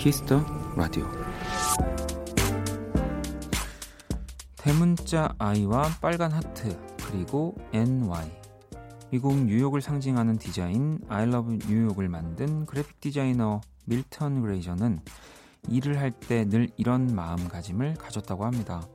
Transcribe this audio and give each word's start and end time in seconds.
키스 0.00 0.26
더 0.26 0.42
라디오 0.76 1.06
대문자 4.56 5.34
I와 5.38 5.82
빨간 6.00 6.32
하트 6.32 6.74
그리고 7.04 7.54
NY 7.74 8.30
미국 9.10 9.36
뉴욕을 9.44 9.82
상징하는 9.82 10.38
디자인 10.38 11.00
I 11.10 11.24
love 11.24 11.58
뉴욕을 11.68 12.08
만든 12.08 12.64
그래픽 12.64 12.98
디자이너 13.00 13.60
밀턴 13.84 14.40
글레이저는 14.40 15.00
일을 15.68 15.98
할 15.98 16.12
때 16.12 16.46
늘 16.46 16.70
이런 16.78 17.14
마음가짐을 17.14 17.94
가졌다고 17.96 18.46
합니다. 18.46 18.88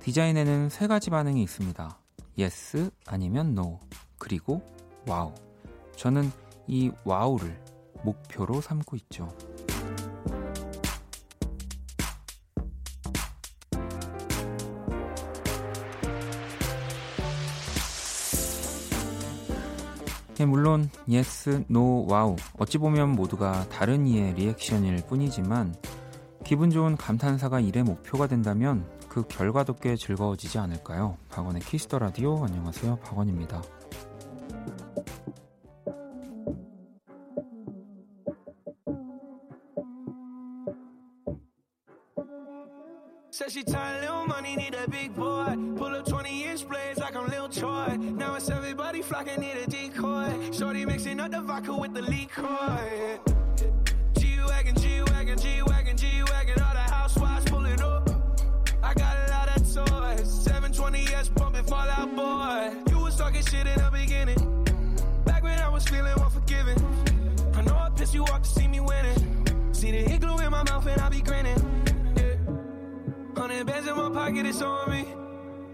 디자인에는 0.00 0.70
세 0.70 0.88
가지 0.88 1.10
반응이 1.10 1.40
있습니다. 1.40 1.98
yes 2.36 2.90
아니면 3.06 3.52
no 3.56 3.78
그리고 4.18 4.60
Wow. 5.06 5.32
저는 5.94 6.32
이 6.66 6.90
wow를 7.04 7.62
목표로 8.02 8.60
삼고 8.60 8.96
있죠. 8.96 9.28
예, 20.42 20.44
물론 20.44 20.90
yes, 21.08 21.64
no, 21.70 22.04
wow 22.10 22.36
어찌 22.58 22.76
보면 22.76 23.10
모두가 23.10 23.68
다른 23.68 24.08
이의 24.08 24.34
리액션일 24.34 25.04
뿐이지만 25.06 25.72
기분 26.44 26.70
좋은 26.70 26.96
감탄사가 26.96 27.60
일의 27.60 27.84
목표가 27.84 28.26
된다면 28.26 28.84
그 29.08 29.22
결과도 29.28 29.76
꽤 29.76 29.94
즐거워지지 29.94 30.58
않을까요? 30.58 31.16
박원의 31.30 31.62
키스 31.62 31.86
더 31.86 32.00
라디오 32.00 32.44
안녕하세요 32.44 32.96
박원입니다. 32.96 33.62
Said 43.32 43.50
she 43.50 43.64
tired, 43.64 44.02
little 44.02 44.26
money, 44.26 44.56
need 44.56 44.74
a 44.74 44.86
big 44.90 45.16
boy. 45.16 45.56
Pull 45.76 45.96
up 45.96 46.06
20 46.06 46.44
inch 46.44 46.68
blades 46.68 47.00
like 47.00 47.16
I'm 47.16 47.26
Lil 47.28 47.48
Troy. 47.48 47.96
Now 47.98 48.34
it's 48.34 48.50
everybody 48.50 49.00
flocking, 49.00 49.40
need 49.40 49.56
a 49.56 49.70
the 51.32 51.40
vodka 51.40 51.72
with 51.72 51.94
the 51.94 52.02
liquor. 52.02 53.18
G 54.18 54.38
Wagon, 54.46 54.76
G 54.76 55.02
Wagon, 55.06 55.38
G 55.38 55.62
Wagon, 55.62 55.96
G 55.96 56.22
Wagon. 56.30 56.60
All 56.60 56.74
the 56.74 56.80
housewives 56.80 57.46
pulling 57.46 57.80
up. 57.80 58.10
I 58.82 58.92
got 58.92 59.16
a 59.16 59.30
lot 59.30 59.48
of 59.48 59.62
toys. 59.62 60.46
720S 60.46 61.34
pumping 61.34 61.64
Fallout 61.64 62.14
Boy. 62.14 62.76
You 62.90 62.98
was 62.98 63.16
talking 63.16 63.42
shit 63.42 63.66
in 63.66 63.78
the 63.78 63.90
beginning. 63.90 64.64
Back 65.24 65.42
when 65.42 65.58
I 65.58 65.70
was 65.70 65.84
feeling 65.88 66.12
unforgiving. 66.20 66.78
I 67.54 67.62
know 67.62 67.76
I 67.76 67.88
pissed 67.96 68.12
you 68.12 68.24
off 68.24 68.42
to 68.42 68.48
see 68.48 68.68
me 68.68 68.80
winning. 68.80 69.72
See 69.72 69.90
the 69.90 70.12
igloo 70.12 70.36
in 70.36 70.50
my 70.50 70.62
mouth 70.64 70.86
and 70.86 71.00
I 71.00 71.08
be 71.08 71.22
grinning. 71.22 71.58
Hundred 73.34 73.66
bands 73.66 73.88
in 73.88 73.96
my 73.96 74.10
pocket, 74.10 74.44
it's 74.44 74.60
on 74.60 74.90
me. 74.90 75.06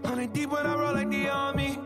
Hundred 0.05 0.31
deep 0.31 0.51
when 0.51 0.65
I 0.65 0.75
roll 0.75 0.93
like 0.93 1.09
the 1.09 1.27
army. 1.27 1.77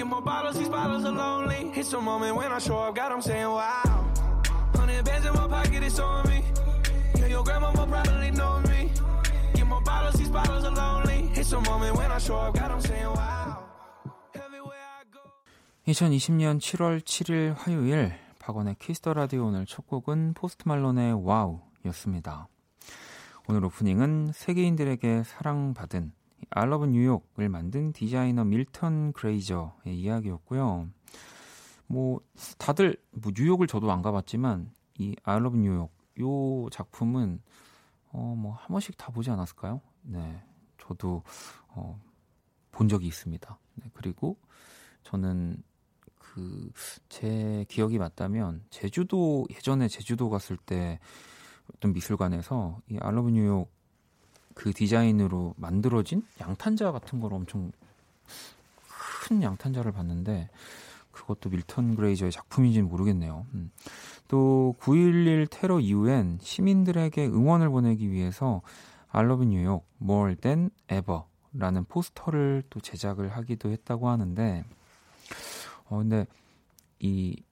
Get 0.00 0.06
more 0.06 0.22
bottles, 0.22 0.56
these 0.56 0.70
bottles 0.70 1.04
are 1.04 1.12
lonely. 1.12 1.72
It's 1.78 1.92
a 1.92 2.00
moment 2.00 2.34
when 2.34 2.50
I 2.50 2.58
show 2.58 2.78
up, 2.78 2.94
God, 2.94 3.12
I'm 3.12 3.20
saying 3.20 3.44
wow. 3.44 4.10
Hundred 4.74 5.04
bands 5.04 5.26
in 5.26 5.34
my 5.34 5.46
pocket, 5.46 5.82
it's 5.82 5.98
on 5.98 6.26
me. 6.26 6.42
Yeah, 7.16 7.26
your 7.26 7.44
grandma 7.44 7.70
will 7.72 7.86
probably 7.86 8.30
know 8.30 8.60
me. 8.60 8.90
Get 9.52 9.66
more 9.66 9.82
bottles, 9.82 10.14
these 10.14 10.30
bottles 10.30 10.64
are 10.64 10.70
lonely. 10.70 11.28
It's 11.34 11.52
a 11.52 11.60
moment 11.60 11.98
when 11.98 12.10
I 12.10 12.16
show 12.16 12.38
up, 12.38 12.54
God, 12.54 12.70
I'm 12.70 12.80
saying 12.80 13.12
wow. 13.12 13.58
2020년 15.86 16.60
7월 16.60 17.02
7일 17.02 17.56
화요일 17.58 18.14
박원의 18.38 18.76
키스터 18.78 19.12
라디오 19.12 19.48
오늘 19.48 19.66
첫 19.66 19.86
곡은 19.86 20.32
포스트 20.32 20.66
말론의 20.66 21.26
와우였습니다. 21.26 22.48
오늘 23.48 23.66
오프닝은 23.66 24.32
세계인들에게 24.32 25.24
사랑받은 25.24 26.12
알러브 26.50 26.86
뉴욕을 26.86 27.48
만든 27.48 27.92
디자이너 27.92 28.44
밀턴 28.44 29.12
그레이저의 29.12 29.70
이야기였고요. 30.00 30.88
뭐 31.86 32.20
다들 32.58 32.96
뭐 33.12 33.32
뉴욕을 33.36 33.66
저도 33.66 33.90
안 33.90 34.02
가봤지만 34.02 34.70
이 34.98 35.16
알러브 35.22 35.56
뉴욕 35.56 35.90
요 36.20 36.68
작품은 36.70 37.40
어 38.12 38.34
뭐 38.36 38.52
한 38.52 38.68
번씩 38.68 38.96
다 38.96 39.10
보지 39.12 39.30
않았을까요? 39.30 39.80
네, 40.02 40.42
저도 40.78 41.22
어, 41.68 42.00
본 42.72 42.88
적이 42.88 43.06
있습니다. 43.08 43.58
네, 43.76 43.90
그리고 43.94 44.36
저는 45.04 45.62
그 46.18 46.70
제 47.08 47.64
기억이 47.68 47.98
맞다면 47.98 48.64
제주도 48.70 49.46
예전에 49.50 49.88
제주도 49.88 50.30
갔을 50.30 50.56
때 50.56 50.98
어떤 51.74 51.92
미술관에서 51.92 52.80
이 52.88 52.98
알러브 53.00 53.30
뉴욕 53.30 53.70
그 54.54 54.72
디자인으로 54.72 55.54
만들어진 55.56 56.22
양탄자 56.40 56.92
같은 56.92 57.20
걸 57.20 57.32
엄청 57.34 57.72
큰 59.22 59.42
양탄자를 59.42 59.92
봤는데 59.92 60.48
그것도 61.12 61.50
밀턴 61.50 61.96
그레이저의 61.96 62.32
작품인지는 62.32 62.88
모르겠네요. 62.88 63.46
음. 63.54 63.70
또9.11 64.28 65.48
테러 65.50 65.80
이후엔 65.80 66.38
시민들에게 66.40 67.26
응원을 67.26 67.68
보내기 67.68 68.10
위해서 68.10 68.62
알러브 69.08 69.44
뉴욕 69.44 69.86
more 70.00 70.36
than 70.36 70.70
ever 70.90 71.22
라는 71.52 71.84
포스터를 71.84 72.62
또 72.70 72.80
제작을 72.80 73.28
하기도 73.30 73.70
했다고 73.70 74.08
하는데 74.08 74.64
어 75.86 75.98
근데 75.98 76.26
이 77.00 77.42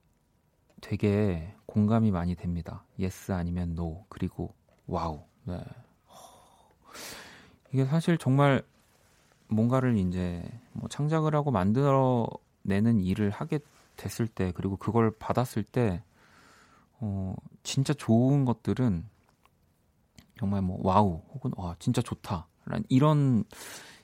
되게 0.79 1.53
공감이 1.65 2.11
많이 2.11 2.35
됩니다. 2.35 2.85
yes 2.97 3.31
아니면 3.31 3.71
no 3.71 4.05
그리고 4.07 4.53
wow. 4.87 5.23
네. 5.43 5.61
이게 7.71 7.85
사실 7.85 8.17
정말 8.17 8.63
뭔가를 9.47 9.97
이제 9.97 10.43
뭐 10.73 10.87
창작을 10.89 11.35
하고 11.35 11.51
만들어내는 11.51 13.01
일을 13.01 13.29
하게 13.29 13.59
됐을 13.95 14.27
때 14.27 14.51
그리고 14.55 14.77
그걸 14.77 15.11
받았을 15.11 15.63
때 15.63 16.03
어, 16.99 17.35
진짜 17.63 17.93
좋은 17.93 18.45
것들은 18.45 19.05
정말 20.37 20.61
뭐 20.61 20.79
wow 20.81 21.21
혹은 21.33 21.51
와 21.57 21.75
진짜 21.79 22.01
좋다 22.01 22.47
이런 22.87 23.43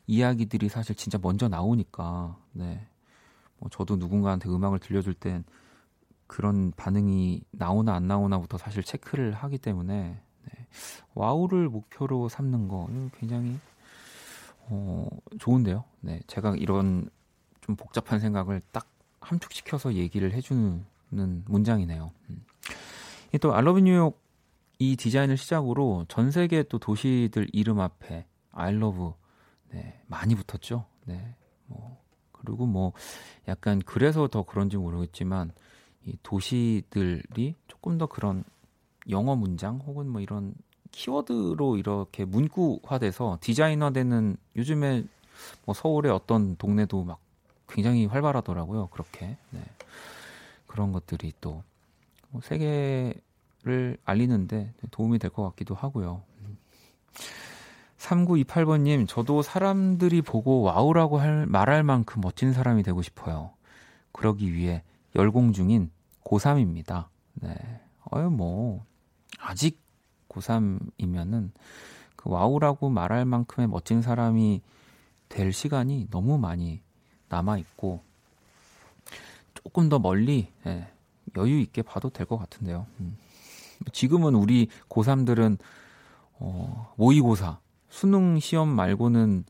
이야기들이 0.08 0.70
사실 0.70 0.96
진짜 0.96 1.18
먼저 1.22 1.48
나오니까 1.48 2.38
네. 2.52 2.86
뭐 3.58 3.70
저도 3.70 3.96
누군가한테 3.96 4.50
음악을 4.50 4.80
들려줄 4.80 5.14
땐 5.14 5.44
그런 6.28 6.72
반응이 6.76 7.44
나오나 7.52 7.94
안 7.94 8.08
나오나부터 8.08 8.58
사실 8.58 8.84
체크를 8.84 9.34
하기 9.34 9.60
때문에 9.60 10.22
네. 10.46 10.66
와우를 11.14 11.70
목표로 11.70 12.30
삼는 12.30 12.68
거 12.68 12.90
굉장히 13.20 13.60
어, 14.68 15.08
좋은데요. 15.40 15.84
네, 16.02 16.22
제가 16.28 16.56
이런 16.56 17.10
좀 17.62 17.76
복잡한 17.76 18.20
생각을 18.20 18.62
딱 18.72 18.88
함축시켜서 19.20 19.94
얘기를 19.94 20.34
해주는 20.34 20.86
문장이네요. 21.46 22.12
음. 22.30 22.46
또 23.42 23.54
알러브 23.54 23.80
뉴욕 23.80 24.20
이 24.80 24.96
디자인을 24.96 25.38
시작으로 25.38 26.06
전 26.08 26.32
세계 26.32 26.64
또 26.64 26.80
도시들 26.80 27.48
이름 27.54 27.80
앞에 27.80 28.26
알러브 28.52 29.14
네, 29.72 30.02
많이 30.08 30.36
붙었죠. 30.36 30.86
네, 31.06 31.36
뭐 31.68 32.02
그리고 32.32 32.66
뭐 32.66 32.94
약간 33.48 33.82
그래서 33.86 34.28
더 34.28 34.44
그런지 34.44 34.78
모르겠지만 34.78 35.52
이 36.06 36.18
도시들이 36.22 37.56
조금 37.68 37.98
더 37.98 38.06
그런 38.06 38.44
영어 39.10 39.36
문장 39.36 39.78
혹은 39.86 40.08
뭐 40.10 40.22
이런 40.22 40.54
키워드로 40.92 41.78
이렇게 41.78 42.26
문구화돼서 42.26 43.38
디자이너되는 43.42 44.38
요즘에 44.56 45.04
뭐 45.66 45.76
서울의 45.76 46.12
어떤 46.12 46.56
동네도 46.56 47.04
막 47.04 47.20
굉장히 47.68 48.06
활발하더라고요. 48.06 48.88
그렇게 48.88 49.38
네. 49.52 49.62
그런 50.68 50.92
것들이 50.92 51.34
또뭐 51.42 51.64
세계를 52.44 53.98
알리는데 54.06 54.74
도움이 54.92 55.20
될 55.20 55.32
것 55.32 55.44
같기도 55.50 55.76
하고요. 55.76 56.22
3928번님, 57.98 59.08
저도 59.08 59.42
사람들이 59.42 60.22
보고 60.22 60.62
와우라고 60.62 61.18
할, 61.18 61.46
말할 61.48 61.84
만큼 61.84 62.22
멋진 62.22 62.54
사람이 62.54 62.84
되고 62.84 63.02
싶어요. 63.02 63.52
그러기 64.12 64.54
위해 64.54 64.84
열공 65.16 65.54
중인 65.54 65.90
고3입니다. 66.24 67.06
네. 67.36 67.56
어유 68.14 68.30
뭐 68.30 68.86
아직 69.48 69.80
고3이면은 70.30 71.52
그 72.16 72.30
와우라고 72.30 72.90
말할 72.90 73.26
만큼의 73.26 73.68
멋진 73.68 74.02
사람이 74.02 74.62
될 75.30 75.54
시간이 75.54 76.08
너무 76.10 76.38
많이 76.38 76.82
남아 77.30 77.58
있고 77.60 78.02
조금 79.54 79.90
더 79.90 80.00
멀리 80.00 80.48
예, 80.66 80.88
여유 81.38 81.60
있게 81.60 81.82
봐도 81.82 82.10
될 82.10 82.26
것 82.26 82.38
같은데요. 82.38 82.86
음. 83.00 83.18
지금은 83.92 84.36
우리 84.36 84.68
고3들은 84.90 85.58
어, 86.40 86.94
모의고사, 86.98 87.60
수능 87.90 88.40
시험 88.40 88.70
말고는 88.70 89.46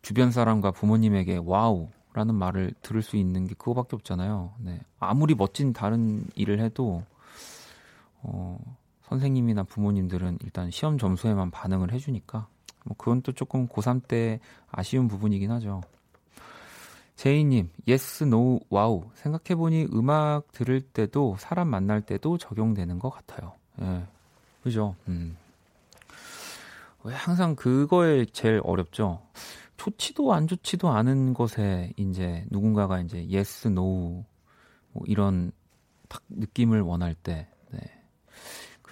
주변 0.00 0.30
사람과 0.32 0.70
부모님에게 0.70 1.40
wow 1.44 1.88
라는 2.14 2.34
말을 2.34 2.74
들을 2.82 3.02
수 3.02 3.16
있는 3.16 3.46
게 3.46 3.54
그거밖에 3.54 3.96
없잖아요. 3.96 4.52
네. 4.58 4.80
아무리 4.98 5.34
멋진 5.34 5.72
다른 5.72 6.26
일을 6.34 6.60
해도 6.60 7.02
어, 8.22 8.58
선생님이나 9.12 9.64
부모님들은 9.64 10.38
일단 10.42 10.70
시험 10.70 10.96
점수에만 10.96 11.50
반응을 11.50 11.92
해주니까 11.92 12.46
뭐 12.84 12.96
그건 12.96 13.20
또 13.22 13.32
조금 13.32 13.68
고3 13.68 14.06
때 14.08 14.40
아쉬운 14.70 15.06
부분이긴 15.06 15.50
하죠. 15.52 15.82
제이님, 17.16 17.70
yes, 17.86 18.24
no, 18.24 18.60
wow. 18.70 19.04
생각해보니 19.14 19.88
음악 19.92 20.50
들을 20.52 20.80
때도 20.80 21.36
사람 21.38 21.68
만날 21.68 22.00
때도 22.00 22.38
적용되는 22.38 22.98
것 22.98 23.10
같아요. 23.10 23.52
예. 23.80 24.02
그죠? 24.62 24.96
음. 25.08 25.36
왜 27.04 27.14
항상 27.14 27.54
그거에 27.54 28.24
제일 28.26 28.60
어렵죠? 28.64 29.22
좋지도 29.76 30.32
안 30.32 30.46
좋지도 30.46 30.88
않은 30.88 31.34
것에 31.34 31.92
이제 31.96 32.44
누군가가 32.50 33.00
이제 33.00 33.26
yes, 33.28 33.68
no, 33.68 34.24
뭐 34.92 35.02
이런 35.06 35.52
딱 36.08 36.22
느낌을 36.28 36.80
원할 36.80 37.14
때, 37.14 37.32
네. 37.34 37.48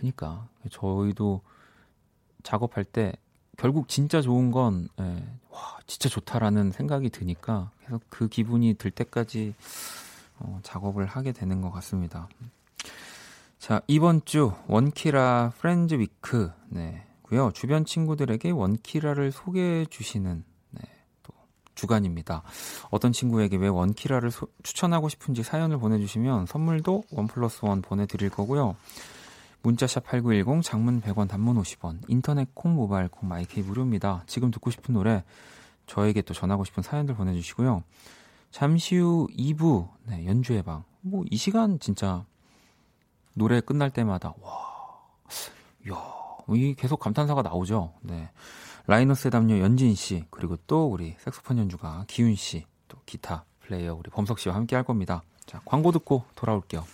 그니까 0.01 0.49
저희도 0.71 1.43
작업할 2.43 2.85
때 2.85 3.13
결국 3.59 3.87
진짜 3.87 4.23
좋은 4.23 4.51
건 4.51 4.89
예, 4.99 5.05
와, 5.51 5.79
진짜 5.87 6.09
좋다라는 6.09 6.73
생각이 6.73 7.11
드니까 7.11 7.71
계속 7.85 8.03
그 8.09 8.27
기분이 8.27 8.75
들 8.79 8.91
때까지 8.91 9.55
어, 10.39 10.59
작업을 10.63 11.05
하게 11.05 11.33
되는 11.33 11.61
것 11.61 11.71
같습니다. 11.71 12.31
자, 13.59 13.83
이번 13.89 14.25
주 14.25 14.55
원키라 14.69 15.53
Friends 15.59 15.97
Week 15.97 16.51
네. 16.71 17.05
고요. 17.21 17.51
주변 17.53 17.85
친구들에게 17.85 18.51
원키라를 18.53 19.33
소개해 19.33 19.85
주시는 19.85 20.43
네, 20.71 20.81
또 21.23 21.35
주간입니다. 21.75 22.43
어떤 22.91 23.13
친구에게 23.13 23.59
왜 23.59 23.69
원키라를 23.69 24.31
소, 24.31 24.49
추천하고 24.63 25.11
싶은지 25.11 25.43
사연을 25.43 25.77
보내 25.77 25.99
주시면 25.99 26.47
선물도 26.47 27.05
원 27.11 27.27
플러스 27.27 27.67
원 27.67 27.83
보내 27.83 28.07
드릴 28.07 28.31
거고요. 28.31 28.77
문자샵 29.63 30.05
8910 30.05 30.63
장문 30.63 31.01
100원 31.03 31.29
단문 31.29 31.57
50원 31.61 32.01
인터넷 32.09 32.49
콩 32.55 32.75
모바일 32.75 33.09
콩 33.09 33.29
마이케이 33.29 33.63
무료입니다. 33.63 34.25
지금 34.27 34.51
듣고 34.51 34.71
싶은 34.71 34.95
노래 34.95 35.23
저에게 35.87 36.23
또 36.23 36.33
전하고 36.35 36.65
싶은 36.65 36.83
사연들 36.83 37.15
보내주시고요. 37.15 37.83
잠시 38.51 38.97
후 38.97 39.29
2부 39.37 39.89
네, 40.07 40.27
연주의 40.27 40.63
방. 40.63 40.85
뭐 41.03 41.25
이 41.31 41.37
시간 41.37 41.79
진짜 41.79 42.25
노래 43.35 43.61
끝날 43.61 43.91
때마다 43.91 44.35
와, 44.41 45.01
야, 45.91 45.97
이 46.55 46.75
계속 46.75 46.99
감탄사가 46.99 47.43
나오죠. 47.43 47.93
네, 48.03 48.31
라이너스 48.87 49.31
담요 49.31 49.61
연진 49.61 49.95
씨 49.95 50.25
그리고 50.31 50.57
또 50.67 50.87
우리 50.87 51.15
색소폰 51.19 51.59
연주가 51.59 52.05
기훈 52.09 52.35
씨, 52.35 52.65
또 52.89 52.99
기타 53.07 53.45
플레이어 53.61 53.95
우리 53.95 54.11
범석 54.11 54.39
씨와 54.39 54.55
함께 54.55 54.75
할 54.77 54.85
겁니다. 54.85 55.23
자, 55.47 55.61
광고 55.65 55.93
듣고 55.93 56.25
돌아올게요. 56.35 56.85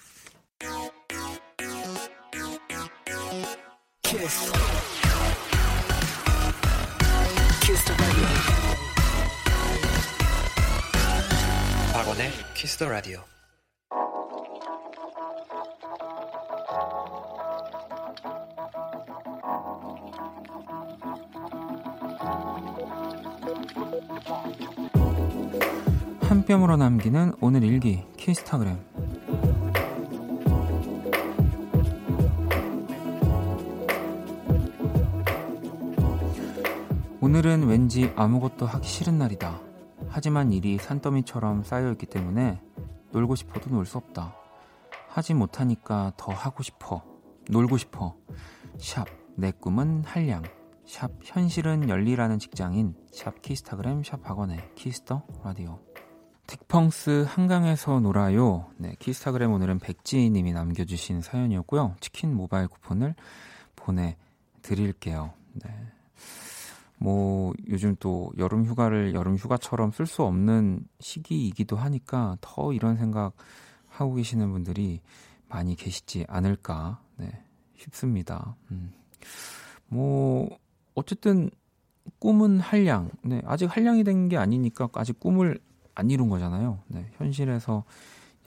키스 12.56 12.79
더 12.79 12.88
라디오. 12.88 13.20
한 26.23 26.44
뼘으로 26.47 26.79
남기는 26.79 27.35
오늘 27.43 27.62
일기 27.62 28.03
키스타그램 28.17 28.79
오늘은 37.20 37.67
왠지 37.67 38.11
아무것도 38.17 38.64
하기 38.64 38.88
싫은 38.88 39.19
날이다. 39.19 39.65
하지만 40.16 40.50
일이 40.50 40.78
산더미처럼 40.78 41.62
쌓여있기 41.62 42.06
때문에 42.06 42.58
놀고 43.12 43.34
싶어도 43.34 43.68
놀 43.68 43.84
수 43.84 43.98
없다. 43.98 44.34
하지 45.08 45.34
못하니까 45.34 46.14
더 46.16 46.32
하고 46.32 46.62
싶어. 46.62 47.04
놀고 47.50 47.76
싶어. 47.76 48.16
샵, 48.78 49.04
내 49.34 49.50
꿈은 49.50 50.04
한량. 50.06 50.42
샵, 50.86 51.10
현실은 51.22 51.90
열일하는 51.90 52.38
직장인. 52.38 52.94
샵, 53.12 53.42
키스타그램, 53.42 54.02
샵, 54.04 54.26
박원의 54.26 54.72
키스 54.75 55.04
더 55.04 55.22
라디오. 55.44 55.80
딕펑스 56.46 57.26
한강에서 57.28 58.00
놀아요. 58.00 58.70
네, 58.78 58.94
키스타그램 58.98 59.52
오늘은 59.52 59.80
백지희님이 59.80 60.54
남겨주신 60.54 61.20
사연이었고요. 61.20 61.94
치킨 62.00 62.34
모바일 62.34 62.69
쿠폰을 62.69 63.14
보내드릴게요. 63.76 65.34
네. 65.52 65.70
뭐 66.98 67.52
요즘 67.69 67.94
또 68.00 68.32
여름 68.38 68.64
휴가를 68.64 69.14
여름 69.14 69.37
휴가처럼 69.37 69.93
쓸 69.93 70.06
수 70.06 70.22
없는 70.22 70.87
시기이기도 71.00 71.76
하니까 71.76 72.37
더 72.40 72.72
이런 72.72 72.96
생각 72.96 73.32
하고 73.88 74.14
계시는 74.14 74.50
분들이 74.50 75.00
많이 75.48 75.76
계시지 75.76 76.25
않을까 76.28 77.00
네, 77.16 77.31
싶습니다. 77.76 78.56
음. 78.70 78.93
뭐 79.88 80.48
어쨌든 80.94 81.50
꿈은 82.19 82.60
한량. 82.60 83.10
네, 83.22 83.43
아직 83.44 83.66
한량이 83.66 84.04
된 84.04 84.28
게 84.28 84.37
아니니까 84.37 84.88
아직 84.94 85.19
꿈을 85.20 85.58
안 85.94 86.10
이룬 86.10 86.28
거잖아요. 86.28 86.81
네, 86.88 87.10
현실에서 87.16 87.84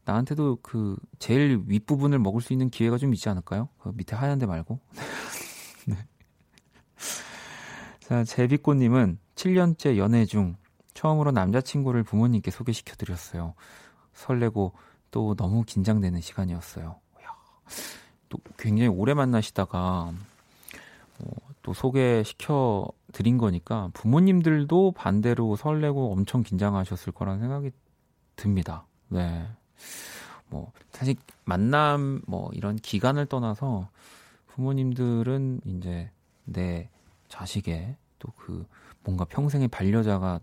나한테도 0.05 0.59
그 0.63 0.97
제일 1.19 1.61
윗부분을 1.67 2.17
먹을 2.17 2.41
수 2.41 2.53
있는 2.53 2.69
기회가 2.69 2.97
좀 2.97 3.13
있지 3.13 3.29
않을까요? 3.29 3.69
그 3.77 3.91
밑에 3.93 4.15
하얀 4.15 4.39
데 4.39 4.45
말고. 4.47 4.79
네. 6.99 8.07
자, 8.07 8.23
제비꽃님은 8.23 9.19
7년째 9.35 9.97
연애 9.97 10.25
중 10.25 10.55
처음으로 10.93 11.31
남자친구를 11.31 12.03
부모님께 12.03 12.51
소개시켜드렸어요. 12.51 13.53
설레고 14.13 14.73
또 15.11 15.35
너무 15.35 15.63
긴장되는 15.63 16.19
시간이었어요. 16.21 16.99
또 18.29 18.37
굉장히 18.57 18.89
오래 18.89 19.13
만나시다가 19.13 20.13
어, 21.19 21.31
또 21.61 21.73
소개시켜 21.73 22.87
드린 23.11 23.37
거니까 23.37 23.89
부모님들도 23.93 24.91
반대로 24.91 25.55
설레고 25.55 26.13
엄청 26.13 26.43
긴장하셨을 26.43 27.11
거라는 27.11 27.39
생각이 27.41 27.71
듭니다. 28.35 28.85
네. 29.09 29.47
뭐 30.47 30.71
사실 30.91 31.15
만남 31.45 32.21
뭐 32.27 32.49
이런 32.53 32.75
기간을 32.75 33.25
떠나서 33.25 33.89
부모님들은 34.47 35.61
이제 35.65 36.09
내 36.51 36.89
자식의 37.29 37.95
또 38.19 38.31
그 38.35 38.65
뭔가 39.03 39.23
평생의 39.25 39.69
반려자가 39.69 40.39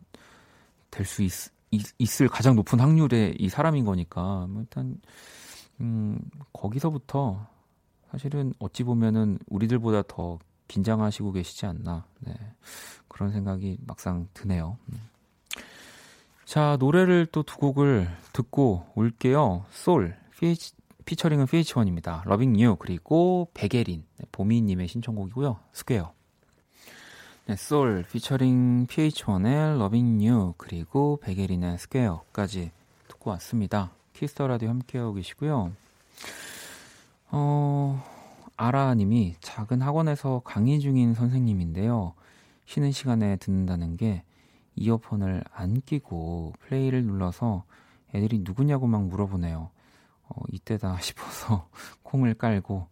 될 0.90 1.04
수 1.04 1.22
있을 1.98 2.28
가장 2.28 2.56
높은 2.56 2.80
확률의 2.80 3.36
이 3.38 3.48
사람인 3.48 3.84
거니까 3.84 4.46
뭐 4.48 4.62
일단 4.62 4.98
음 5.80 6.18
거기서부터 6.52 7.46
사실은 8.10 8.54
어찌 8.58 8.82
보면은 8.82 9.38
우리들보다 9.48 10.02
더 10.08 10.38
긴장하시고 10.68 11.32
계시지 11.32 11.66
않나 11.66 12.06
네. 12.20 12.34
그런 13.08 13.30
생각이 13.32 13.78
막상 13.86 14.26
드네요. 14.32 14.78
음. 14.92 15.00
자 16.44 16.76
노래를 16.80 17.26
또 17.26 17.42
두 17.42 17.58
곡을 17.58 18.08
듣고 18.32 18.86
올게요. 18.94 19.66
쏠 19.70 20.16
피치, 20.38 20.72
피처링은 21.06 21.46
pH-1입니다. 21.46 22.22
Loving 22.24 22.54
You 22.54 22.76
그리고 22.76 23.48
백예린 23.54 24.04
네, 24.18 24.26
보미님의 24.32 24.88
신청곡이고요. 24.88 25.56
스퀘어 25.72 26.12
네, 27.46 27.54
솔 27.54 28.04
피처링 28.10 28.88
PH1의 28.88 29.78
러빙 29.78 30.18
뉴 30.18 30.54
그리고 30.56 31.18
베게린의 31.22 31.78
스퀘어까지 31.78 32.72
듣고 33.06 33.30
왔습니다. 33.30 33.92
Kiss 34.14 34.34
the 34.34 34.48
라디오 34.48 34.68
함께하고 34.68 35.14
계시고요. 35.14 35.70
어, 37.30 38.04
아라님이 38.56 39.36
작은 39.40 39.82
학원에서 39.82 40.42
강의 40.44 40.80
중인 40.80 41.14
선생님인데요. 41.14 42.14
쉬는 42.64 42.90
시간에 42.90 43.36
듣는다는 43.36 43.96
게 43.96 44.24
이어폰을 44.74 45.44
안 45.52 45.80
끼고 45.82 46.54
플레이를 46.58 47.04
눌러서 47.04 47.62
애들이 48.12 48.40
누구냐고 48.40 48.88
막 48.88 49.04
물어보네요. 49.04 49.70
어, 50.28 50.42
이때다 50.52 50.98
싶어서 51.00 51.68
콩을 52.02 52.34
깔고 52.34 52.86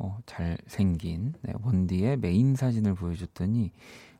어, 0.00 0.18
잘생긴 0.26 1.34
네, 1.42 1.52
원디의 1.62 2.18
메인 2.18 2.54
사진을 2.56 2.94
보여줬더니 2.94 3.72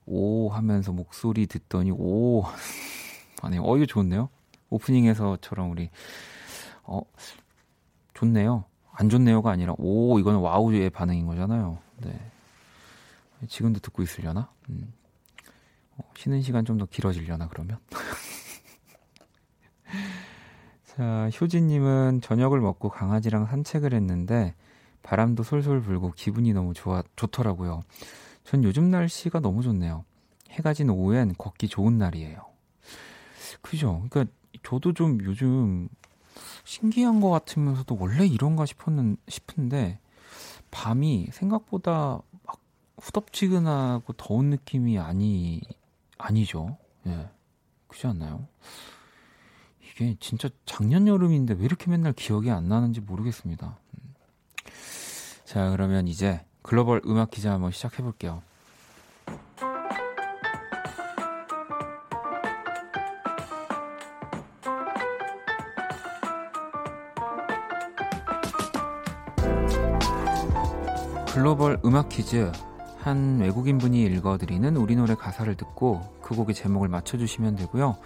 오 0.07 0.49
하면서 0.49 0.93
목소리 0.93 1.47
듣더니 1.47 1.91
오 1.93 2.45
아니 3.43 3.59
어 3.59 3.77
이거 3.77 3.87
좋네요. 3.87 4.29
오프닝에서처럼 4.71 5.71
우리 5.71 5.91
어 6.85 7.01
좋네요. 8.15 8.65
안 8.93 9.09
좋네요가 9.09 9.51
아니라 9.53 9.75
오 9.79 10.19
이거는 10.19 10.41
와우의 10.41 10.91
반응인 10.91 11.27
거잖아요. 11.27 11.79
네. 11.99 12.19
지금도 13.49 13.79
듣고 13.81 14.03
있으려나? 14.03 14.51
음. 14.69 14.93
어, 15.97 16.03
쉬는 16.17 16.43
시간 16.43 16.65
좀 16.65 16.79
더 16.79 16.87
길어지려나 16.87 17.49
그러면? 17.49 17.79
자 20.99 21.31
효진님은 21.41 22.23
저녁을 22.23 22.61
먹고 22.61 22.89
강아지랑 22.89 23.47
산책을 23.47 23.95
했는데 23.95 24.57
바람도 25.05 25.45
솔솔 25.45 25.81
불고 25.81 26.11
기분이 26.11 26.53
너무 26.53 26.75
좋아 26.75 27.05
좋더라고요. 27.15 27.83
전 28.43 28.65
요즘 28.65 28.91
날씨가 28.91 29.39
너무 29.39 29.63
좋네요. 29.63 30.05
해가 30.51 30.75
진 30.75 30.91
오후엔 30.91 31.37
걷기 31.39 31.69
좋은 31.69 31.99
날이에요. 31.99 32.45
그죠? 33.63 34.05
그러니까 34.11 34.35
저도 34.65 34.93
좀 34.93 35.23
요즘 35.23 35.89
신기한 36.65 37.21
것 37.21 37.31
같으면서도 37.31 37.97
원래 38.01 38.27
이런가 38.27 38.67
싶었는 38.67 39.19
싶은데 39.29 40.01
밤이 40.73 41.29
생각보다 41.31 42.21
막 42.45 42.61
후덥지근하고 43.01 44.15
더운 44.15 44.51
느낌이 44.51 44.99
아니 44.99 45.61
아니죠. 46.19 46.77
예. 47.07 47.31
그렇지 47.87 48.09
않나요? 48.09 48.49
이게 50.01 50.15
진짜 50.21 50.49
작년 50.65 51.09
여름인데 51.09 51.55
왜 51.55 51.65
이렇게 51.65 51.91
맨날 51.91 52.13
기억이 52.13 52.53
안 52.53 52.69
나는지 52.69 53.01
모르겠습니다. 53.01 53.77
음. 53.95 54.15
자, 55.45 55.71
그러면 55.71 56.07
이제 56.07 56.41
글로벌 56.63 57.03
음악 57.05 57.33
기자 57.33 57.53
한번 57.53 57.73
시작해 57.73 58.03
볼게요. 58.03 58.43
글로벌 71.33 71.81
음악 71.85 72.09
퀴즈 72.09 72.53
한 72.99 73.41
외국인 73.41 73.79
분이 73.79 74.03
읽어드리는 74.05 74.77
우리 74.77 74.95
노래 74.95 75.17
가사를 75.17 75.53
듣고 75.57 76.19
그 76.23 76.37
곡의 76.37 76.55
제목을 76.55 76.89
맞춰주시면 76.89 77.57
되고요. 77.57 77.97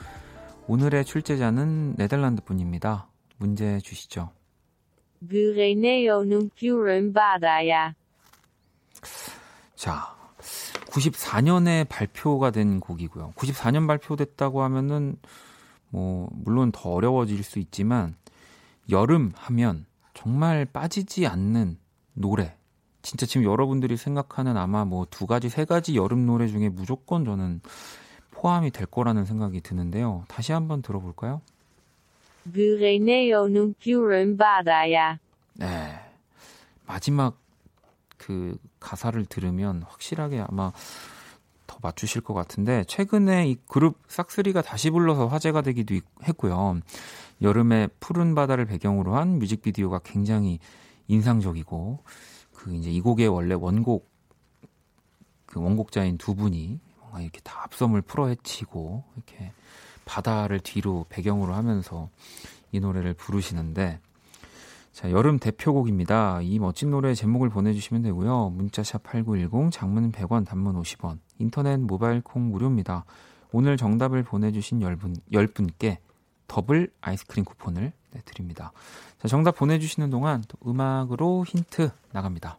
오늘의 0.68 1.04
출제자는 1.04 1.96
네덜란드 1.96 2.42
분입니다. 2.42 3.08
문제 3.38 3.78
주시죠. 3.80 4.30
자, 9.74 10.16
94년에 10.86 11.88
발표가 11.88 12.50
된 12.50 12.80
곡이고요. 12.80 13.32
94년 13.36 13.86
발표됐다고 13.86 14.62
하면은 14.62 15.16
뭐 15.88 16.28
물론 16.32 16.70
더 16.72 16.90
어려워질 16.90 17.42
수 17.42 17.58
있지만 17.58 18.14
여름 18.90 19.32
하면 19.36 19.86
정말 20.14 20.64
빠지지 20.64 21.26
않는 21.26 21.78
노래 22.14 22.56
진짜 23.02 23.26
지금 23.26 23.44
여러분들이 23.44 23.96
생각하는 23.96 24.56
아마 24.56 24.84
뭐 24.84 25.06
두 25.10 25.26
가지, 25.26 25.48
세 25.48 25.64
가지 25.64 25.96
여름 25.96 26.24
노래 26.26 26.46
중에 26.46 26.68
무조건 26.68 27.24
저는 27.24 27.60
포함이 28.42 28.72
될 28.72 28.86
거라는 28.86 29.24
생각이 29.24 29.60
드는데요. 29.60 30.24
다시 30.26 30.50
한번 30.50 30.82
들어볼까요? 30.82 31.40
네. 35.54 36.00
마지막 36.84 37.38
그 38.18 38.58
가사를 38.80 39.24
들으면 39.26 39.84
확실하게 39.84 40.44
아마 40.48 40.72
더 41.68 41.78
맞추실 41.80 42.22
것 42.22 42.34
같은데 42.34 42.82
최근에 42.88 43.46
이 43.48 43.56
그룹 43.68 44.00
싹스리가 44.08 44.62
다시 44.62 44.90
불러서 44.90 45.28
화제가 45.28 45.62
되기도 45.62 46.00
했고요. 46.24 46.80
여름의 47.42 47.90
푸른 48.00 48.34
바다를 48.34 48.64
배경으로 48.64 49.14
한 49.14 49.38
뮤직비디오가 49.38 50.00
굉장히 50.02 50.58
인상적이고 51.06 52.00
그 52.52 52.74
이제 52.74 52.90
이 52.90 53.00
곡의 53.00 53.28
원래 53.28 53.54
원곡 53.54 54.10
그 55.46 55.60
원곡자인 55.60 56.18
두 56.18 56.34
분이 56.34 56.80
이렇게 57.20 57.40
다 57.42 57.62
앞섶을 57.64 58.02
풀어 58.02 58.28
헤치고 58.28 59.04
이렇게 59.16 59.52
바다를 60.04 60.60
뒤로 60.60 61.06
배경으로 61.08 61.54
하면서 61.54 62.08
이 62.72 62.80
노래를 62.80 63.14
부르시는데 63.14 64.00
자, 64.92 65.10
여름 65.10 65.38
대표곡입니다. 65.38 66.40
이 66.42 66.58
멋진 66.58 66.90
노래 66.90 67.14
제목을 67.14 67.48
보내주시면 67.48 68.02
되고요. 68.02 68.50
문자샵 68.50 69.02
8910, 69.02 69.70
장문 69.72 70.12
100원, 70.12 70.46
단문 70.46 70.80
50원, 70.80 71.18
인터넷 71.38 71.78
모바일 71.78 72.20
콩 72.20 72.50
무료입니다. 72.50 73.06
오늘 73.52 73.78
정답을 73.78 74.22
보내주신 74.22 74.80
10분, 74.80 75.16
10분께 75.32 75.96
더블 76.46 76.90
아이스크림 77.00 77.44
쿠폰을 77.44 77.92
네, 78.10 78.20
드립니다. 78.26 78.72
자, 79.18 79.28
정답 79.28 79.56
보내주시는 79.56 80.10
동안 80.10 80.44
또 80.46 80.58
음악으로 80.68 81.44
힌트 81.46 81.90
나갑니다. 82.12 82.58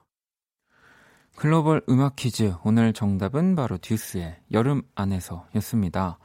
글로벌 1.41 1.81
음악 1.89 2.17
퀴즈. 2.17 2.53
오늘 2.63 2.93
정답은 2.93 3.55
바로 3.55 3.79
듀스의 3.79 4.35
여름 4.51 4.83
안에서였습니다. 4.93 6.19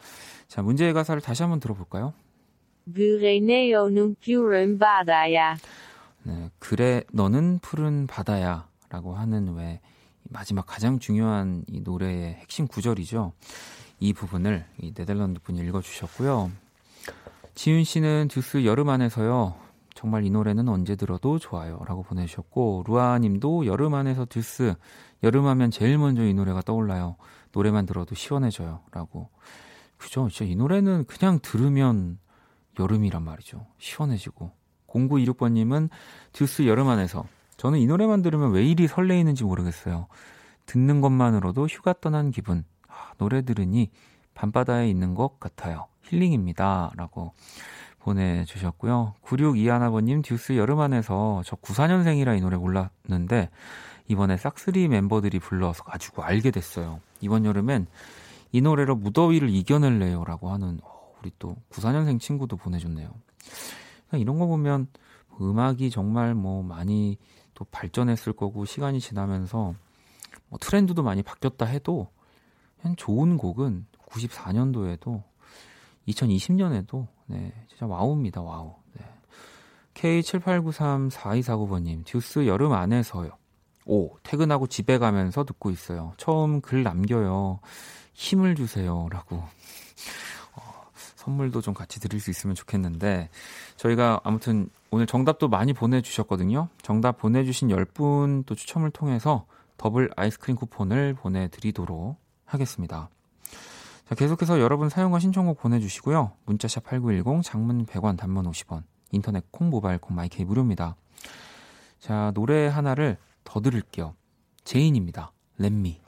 자, 0.47 0.61
문제의 0.61 0.93
가사를 0.93 1.23
다시 1.23 1.43
한번 1.43 1.59
들어볼까요? 1.59 2.13
그래, 2.93 3.41
너는 3.41 4.17
푸른 4.21 4.79
바다야. 4.79 5.57
네, 6.23 6.51
그래, 6.59 7.03
너는 7.15 7.61
푸른 7.63 8.07
바다야. 8.07 8.69
라고 8.91 9.15
하는 9.15 9.55
왜 9.55 9.81
마지막 10.25 10.67
가장 10.67 10.99
중요한 10.99 11.65
이 11.67 11.81
노래의 11.81 12.35
핵심 12.35 12.67
구절이죠. 12.67 13.33
이 13.99 14.13
부분을 14.13 14.67
이 14.83 14.93
네덜란드 14.93 15.41
분이 15.41 15.63
읽어주셨고요. 15.63 16.51
지윤 17.55 17.85
씨는 17.85 18.29
듀스 18.29 18.67
여름 18.67 18.91
안에서요. 18.91 19.65
정말 19.95 20.27
이 20.27 20.31
노래는 20.31 20.69
언제 20.69 20.95
들어도 20.95 21.39
좋아요. 21.39 21.81
라고 21.89 22.03
보내주셨고, 22.03 22.85
루아님도 22.87 23.65
여름 23.65 23.95
안에서 23.95 24.27
듀스, 24.27 24.75
여름하면 25.23 25.71
제일 25.71 25.99
먼저 25.99 26.25
이 26.25 26.35
노래가 26.35 26.63
떠올라요. 26.63 27.17
노래만 27.53 27.87
들어도 27.87 28.15
시원해져요. 28.15 28.81
라고. 28.93 29.31
그죠? 29.97 30.29
진짜 30.29 30.51
이 30.51 30.57
노래는 30.57 31.05
그냥 31.07 31.41
들으면 31.41 32.19
여름이란 32.79 33.23
말이죠. 33.23 33.67
시원해지고. 33.79 34.53
0926번님은 34.89 35.91
듀스 36.33 36.67
여름 36.67 36.89
안에서. 36.89 37.25
저는 37.57 37.79
이 37.79 37.87
노래만 37.87 38.23
들으면 38.23 38.53
왜 38.53 38.65
이리 38.65 38.87
설레이는지 38.87 39.45
모르겠어요. 39.45 40.09
듣는 40.67 41.01
것만으로도 41.01 41.67
휴가 41.67 41.95
떠난 41.95 42.31
기분. 42.31 42.65
아, 42.89 43.13
노래 43.19 43.43
들으니 43.43 43.91
밤바다에 44.35 44.89
있는 44.89 45.15
것 45.15 45.41
같아요. 45.41 45.87
힐링입니다. 46.03 46.93
라고 46.97 47.33
보내주셨고요. 48.01 49.15
9621아버님 49.25 50.23
듀스 50.23 50.57
여름 50.57 50.81
안에서 50.81 51.43
저 51.45 51.57
94년생이라 51.57 52.37
이 52.37 52.41
노래 52.41 52.57
몰랐는데 52.57 53.51
이번에 54.09 54.37
싹쓰리 54.37 54.89
멤버들이 54.89 55.39
불러서 55.39 55.85
가지고 55.85 56.23
알게 56.23 56.51
됐어요. 56.51 57.01
이번 57.21 57.45
여름엔 57.45 57.87
이 58.53 58.61
노래로 58.61 58.97
무더위를 58.97 59.51
이겨낼래요. 59.51 60.25
라고 60.25 60.51
하는 60.51 60.81
어, 60.83 61.15
우리 61.21 61.31
또 61.39 61.57
94년생 61.71 62.21
친구도 62.21 62.57
보내줬네요. 62.57 63.11
이런 64.13 64.39
거 64.39 64.47
보면 64.47 64.89
음악이 65.41 65.91
정말 65.91 66.35
뭐 66.35 66.63
많이 66.63 67.19
또 67.55 67.65
발전했을 67.65 68.33
거고 68.33 68.65
시간이 68.65 69.01
지나면서 69.01 69.75
뭐 70.49 70.59
트렌드도 70.61 71.03
많이 71.03 71.23
바뀌었다 71.23 71.67
해도 71.67 72.09
좋은 72.97 73.37
곡은 73.37 73.87
94년도에도 74.09 75.25
2020년에도 76.07 77.09
네, 77.27 77.53
진짜 77.67 77.87
wow입니다. 77.87 78.41
wow. 78.41 78.77
네. 78.93 79.05
K78934249번님 79.95 82.05
듀스 82.05 82.47
여름 82.47 82.73
안에서요. 82.73 83.33
오, 83.87 84.19
퇴근하고 84.25 84.67
집에 84.67 84.99
가면서 84.99 85.45
듣고 85.45 85.71
있어요. 85.71 86.13
처음 86.17 86.61
글 86.61 86.83
남겨요. 86.83 87.61
힘을 88.15 88.57
주세요. 88.57 89.09
라고. 89.11 89.37
어, 89.37 90.91
선물도 91.15 91.61
좀 91.61 91.73
같이 91.73 92.01
드릴 92.01 92.21
수 92.21 92.31
있으면 92.31 92.57
좋겠는데, 92.57 93.31
저희가 93.77 94.21
아무튼 94.25 94.69
오늘 94.91 95.07
정답도 95.07 95.49
많이 95.49 95.73
보내주셨거든요. 95.73 96.69
정답 96.83 97.19
보내주신 97.19 97.69
10분 97.69 98.45
또 98.45 98.55
추첨을 98.57 98.91
통해서 98.91 99.47
더블 99.77 100.11
아이스크림 100.17 100.57
쿠폰을 100.57 101.15
보내드리도록 101.15 102.17
하겠습니다. 102.45 103.09
자, 104.09 104.15
계속해서 104.15 104.61
여러분 104.61 104.89
사용과 104.89 105.21
신청곡 105.21 105.59
보내주시고요. 105.59 106.33
문자샵 106.45 106.85
8910, 106.85 107.43
장문 107.43 107.87
100원, 107.87 108.17
단문 108.17 108.51
50원, 108.51 108.83
인터넷 109.13 109.45
콩, 109.53 109.71
모바일 109.71 109.99
콩, 109.99 110.17
my 110.17 110.35
K 110.35 110.45
무료입니다. 110.45 110.97
자, 111.99 112.31
노래 112.35 112.69
하나를 112.69 113.17
더 113.47 113.61
들을게요. 113.61 114.15
Zayn입니다. 114.65 115.33
Let 115.57 115.79
Me. 115.79 116.01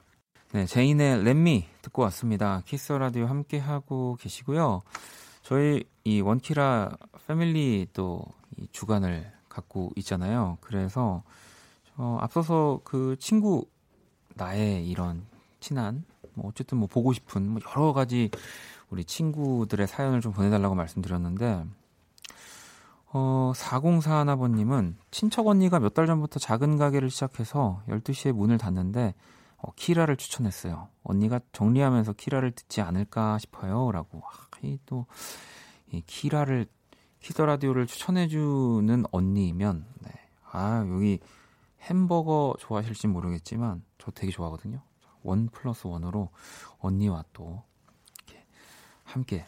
네, 0.52 0.66
Zayn의 0.66 1.24
Let 1.24 1.49
Me 1.49 1.66
듣고 1.80 2.02
왔습니다. 2.02 2.62
키스 2.66 2.92
라디오 2.92 3.26
함께 3.26 3.58
하고 3.58 4.16
계시고요. 4.20 4.82
저희 5.42 5.84
이 6.04 6.20
원키라 6.20 6.90
패밀리 7.26 7.86
또 7.94 8.22
주간을 8.72 9.32
갖고 9.48 9.90
있잖아요. 9.96 10.58
그래서 10.60 11.22
어, 11.96 12.18
앞서서 12.20 12.80
그 12.84 13.16
친구 13.18 13.66
나의 14.34 14.86
이런 14.86 15.24
친한 15.60 16.04
뭐 16.34 16.48
어쨌든 16.48 16.78
뭐 16.78 16.88
보고 16.88 17.12
싶은 17.12 17.48
뭐 17.48 17.62
여러 17.70 17.92
가지 17.92 18.30
우리 18.90 19.04
친구들의 19.04 19.86
사연을 19.86 20.20
좀 20.20 20.32
보내달라고 20.32 20.74
말씀드렸는데 20.74 21.64
어, 23.10 23.52
4041아버님은 23.54 24.96
친척 25.10 25.46
언니가 25.46 25.78
몇 25.80 25.94
달 25.94 26.06
전부터 26.06 26.38
작은 26.38 26.76
가게를 26.76 27.10
시작해서 27.10 27.82
12시에 27.88 28.32
문을 28.32 28.58
닫는데 28.58 29.14
어, 29.56 29.72
키라를 29.74 30.16
추천했어요. 30.16 30.88
언니가 31.02 31.40
정리하면서 31.52 32.12
키라를 32.12 32.52
듣지 32.52 32.80
않을까 32.80 33.38
싶어요. 33.38 33.90
라고. 33.90 34.22
아, 34.24 34.46
이 34.62 34.78
또, 34.86 35.06
이 35.90 36.00
키라를, 36.02 36.66
키더 37.20 37.44
라디오를 37.46 37.86
추천해주는 37.86 39.04
언니면, 39.10 39.84
네. 40.00 40.10
아, 40.52 40.86
여기 40.88 41.18
햄버거 41.80 42.54
좋아하실지 42.60 43.08
모르겠지만, 43.08 43.82
저 43.98 44.12
되게 44.12 44.30
좋아하거든요. 44.30 44.80
원 45.24 45.48
플러스 45.48 45.88
원으로 45.88 46.30
언니와 46.78 47.24
또 47.32 47.64
이렇게 48.18 48.44
함께 49.02 49.44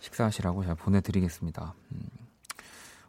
식사하시라고 0.00 0.62
제가 0.62 0.74
보내드리겠습니다. 0.74 1.74
음. 1.92 2.23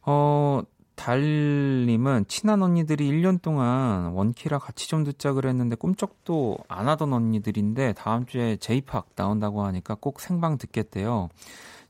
어, 0.06 0.62
달님은 0.96 2.26
친한 2.28 2.62
언니들이 2.64 3.10
1년 3.12 3.42
동안 3.42 4.14
원키라 4.14 4.60
같이 4.60 4.88
좀 4.88 5.04
듣자 5.04 5.34
그랬는데 5.34 5.76
꿈쩍도 5.76 6.60
안 6.68 6.88
하던 6.88 7.12
언니들인데 7.12 7.94
다음 7.94 8.26
주에 8.26 8.56
Jay 8.58 8.83
Park 8.83 9.16
나온다고 9.16 9.64
하니까 9.64 9.96
꼭 9.96 10.22
생방 10.22 10.58
듣겠대요. 10.58 11.30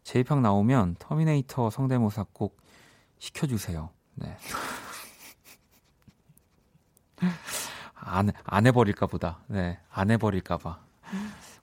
Jay 0.03 0.19
Park 0.19 0.41
나오면 0.41 0.95
터미네이터 0.99 1.69
성대모사 1.69 2.25
꼭 2.33 2.57
시켜주세요. 3.19 3.89
네. 4.15 4.37
안, 7.95 8.31
안 8.43 8.67
해버릴까 8.67 9.07
보다. 9.07 9.39
네, 9.47 9.79
안 9.91 10.11
해버릴까 10.11 10.57
봐. 10.57 10.79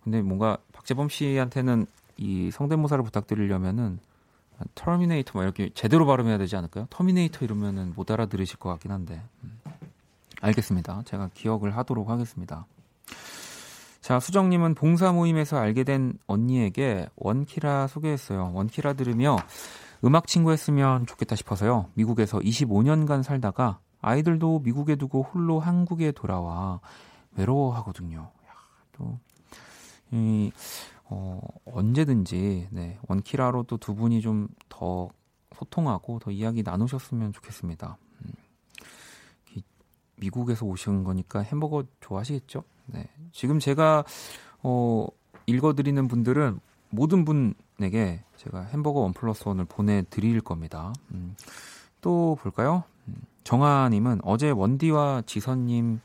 근데 0.03 0.23
뭔가 0.23 0.59
박재범 0.73 1.09
씨한테는 1.09 1.87
이 2.17 2.51
성대모사를 2.51 3.03
부탁드리려면은 3.05 4.01
터미네이터 4.75 5.39
막 5.39 5.45
이렇게 5.45 5.71
제대로 5.75 6.07
발음해야 6.07 6.39
되지 6.39 6.57
않을까요? 6.57 6.87
터미네이터 6.91 7.45
이러면은 7.45 7.93
못 7.95 8.11
알아들으실 8.11 8.59
것 8.59 8.69
같긴 8.71 8.91
한데. 8.91 9.23
음. 9.45 9.61
알겠습니다. 10.41 11.03
제가 11.05 11.31
기억을 11.35 11.77
하도록 11.77 12.09
하겠습니다. 12.09 12.67
자, 14.01 14.19
수정님은 14.19 14.75
봉사 14.75 15.13
모임에서 15.13 15.59
알게 15.59 15.85
된 15.85 16.19
언니에게 16.27 17.09
원키라 17.17 17.87
소개했어요. 17.87 18.51
원키라 18.53 18.95
들으며 18.95 19.37
음악 20.05 20.27
친구 20.27 20.51
했으면 20.51 21.07
좋겠다 21.07 21.37
싶어서요. 21.37 21.87
미국에서 21.95 22.41
25년간 22.41 23.23
살다가 23.23 23.79
아이들도 24.01 24.59
미국에 24.65 24.97
두고 24.97 25.23
홀로 25.23 25.61
한국에 25.61 26.11
돌아와 26.11 26.81
외로워하거든요. 27.37 28.19
야, 28.19 28.53
또, 28.91 29.21
이, 30.11 30.51
어, 31.13 31.41
언제든지, 31.67 32.69
네, 32.71 32.99
원키라로 33.09 33.65
또 33.65 33.77
두 33.77 33.95
분이 33.95 34.21
좀 34.21 34.49
더 34.69 35.11
소통하고 35.55 36.19
더 36.19 36.31
이야기 36.31 36.63
나누셨으면 36.63 37.33
좋겠습니다. 37.33 37.99
음, 38.25 38.33
미국에서 40.17 40.67
오신 40.67 41.05
거니까 41.05 41.41
햄버거 41.41 41.85
좋아하시겠죠? 42.01 42.65
네. 42.87 43.09
지금 43.33 43.59
제가, 43.59 44.05
어, 44.63 45.07
읽어드리는 45.47 46.09
분들은 46.09 46.61
모든 46.91 47.25
분에게 47.25 48.25
제가 48.37 48.63
햄버거 48.63 49.01
원 49.01 49.13
플러스 49.13 49.47
원을 49.47 49.65
보내드릴 49.65 50.41
겁니다. 50.41 50.93
음, 51.13 51.37
또 52.01 52.37
볼까요? 52.41 52.85
정아님은 53.45 54.21
어제 54.25 54.51
원디와 54.51 55.23
지선님 55.27 56.01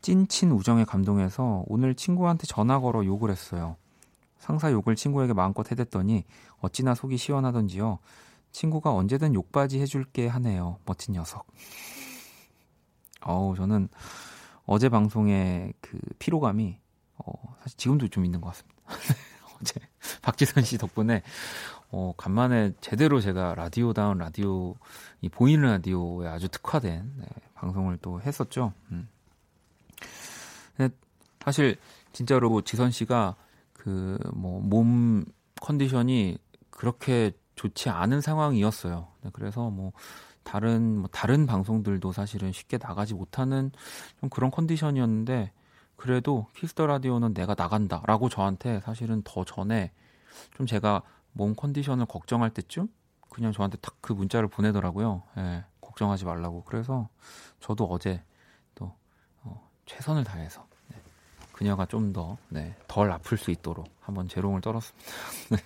찐친 0.00 0.52
우정에 0.52 0.84
감동해서 0.84 1.64
오늘 1.66 1.94
친구한테 1.94 2.46
전화 2.46 2.78
걸어 2.78 3.04
욕을 3.04 3.30
했어요. 3.30 3.76
상사 4.48 4.72
욕을 4.72 4.96
친구에게 4.96 5.34
마음껏 5.34 5.70
해댔더니 5.70 6.24
어찌나 6.60 6.94
속이 6.94 7.18
시원하던지요. 7.18 7.98
친구가 8.50 8.94
언제든 8.94 9.34
욕바지 9.34 9.78
해줄게 9.78 10.26
하네요. 10.26 10.78
멋진 10.86 11.12
녀석. 11.12 11.46
어우, 13.20 13.56
저는 13.56 13.90
어제 14.64 14.88
방송의 14.88 15.74
그 15.82 15.98
피로감이 16.18 16.78
어, 17.18 17.56
사실 17.60 17.76
지금도 17.76 18.08
좀 18.08 18.24
있는 18.24 18.40
것 18.40 18.48
같습니다. 18.48 18.80
어제 19.60 19.80
박지선 20.22 20.64
씨 20.64 20.78
덕분에 20.78 21.22
어, 21.90 22.14
간만에 22.16 22.72
제대로 22.80 23.20
제가 23.20 23.54
라디오다운 23.54 24.16
라디오, 24.16 24.76
이 25.20 25.28
보이는 25.28 25.68
라디오에 25.68 26.26
아주 26.26 26.48
특화된 26.48 27.12
네, 27.16 27.26
방송을 27.52 27.98
또 28.00 28.22
했었죠. 28.22 28.72
음. 28.92 29.10
근데 30.74 30.94
사실 31.38 31.76
진짜로 32.14 32.62
지선 32.62 32.90
씨가 32.90 33.36
그 33.88 34.18
뭐 34.34 34.60
몸 34.60 35.24
컨디션이 35.60 36.38
그렇게 36.70 37.32
좋지 37.56 37.88
않은 37.90 38.20
상황이었어요. 38.20 39.08
네, 39.22 39.30
그래서 39.32 39.70
뭐 39.70 39.92
다른 40.44 40.98
뭐 40.98 41.08
다른 41.12 41.46
방송들도 41.46 42.12
사실은 42.12 42.52
쉽게 42.52 42.78
나가지 42.78 43.14
못하는 43.14 43.70
좀 44.20 44.30
그런 44.30 44.50
컨디션이었는데 44.50 45.52
그래도 45.96 46.46
Kiss 46.54 46.72
the 46.72 46.86
라디오는 46.86 47.34
내가 47.34 47.54
나간다라고 47.58 48.28
저한테 48.28 48.80
사실은 48.80 49.22
더 49.24 49.44
전에 49.44 49.90
좀 50.56 50.66
제가 50.66 51.02
몸 51.32 51.54
컨디션을 51.56 52.06
걱정할 52.06 52.50
때쯤 52.50 52.88
그냥 53.30 53.52
저한테 53.52 53.78
딱 53.78 53.96
그 54.00 54.12
문자를 54.12 54.48
보내더라고요. 54.48 55.22
예, 55.38 55.64
걱정하지 55.80 56.24
말라고. 56.24 56.62
그래서 56.64 57.08
저도 57.60 57.84
어제 57.86 58.22
또 58.74 58.94
어, 59.42 59.68
최선을 59.86 60.24
다해서 60.24 60.62
네, 60.67 60.67
그녀가 61.58 61.86
좀더 61.86 62.38
네, 62.50 62.76
덜 62.86 63.10
아플 63.10 63.36
수 63.36 63.50
있도록 63.50 63.88
한번 63.98 64.28
재롱을 64.28 64.60
떨었습니다. 64.60 65.10
네. 65.50 65.56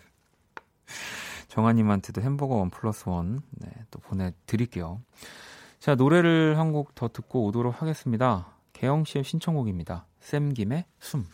정아님한테도 1.48 2.22
햄버거 2.22 2.54
원 2.54 2.70
플러스 2.70 3.06
원, 3.10 3.40
네, 3.50 3.70
또 3.90 3.98
보내드릴게요. 3.98 5.02
자, 5.78 5.94
노래를 5.94 6.58
한 6.58 6.72
곡 6.72 6.94
더 6.94 7.08
듣고 7.08 7.44
오도록 7.44 7.82
하겠습니다. 7.82 8.56
개영 8.72 9.04
씨의 9.04 9.22
신청곡입니다. 9.22 10.06
샘 10.20 10.54
김의 10.54 10.86
숨. 10.98 11.26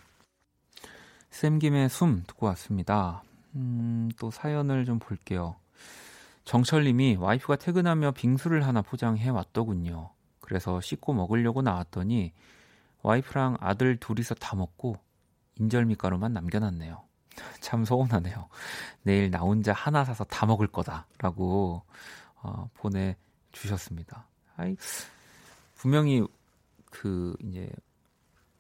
샘 1.31 1.61
김의 1.61 1.89
숨 1.89 2.25
듣고 2.27 2.47
왔습니다. 2.47 3.23
음, 3.55 4.11
또 4.19 4.33
사연을 4.33 4.85
좀 4.87 4.99
볼게요. 4.99 5.55
정철님이 6.47 7.15
와이프가 7.15 7.57
퇴근하며 7.57 8.11
빙수를 8.11 8.67
하나 8.67 8.83
포장해 8.83 9.29
왔더군요. 9.29 10.11
그래서 10.41 10.81
씻고 10.81 11.13
먹으려고 11.13 11.63
나왔더니 11.63 12.33
와이프랑 13.09 13.57
아들 13.61 13.97
둘이서 13.97 14.35
다 14.35 14.55
먹고 14.55 14.97
인절미 15.57 15.95
가루만 15.95 16.35
남겨놨네요. 16.35 17.03
참 17.61 17.87
서운하네요. 17.87 18.49
내일 19.03 19.31
나 19.31 19.39
혼자 19.39 19.73
하나 19.73 20.05
사서 20.05 20.25
다 20.25 20.45
먹을 20.45 20.67
거다라고 20.67 21.83
어, 22.43 22.69
보내주셨습니다. 22.75 24.27
아이, 24.57 24.77
분명히 25.75 26.23
그 26.91 27.35
이제 27.45 27.71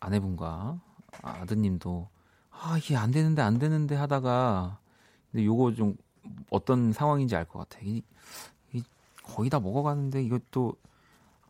아내분과 0.00 0.80
아드님도 1.20 2.08
아 2.50 2.78
이게 2.78 2.96
안 2.96 3.10
되는데 3.10 3.42
안 3.42 3.58
되는데 3.58 3.96
하다가 3.96 4.78
근데 5.30 5.44
요거 5.44 5.74
좀 5.74 5.94
어떤 6.48 6.92
상황인지 6.92 7.36
알 7.36 7.44
것 7.44 7.68
같아. 7.68 7.80
이, 7.82 8.02
이 8.72 8.82
거의 9.22 9.50
다 9.50 9.60
먹어가는데 9.60 10.22
이것도 10.22 10.74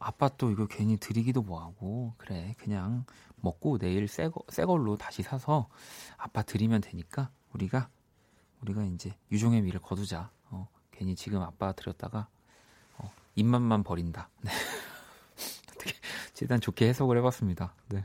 아빠 0.01 0.29
또 0.29 0.51
이거 0.51 0.67
괜히 0.67 0.97
드리기도 0.97 1.43
뭐하고 1.43 2.15
그래 2.19 2.55
그냥 2.59 3.05
먹고 3.37 3.79
내일 3.79 4.09
새 4.09 4.29
거 4.29 4.43
새 4.51 4.65
걸로 4.65 4.97
다시 4.97 5.23
사서 5.23 5.69
아빠 6.17 6.43
드리면 6.43 6.81
되니까 6.81 7.31
우리가 7.53 7.89
우리가 8.63 8.85
이제 8.85 9.15
유종의 9.31 9.63
미를 9.63 9.81
거두자. 9.81 10.31
어, 10.51 10.69
괜히 10.91 11.15
지금 11.15 11.43
아빠 11.43 11.73
드렸다가 11.73 12.29
어, 12.99 13.11
입맛만 13.37 13.85
버린다. 13.85 14.29
네. 14.43 14.51
어떻게 15.73 15.93
일단 16.41 16.61
좋게 16.61 16.89
해석을 16.89 17.19
해봤습니다. 17.19 17.75
네. 17.89 18.05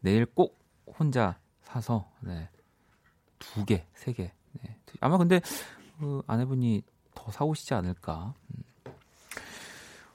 내일 0.00 0.26
꼭 0.26 0.58
혼자 0.98 1.38
사서 1.62 2.10
네. 2.20 2.48
두 3.38 3.64
개, 3.64 3.86
세 3.94 4.12
개. 4.12 4.32
네. 4.52 4.76
아마 5.00 5.18
근데 5.18 5.40
그 5.98 6.22
아내분이 6.26 6.82
더 7.14 7.30
사오시지 7.30 7.74
않을까. 7.74 8.34
음. 8.48 8.62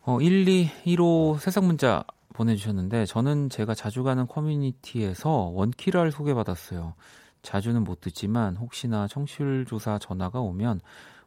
어, 0.08 0.22
1 0.22 0.48
2 0.48 0.70
1호 0.86 1.40
새싹 1.40 1.66
문자 1.66 2.04
보내주셨는데 2.34 3.08
저는 3.08 3.50
제가 3.50 3.74
자주 3.74 4.04
가는 4.04 4.28
커뮤니티에서 4.28 5.32
원키라를 5.32 6.12
소개받았어요. 6.12 6.94
자주는 7.42 7.84
못 7.84 8.02
듣지만 8.02 8.56
혹시나 8.56 9.08
청취율 9.08 9.66
조사 9.66 9.98
전화가 9.98 10.40
오면 10.42 10.82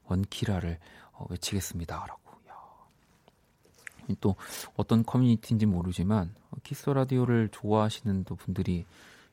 원키라를 0.05 0.79
어, 1.12 1.27
외치겠습니다라고. 1.29 2.29
또 4.21 4.37
어떤 4.77 5.03
커뮤니티인지 5.03 5.67
모르지만 5.67 6.35
키스 6.62 6.88
라디오를 6.88 7.51
좋아하시는 7.53 8.25
또 8.25 8.37
분들이 8.37 8.87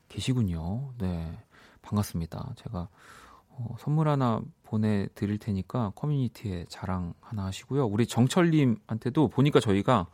계시군요. 0.09 0.91
네, 0.97 1.31
반갑습니다. 1.81 2.55
제가 2.57 2.89
어, 3.57 3.75
선물 3.79 4.07
하나 4.09 4.41
보내드릴 4.63 5.37
테니까 5.39 5.91
커뮤니티에 5.95 6.65
자랑 6.69 7.13
하나 7.21 7.45
하시고요. 7.45 7.85
우리 7.85 8.05
정철님한테도 8.07 9.29
보니까 9.29 9.59
저희가 9.59 10.07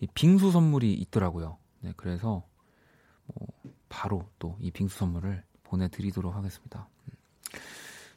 이 0.00 0.06
빙수 0.14 0.50
선물이 0.50 0.92
있더라고요. 0.94 1.56
네, 1.80 1.92
그래서 1.96 2.42
어, 3.28 3.46
바로 3.88 4.24
또 4.38 4.56
이 4.60 4.70
빙수 4.70 4.98
선물을 4.98 5.42
보내드리도록 5.64 6.34
하겠습니다. 6.34 6.88
음. 7.06 7.12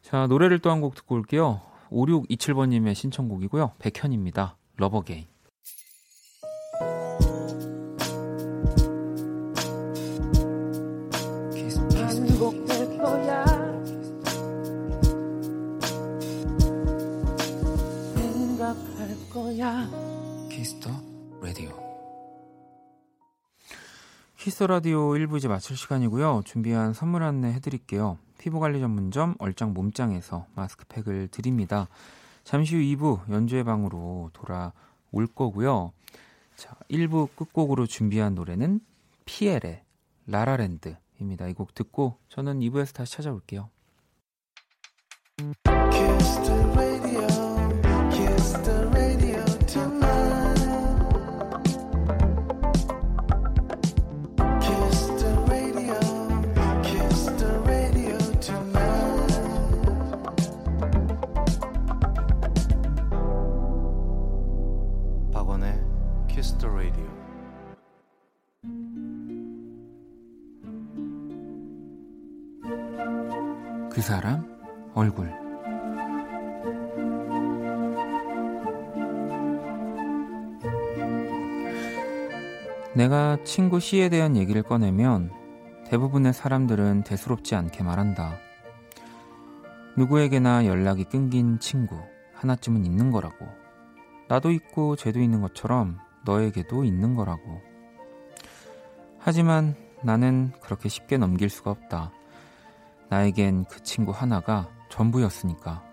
자, 0.02 0.26
노래를 0.28 0.60
또 0.60 0.70
한 0.70 0.82
곡 0.82 0.96
듣고 0.96 1.16
올게요. 1.16 1.62
5627번님의 1.92 2.96
신청곡이고요. 2.96 3.74
백현입니다. 3.80 4.56
Love 4.78 4.97
Again. 4.97 5.26
Kiss 24.42 24.55
the 24.55 24.66
라디오 24.66 25.10
1부 25.10 25.38
이제 25.38 25.48
마칠 25.48 25.78
시간이고요. 25.78 26.42
준비한 26.46 26.94
선물 26.94 27.22
안내 27.22 27.54
해드릴게요. 27.54 28.18
피부관리 28.40 28.80
전문점 28.80 29.36
얼짱 29.38 29.76
몸짱에서 29.76 30.48
마스크팩을 30.56 31.28
드립니다. 31.28 31.88
잠시 32.44 32.76
후 32.76 32.82
2부 32.82 33.32
연주의 33.32 33.64
방으로 33.64 34.32
돌아올 34.34 35.28
거고요. 35.36 35.94
자, 36.56 36.76
1부 36.90 37.36
끝곡으로 37.36 37.86
준비한 37.86 38.34
노래는 38.34 38.80
피엘의 39.26 39.84
라라랜드입니다. 40.26 41.48
이 41.48 41.54
곡 41.54 41.76
듣고 41.76 42.18
저는 42.30 42.62
2부에서 42.62 42.96
다시 42.96 43.14
찾아올게요. 43.14 43.70
그 74.02 74.08
사람 74.08 74.44
얼굴 74.96 75.32
내가 82.96 83.38
친구 83.44 83.80
C에 83.80 84.10
대한 84.10 84.36
얘기를 84.36 84.64
꺼내면 84.64 85.32
대부분의 85.86 86.34
사람들은 86.34 87.04
대수롭지 87.04 87.54
않게 87.54 87.84
말한다. 87.84 88.40
누구에게나 89.98 90.66
연락이 90.66 91.04
끊긴 91.04 91.60
친구 91.60 91.96
하나쯤은 92.34 92.84
있는 92.84 93.12
거라고. 93.12 93.46
나도 94.28 94.50
있고 94.50 94.96
쟤도 94.96 95.20
있는 95.20 95.42
것처럼 95.42 96.00
너에게도 96.26 96.86
있는 96.86 97.14
거라고. 97.14 97.62
하지만 99.20 99.76
나는 100.02 100.54
그렇게 100.60 100.90
쉽게 100.90 101.18
넘길 101.18 101.52
수가 101.52 101.70
없다. 101.70 102.12
나에겐 103.12 103.66
그 103.66 103.84
친구 103.84 104.12
하나가 104.12 104.68
전부였으니까. 104.90 105.84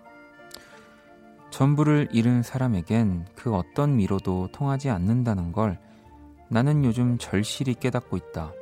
전부를 1.51 2.07
잃은 2.11 2.41
사람에겐 2.41 3.27
그 3.35 3.53
어떤 3.53 3.95
미로도 3.95 4.49
통하지 4.51 4.89
않는다는 4.89 5.51
걸 5.51 5.79
나는 6.49 6.83
요즘 6.83 7.19
절실히 7.19 7.75
깨닫고 7.75 8.17
있다. 8.17 8.53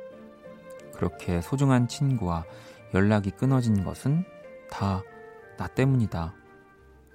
그렇게 0.94 1.40
소중한 1.40 1.88
친구와 1.88 2.44
연락이 2.92 3.30
끊어진 3.30 3.82
것은 3.82 4.24
다 4.70 5.02
나 5.58 5.66
때문이다. 5.66 6.34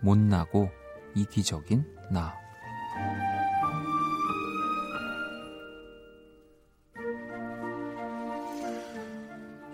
못나고 0.02 0.70
이기적인 1.16 1.86
나. 2.12 2.36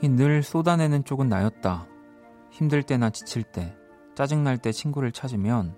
늘 0.07 0.43
쏟아내는 0.43 1.03
쪽은 1.03 1.27
나였다. 1.27 1.87
힘들 2.51 2.83
때나 2.83 3.09
지칠 3.09 3.43
때, 3.43 3.75
짜증날 4.15 4.57
때 4.57 4.71
친구를 4.71 5.11
찾으면 5.11 5.75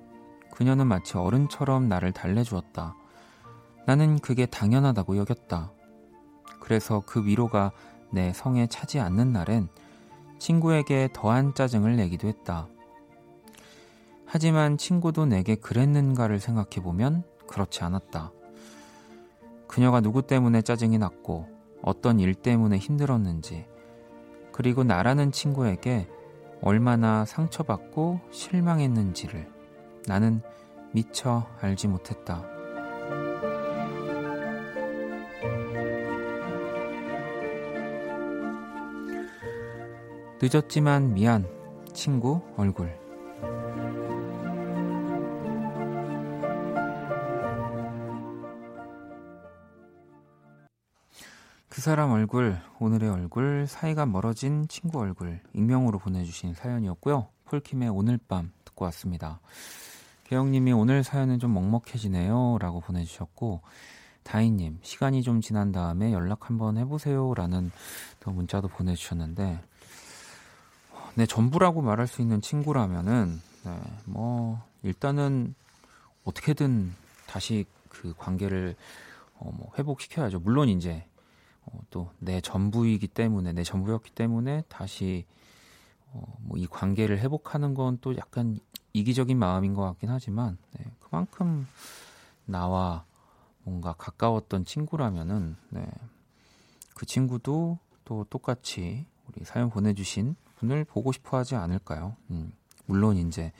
그녀는 0.51 0.85
마치 0.85 1.17
어른처럼 1.17 1.87
나를 1.87 2.11
달래주었다. 2.11 2.95
나는 3.87 4.19
그게 4.19 4.45
당연하다고 4.45 5.17
여겼다. 5.17 5.71
그래서 6.59 7.01
그 7.05 7.25
위로가 7.25 7.71
내 8.11 8.31
성에 8.33 8.67
차지 8.67 8.99
않는 8.99 9.31
날엔 9.31 9.69
친구에게 10.37 11.09
더한 11.13 11.53
짜증을 11.55 11.95
내기도 11.95 12.27
했다. 12.27 12.67
하지만 14.25 14.77
친구도 14.77 15.25
내게 15.25 15.55
그랬는가를 15.55 16.39
생각해보면 16.39 17.23
그렇지 17.47 17.83
않았다. 17.83 18.31
그녀가 19.67 20.01
누구 20.01 20.21
때문에 20.21 20.61
짜증이 20.61 20.97
났고 20.97 21.47
어떤 21.81 22.19
일 22.19 22.35
때문에 22.35 22.77
힘들었는지 22.77 23.65
그리고 24.61 24.83
나라는 24.83 25.31
친구에게 25.31 26.07
얼마나 26.61 27.25
상처받고 27.25 28.19
실망했는지를 28.29 29.47
나는 30.05 30.43
미처 30.91 31.47
알지 31.61 31.87
못했다. 31.87 32.45
늦었지만 40.39 41.15
미안, 41.15 41.47
친구 41.91 42.41
얼굴. 42.55 43.00
그 51.81 51.85
사람 51.85 52.11
얼굴, 52.11 52.59
오늘의 52.77 53.09
얼굴, 53.09 53.65
사이가 53.65 54.05
멀어진 54.05 54.67
친구 54.67 54.99
얼굴, 54.99 55.39
익명으로 55.55 55.97
보내주신 55.97 56.53
사연이었고요. 56.53 57.29
폴킴의 57.45 57.89
오늘 57.89 58.19
밤 58.27 58.51
듣고 58.65 58.85
왔습니다. 58.85 59.39
개영님이 60.25 60.73
오늘 60.73 61.03
사연은 61.03 61.39
좀 61.39 61.55
먹먹해지네요. 61.55 62.59
라고 62.59 62.81
보내주셨고, 62.81 63.61
다희님, 64.21 64.77
시간이 64.83 65.23
좀 65.23 65.41
지난 65.41 65.71
다음에 65.71 66.13
연락 66.13 66.51
한번 66.51 66.77
해보세요. 66.77 67.33
라는 67.33 67.71
또 68.19 68.29
문자도 68.29 68.67
보내주셨는데, 68.67 69.59
내 71.15 71.25
전부라고 71.25 71.81
말할 71.81 72.05
수 72.05 72.21
있는 72.21 72.41
친구라면은, 72.41 73.41
네, 73.65 73.79
뭐, 74.05 74.61
일단은 74.83 75.55
어떻게든 76.25 76.93
다시 77.25 77.65
그 77.89 78.13
관계를 78.19 78.75
어, 79.39 79.51
뭐 79.57 79.71
회복시켜야죠. 79.79 80.39
물론 80.41 80.69
이제 80.69 81.03
어, 81.65 81.79
또내 81.89 82.41
전부이기 82.41 83.07
때문에, 83.07 83.53
내 83.53 83.63
전부였기 83.63 84.11
때문에 84.11 84.63
다시 84.67 85.25
어, 86.13 86.23
뭐 86.41 86.57
이 86.57 86.67
관계를 86.67 87.19
회복하는 87.19 87.73
건 87.73 87.97
또 88.01 88.15
약간 88.17 88.59
이기적인 88.93 89.37
마음인 89.37 89.73
것 89.73 89.83
같긴 89.83 90.09
하지만, 90.09 90.57
네, 90.73 90.85
그만큼 90.99 91.67
나와 92.45 93.05
뭔가 93.63 93.93
가까웠던 93.93 94.65
친구라면은 94.65 95.55
네. 95.69 95.85
그 96.95 97.05
친구도 97.05 97.79
또 98.05 98.25
똑같이 98.29 99.05
우리 99.27 99.45
사연 99.45 99.69
보내주신 99.69 100.35
분을 100.57 100.83
보고 100.83 101.11
싶어 101.11 101.37
하지 101.37 101.55
않을까요? 101.55 102.15
음, 102.31 102.51
물론 102.85 103.15
이제 103.17 103.51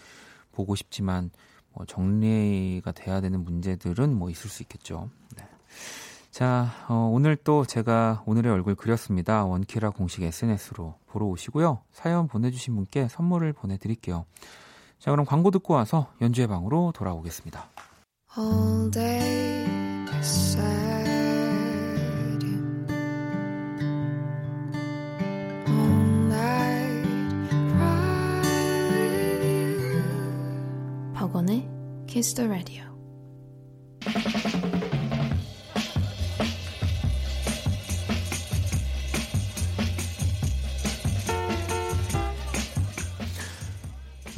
보고 0.52 0.76
싶지만 0.76 1.32
뭐 1.74 1.86
정리가 1.86 2.92
돼야 2.92 3.22
되는 3.22 3.44
문제들은 3.46 4.14
뭐 4.14 4.30
있을 4.30 4.50
수 4.50 4.64
있겠죠. 4.64 5.10
네. 5.38 5.48
자, 6.32 6.70
어, 6.88 7.10
오늘 7.12 7.36
또 7.36 7.66
제가 7.66 8.24
오늘의 8.26 8.50
얼굴 8.54 8.76
그렸습니다. 8.76 9.44
원키라 9.44 9.90
공식 9.90 10.24
SNS로 10.24 10.96
보러 11.08 11.26
오시고요. 11.26 11.82
사연 11.92 12.30
보내주신 12.30 12.74
분께 12.74 13.10
선물을 13.10 13.52
보내드릴게요. 13.52 14.26
자, 14.98 15.12
그럼 15.12 15.26
광고 15.26 15.52
듣고 15.52 15.74
와서 15.74 16.08
연주의 16.22 16.48
방으로 16.48 16.94
돌아오겠습니다. 16.96 17.68
all 18.38 18.90
day 18.92 19.66
beside 20.06 20.70
you. 22.42 22.88
All 25.68 26.30
night 26.30 27.06
cry 27.76 28.32
with 32.48 32.72
you. 32.72 32.91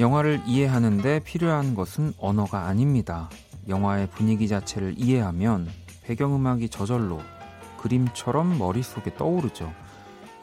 영화를 0.04 0.42
이해하는데 0.46 1.22
필요한 1.22 1.76
것은 1.76 2.14
언어가 2.18 2.66
아닙니다. 2.66 3.30
영화의 3.70 4.10
분위기 4.10 4.50
자체를 4.50 4.96
이해하면 4.98 5.70
배경음악이 6.04 6.68
저절로 6.68 7.22
그림처럼 7.78 8.58
머릿속에 8.58 9.16
떠오르죠. 9.16 9.72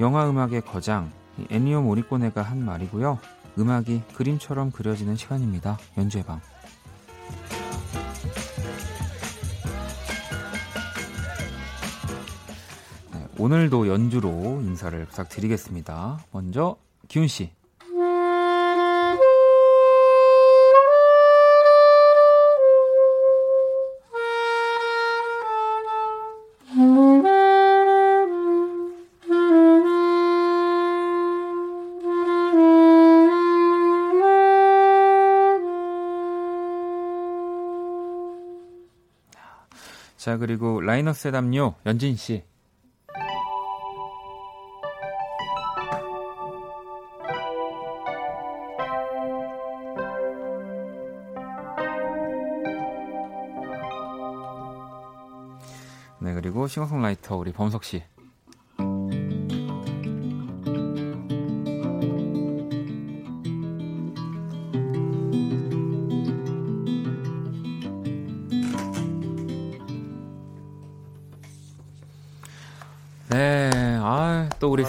영화 0.00 0.26
음악의 0.30 0.62
거장 0.62 1.12
애니오 1.50 1.82
모리코네가 1.82 2.40
한 2.40 2.64
말이고요. 2.64 3.18
음악이 3.58 4.00
그림처럼 4.14 4.70
그려지는 4.70 5.14
시간입니다. 5.16 5.78
연주의 5.98 6.24
방. 6.24 6.40
네, 13.12 13.26
오늘도 13.36 13.88
연주로 13.88 14.62
인사를 14.62 15.04
부탁드리겠습니다. 15.04 16.18
먼저 16.32 16.76
기훈 17.08 17.28
씨. 17.28 17.59
자, 40.30 40.36
그리고 40.36 40.80
라이너스 40.80 41.32
담요 41.32 41.74
연진 41.86 42.14
씨. 42.14 42.44
네, 56.20 56.34
그리고 56.34 56.68
싱어송라이터 56.68 57.36
우리 57.36 57.52
범석 57.52 57.82
씨. 57.82 58.04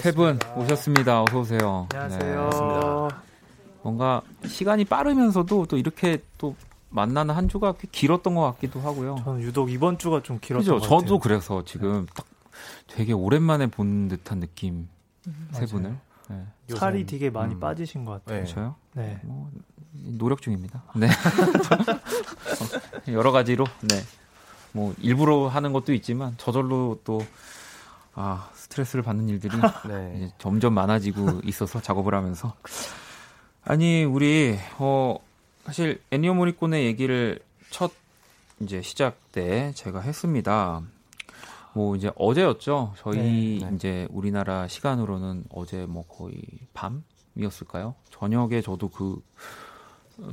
세 0.02 0.12
분 0.14 0.40
오셨습니다. 0.56 1.24
어서 1.24 1.40
오세요. 1.40 1.88
안녕하세요. 1.94 2.50
네. 3.12 3.16
뭔가 3.84 4.22
시간이 4.46 4.86
빠르면서도 4.86 5.66
또 5.68 5.78
이렇게 5.78 6.22
또 6.38 6.56
만나는 6.90 7.36
한 7.36 7.48
주가 7.48 7.74
꽤 7.74 7.88
길었던 7.92 8.36
것 8.36 8.42
같기도 8.54 8.80
하고요. 8.82 9.18
저는 9.24 9.42
유독 9.42 9.72
이번 9.72 9.98
주가 9.98 10.22
좀 10.24 10.40
길었던 10.42 10.80
그죠? 10.80 10.88
저도 10.88 11.20
그래서 11.20 11.64
지금 11.66 12.06
딱 12.16 12.26
되게 12.88 13.14
오랜만에 13.14 13.68
본 13.68 14.08
듯한 14.10 14.40
느낌 14.40 14.88
음, 15.28 15.48
세 15.52 15.66
분을. 15.66 15.96
네. 16.30 16.46
살이 16.76 17.06
되게 17.06 17.30
많이 17.30 17.56
음. 17.56 17.60
빠지신 17.60 18.06
것 18.06 18.24
같아요. 18.26 18.44
네. 18.44 18.46
저요? 18.52 18.76
네. 18.94 19.20
뭐, 19.24 19.50
노력 19.94 20.42
중입니다. 20.42 20.84
네. 20.96 21.08
여러 23.12 23.32
가지로 23.32 23.66
네. 23.82 23.96
뭐 24.72 24.94
일부러 25.00 25.48
하는 25.48 25.74
것도 25.74 25.94
있지만 25.94 26.34
저절로 26.38 27.00
또 27.04 27.22
아, 28.14 28.50
스트레스를 28.54 29.04
받는 29.04 29.30
일들이 29.30 29.56
네. 29.88 30.34
점점 30.38 30.74
많아지고 30.74 31.42
있어서 31.46 31.82
작업을 31.82 32.14
하면서. 32.14 32.54
아니, 33.64 34.04
우리, 34.04 34.58
어, 34.80 35.18
사실 35.66 36.02
애니오 36.12 36.34
모리콘의 36.34 36.86
얘기를 36.86 37.40
첫 37.70 37.92
이제 38.60 38.82
시작 38.82 39.32
때 39.32 39.72
제가 39.76 40.02
했습니다. 40.02 40.82
뭐 41.74 41.96
이제 41.96 42.12
어제였죠. 42.16 42.94
저희 42.98 43.60
네, 43.60 43.66
네. 43.70 43.76
이제 43.76 44.08
우리나라 44.12 44.68
시간으로는 44.68 45.46
어제 45.50 45.86
뭐 45.86 46.06
거의 46.06 46.42
밤이었을까요? 46.74 47.96
저녁에 48.10 48.62
저도 48.62 48.90
그 48.90 49.22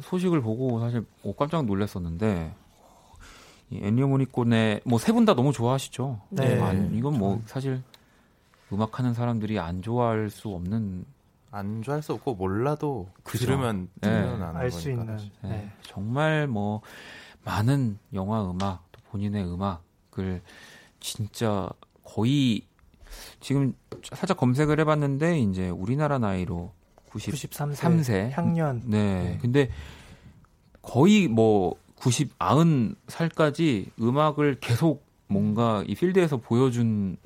소식을 0.03 0.43
보고 0.43 0.81
사실 0.81 1.05
오, 1.23 1.35
깜짝 1.35 1.65
놀랐었는데 1.65 2.53
애니오 3.73 4.09
모니콘의 4.09 4.81
뭐 4.85 4.99
세 4.99 5.13
분 5.13 5.25
다 5.25 5.35
너무 5.35 5.53
좋아하시죠. 5.53 6.21
네. 6.31 6.61
아, 6.61 6.73
이건 6.73 7.19
뭐 7.19 7.41
사실 7.47 7.83
음악하는 8.73 9.15
사람들이 9.15 9.59
안 9.59 9.83
좋아할 9.83 10.31
수 10.31 10.49
없는 10.51 11.05
안 11.51 11.83
좋아할 11.83 12.03
수 12.03 12.13
없고 12.15 12.35
몰라도 12.35 13.09
그죠? 13.23 13.47
들으면 13.47 13.89
네. 14.01 14.09
알수 14.55 14.91
있는 14.91 15.17
네. 15.43 15.49
네. 15.49 15.71
정말 15.83 16.47
뭐 16.47 16.81
많은 17.45 17.99
영화 18.15 18.43
음악 18.51 18.85
또 18.93 19.01
본인의 19.11 19.45
음악을 19.45 20.43
진짜 21.01 21.69
거의 22.05 22.63
지금 23.41 23.75
살짝 24.03 24.37
검색을 24.37 24.79
해봤는데 24.81 25.39
이제 25.41 25.71
우리나라 25.71 26.19
나이로 26.19 26.73
93세, 27.11 27.75
3세. 27.75 28.31
향년 28.33 28.83
네. 28.85 29.15
네. 29.31 29.39
근데 29.41 29.71
거의 30.83 31.27
뭐 31.29 31.75
90, 32.01 32.39
90살까지 32.39 33.91
음악을 34.01 34.59
계속 34.61 35.05
뭔가 35.27 35.85
이 35.87 35.95
필드에서 35.95 36.39
보여준 36.39 37.17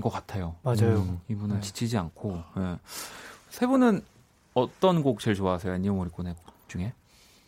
것 0.00 0.10
같아요. 0.10 0.56
맞아요. 0.62 1.00
음, 1.00 1.20
이분은 1.28 1.56
네. 1.56 1.60
지치지 1.60 1.98
않고. 1.98 2.42
네. 2.56 2.78
세 3.50 3.66
분은 3.66 4.02
어떤 4.54 5.02
곡 5.02 5.20
제일 5.20 5.36
좋아하세요? 5.36 5.74
엔니오 5.74 5.94
모리코네 5.94 6.32
곡 6.34 6.68
중에? 6.68 6.92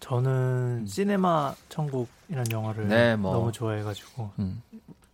저는 0.01 0.79
음. 0.83 0.87
시네마 0.87 1.55
천국이라는 1.68 2.53
영화를 2.53 2.88
네, 2.88 3.16
뭐. 3.16 3.33
너무 3.33 3.53
좋아해가지고 3.53 4.31
음. 4.38 4.62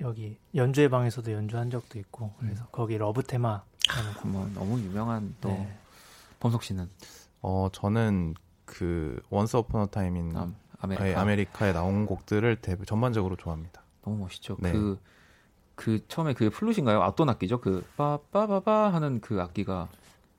여기 0.01 0.37
연주회 0.55 0.89
방에서도 0.89 1.33
연주한 1.33 1.71
적도 1.71 1.99
있고 1.99 2.33
그래서 2.39 2.63
음. 2.63 2.69
거기 2.71 2.97
love 2.97 3.23
테마 3.23 3.51
아, 3.51 4.27
뭐 4.27 4.49
너무 4.55 4.79
유명한 4.81 5.35
또 5.41 5.49
네. 5.49 5.77
범석 6.41 6.63
씨는 6.63 6.89
어 7.43 7.69
저는 7.73 8.35
그 8.65 9.21
Once 9.31 9.57
Upon 9.57 9.83
a 9.83 9.87
Time 9.87 10.20
in 10.20 10.37
아, 10.79 10.85
America. 10.85 11.21
America 11.21 11.67
에 11.67 11.73
나온 11.73 12.07
곡들을 12.07 12.57
대, 12.57 12.77
전반적으로 12.87 13.37
좋아합니다. 13.37 13.83
너무 14.05 14.19
멋있죠. 14.19 14.57
네. 14.61 14.73
그, 14.73 14.99
그 15.75 16.01
처음에 16.09 16.33
그 16.35 16.51
플룻인가요? 16.51 17.01
어떤 17.01 17.29
악기죠? 17.29 17.61
그 17.61 17.85
빠빠바바 17.97 18.93
하는 18.93 19.21
그 19.21 19.41
악기가 19.41 19.89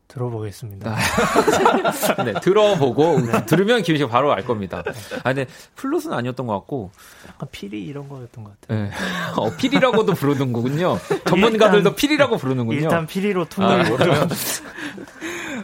들어보겠습니다. 0.08 0.96
네, 2.24 2.34
들어보고 2.40 3.20
네. 3.20 3.46
들으면 3.46 3.82
김 3.84 3.98
씨가 3.98 4.10
바로 4.10 4.32
알 4.32 4.46
겁니다. 4.46 4.84
아, 5.24 5.34
근데 5.34 5.46
플룻은 5.76 6.14
아니었던 6.14 6.48
것 6.48 6.54
같고 6.54 6.92
약간 7.28 7.50
피리 7.52 7.84
이런 7.84 8.08
거였던 8.08 8.44
것 8.44 8.62
같아요. 8.62 8.84
네. 8.84 8.92
어, 9.36 9.50
피리라고도 9.58 10.14
부르는 10.14 10.54
거군요. 10.54 10.98
전문가들도 11.28 11.96
피리라고 11.96 12.38
부르는군요. 12.38 12.80
일단 12.80 13.06
피리로 13.06 13.46
퉁을 13.46 13.70
아, 13.70 14.28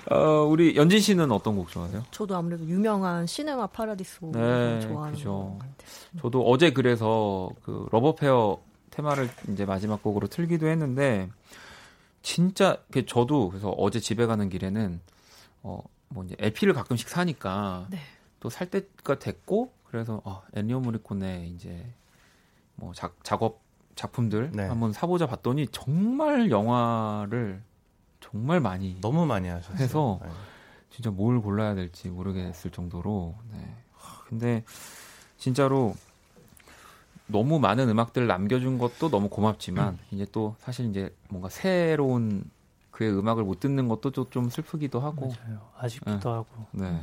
어, 0.09 0.43
우리 0.43 0.75
연진 0.75 0.99
씨는 0.99 1.31
어떤 1.31 1.55
곡 1.55 1.69
좋아하세요? 1.69 2.03
저도 2.11 2.35
아무래도 2.35 2.65
유명한 2.65 3.25
Cinema 3.27 3.67
Paradiso 3.67 4.19
곡 4.21 4.31
네, 4.31 4.79
좋아하는 4.81 5.15
그죠. 5.15 5.29
것 5.31 5.59
같아요. 5.59 6.21
저도 6.21 6.45
어제 6.47 6.71
그래서 6.71 7.49
그 7.63 7.87
Love 7.91 8.19
Affair 8.19 8.61
테마를 8.91 9.29
이제 9.49 9.65
마지막 9.65 10.03
곡으로 10.03 10.27
틀기도 10.27 10.67
했는데 10.67 11.29
진짜 12.21 12.77
저도 13.07 13.49
그래서 13.49 13.69
어제 13.71 13.99
집에 13.99 14.25
가는 14.25 14.49
길에는 14.49 15.01
어뭐 15.63 16.23
이제 16.25 16.35
LP를 16.39 16.73
가끔씩 16.73 17.09
사니까 17.09 17.87
네. 17.89 17.99
또살 18.39 18.69
때가 18.69 19.19
됐고 19.19 19.71
그래서 19.89 20.21
어, 20.23 20.41
엔니오 20.55 20.79
모리코네 20.79 21.49
이제 21.49 21.85
뭐 22.75 22.93
작, 22.93 23.15
작업 23.23 23.61
작품들 23.95 24.51
네. 24.53 24.63
한번 24.63 24.91
사보자 24.91 25.27
봤더니 25.27 25.67
정말 25.67 26.49
영화를 26.49 27.61
정말 28.23 28.59
많이 28.59 28.97
너무 29.01 29.25
많이 29.25 29.49
하셨어요. 29.49 29.77
해서 29.77 30.19
네. 30.23 30.29
진짜 30.89 31.11
뭘 31.11 31.41
골라야 31.41 31.75
될지 31.75 32.09
모르겠을 32.09 32.71
정도로 32.71 33.35
네. 33.51 33.75
근데 34.29 34.63
진짜로 35.37 35.95
너무 37.27 37.59
많은 37.59 37.89
음악들을 37.89 38.27
남겨준 38.27 38.77
것도 38.77 39.09
너무 39.09 39.27
고맙지만 39.29 39.93
음. 39.93 39.99
이제 40.11 40.25
또 40.31 40.55
사실 40.59 40.89
이제 40.89 41.13
뭔가 41.29 41.49
새로운 41.49 42.49
그의 42.91 43.11
음악을 43.11 43.43
못 43.43 43.59
듣는 43.59 43.87
것도 43.87 44.11
좀, 44.11 44.29
좀 44.29 44.49
슬프기도 44.49 44.99
하고 44.99 45.33
맞아요. 45.45 45.69
아쉽기도 45.77 46.11
네. 46.11 46.29
하고 46.29 46.47
네 46.71 46.99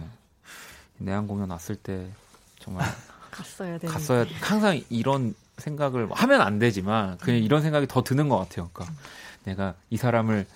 내한 0.98 1.26
공연 1.26 1.50
왔을 1.50 1.76
때 1.76 2.11
정말 2.59 2.87
갔어야 3.30 3.78
되 3.78 3.87
갔어야 3.87 4.24
항상 4.40 4.80
이런 4.88 5.35
생각을 5.59 6.09
하면 6.11 6.40
안 6.40 6.59
되지만 6.59 7.18
그냥 7.18 7.42
이런 7.42 7.62
생각이 7.62 7.87
더 7.87 8.02
드는 8.02 8.28
것 8.28 8.38
같아요. 8.38 8.70
그러니까 8.72 8.96
내가 9.44 9.74
이 9.90 9.96
사람을 9.96 10.46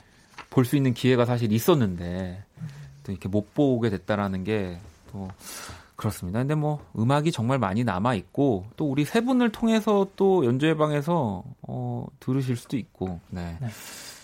볼 0.55 0.65
수 0.65 0.77
있는 0.77 0.95
기회가 0.95 1.25
사실 1.25 1.53
있었는데 1.53 2.43
또 3.03 3.13
이렇게 3.13 3.29
못 3.29 3.55
보게 3.55 3.91
됐다라는 3.91 4.45
게 4.45 4.79
또 5.15 5.29
그렇습니다. 5.97 6.41
근데 6.41 6.57
뭐 6.57 6.85
음악이 6.99 7.31
정말 7.31 7.59
많이 7.61 7.85
남아 7.85 8.15
있고 8.17 8.67
또 8.77 8.91
우리 8.91 9.05
세 9.05 9.21
분을 9.21 9.53
통해서 9.53 10.09
또 10.17 10.45
연주회 10.45 10.75
방에서 10.75 11.45
어, 11.63 12.07
들으실 12.19 12.57
수도 12.57 12.77
있고. 12.77 13.21
네. 13.31 13.57
네. 13.61 13.69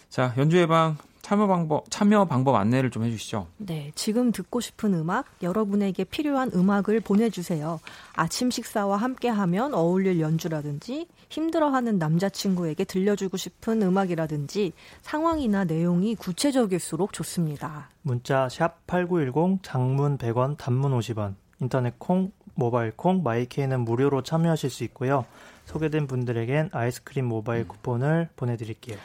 자, 0.08 0.34
연주회 0.36 0.66
방 0.66 0.98
참여 1.30 1.46
방법 1.46 1.88
참여 1.90 2.24
방법 2.24 2.56
안내를 2.56 2.90
좀 2.90 3.04
해주시죠. 3.04 3.46
네, 3.58 3.92
지금 3.94 4.32
듣고 4.32 4.60
싶은 4.60 4.94
음악, 4.94 5.26
여러분에게 5.42 6.02
필요한 6.02 6.50
음악을 6.52 6.98
보내주세요. 6.98 7.78
아침 8.16 8.50
식사와 8.50 8.96
함께하면 8.96 9.72
어울릴 9.72 10.18
연주라든지 10.18 11.06
힘들어하는 11.28 12.00
남자친구에게 12.00 12.82
들려주고 12.82 13.36
싶은 13.36 13.80
음악이라든지 13.80 14.72
상황이나 15.02 15.62
내용이 15.62 16.16
구체적일수록 16.16 17.12
좋습니다. 17.12 17.90
문자 18.02 18.48
샵 18.48 18.84
#8910 18.88 19.60
장문 19.62 20.18
100원, 20.18 20.56
단문 20.58 20.98
50원. 20.98 21.36
인터넷 21.60 21.96
콩, 22.00 22.32
모바일 22.56 22.90
콩, 22.96 23.22
마이케이는 23.22 23.82
무료로 23.82 24.24
참여하실 24.24 24.68
수 24.68 24.82
있고요. 24.82 25.24
소개된 25.66 26.08
분들에겐 26.08 26.70
아이스크림 26.72 27.24
모바일 27.26 27.62
음. 27.62 27.68
쿠폰을 27.68 28.30
보내드릴게요. 28.34 28.98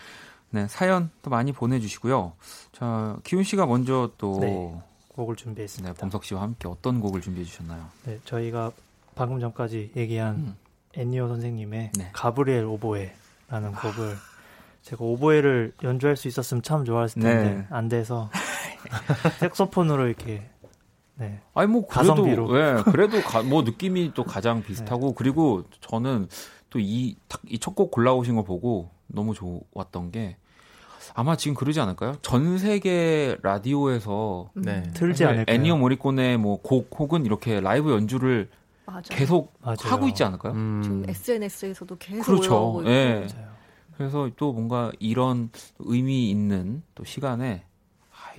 네, 0.55 0.69
사연 0.69 1.09
또 1.21 1.29
많이 1.29 1.51
보내주시고요. 1.51 2.31
자, 2.71 3.17
기훈 3.25 3.43
씨가 3.43 3.65
먼저 3.65 4.09
또 4.17 4.39
네, 4.39 4.73
곡을 5.09 5.35
준비했습니다. 5.35 5.93
네, 5.93 5.99
범석 5.99 6.23
씨와 6.23 6.41
함께 6.41 6.69
어떤 6.69 7.01
곡을 7.01 7.19
준비해 7.19 7.45
주셨나요? 7.45 7.85
네, 8.05 8.19
저희가 8.23 8.71
방금 9.15 9.41
전까지 9.41 9.91
얘기한 9.97 10.35
음. 10.35 10.55
애니어 10.95 11.27
선생님의 11.27 11.91
네. 11.97 12.09
가브리엘 12.13 12.63
오보에라는 12.63 13.73
곡을 13.81 14.15
제가 14.83 15.03
오보에를 15.03 15.73
연주할 15.83 16.15
수 16.15 16.29
있었으면 16.29 16.61
참 16.63 16.85
좋았을 16.85 17.21
텐데 17.21 17.53
네. 17.55 17.67
안 17.69 17.89
돼서 17.89 18.29
색소폰으로 19.39 20.07
이렇게 20.07 20.49
네. 21.15 21.41
아니 21.53 21.67
뭐 21.67 21.85
그래도 21.85 22.57
예, 22.57 22.81
그래도 22.91 23.21
가, 23.21 23.43
뭐 23.43 23.63
느낌이 23.63 24.13
또 24.13 24.23
가장 24.23 24.63
비슷하고 24.63 25.07
네. 25.07 25.13
그리고 25.17 25.63
저는 25.81 26.29
또 26.69 26.79
이 26.79 27.17
이 27.47 27.57
첫 27.59 27.75
곡 27.75 27.91
골라오신 27.91 28.35
거 28.35 28.43
보고 28.43 28.89
너무 29.07 29.33
좋았던 29.33 30.11
게 30.11 30.37
아마 31.13 31.35
지금 31.35 31.55
그러지 31.55 31.79
않을까요? 31.79 32.15
전 32.21 32.57
세계 32.57 33.37
라디오에서 33.43 34.49
음. 34.57 34.61
네. 34.61 34.83
틀지 34.93 35.25
않을까요? 35.25 35.55
애니어 35.55 35.77
모리콘의 35.77 36.37
뭐 36.37 36.57
곡 36.61 36.89
혹은 36.99 37.25
이렇게 37.25 37.59
라이브 37.59 37.91
연주를 37.91 38.49
맞아요. 38.85 39.01
계속 39.09 39.53
맞아요. 39.61 39.77
하고 39.81 40.07
있지 40.07 40.23
않을까요? 40.23 40.53
음. 40.53 40.81
지금 40.83 41.05
SNS에서도 41.09 41.97
계속 41.97 42.23
그렇죠. 42.25 42.81
예. 42.85 43.25
네. 43.25 43.27
그래서 43.97 44.29
또 44.35 44.51
뭔가 44.53 44.91
이런 44.99 45.49
의미 45.79 46.29
있는 46.29 46.83
또 46.95 47.03
시간에 47.03 47.63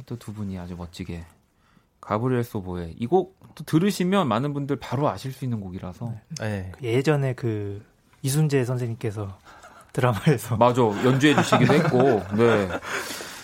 또 0.04 0.16
두 0.16 0.34
분이 0.34 0.58
아주 0.58 0.76
멋지게 0.76 1.24
가브리엘 2.02 2.44
소보의 2.44 2.94
이곡 2.98 3.34
들으시면 3.64 4.28
많은 4.28 4.52
분들 4.52 4.76
바로 4.76 5.08
아실 5.08 5.32
수 5.32 5.44
있는 5.44 5.60
곡이라서 5.60 6.12
네. 6.40 6.72
네. 6.80 6.92
예전에 6.96 7.32
그 7.32 7.82
이순재 8.22 8.64
선생님께서 8.66 9.38
드라마에서 9.96 10.56
맞아 10.58 10.82
연주해 10.82 11.34
주시기도 11.34 11.72
했고 11.72 12.22
네. 12.36 12.68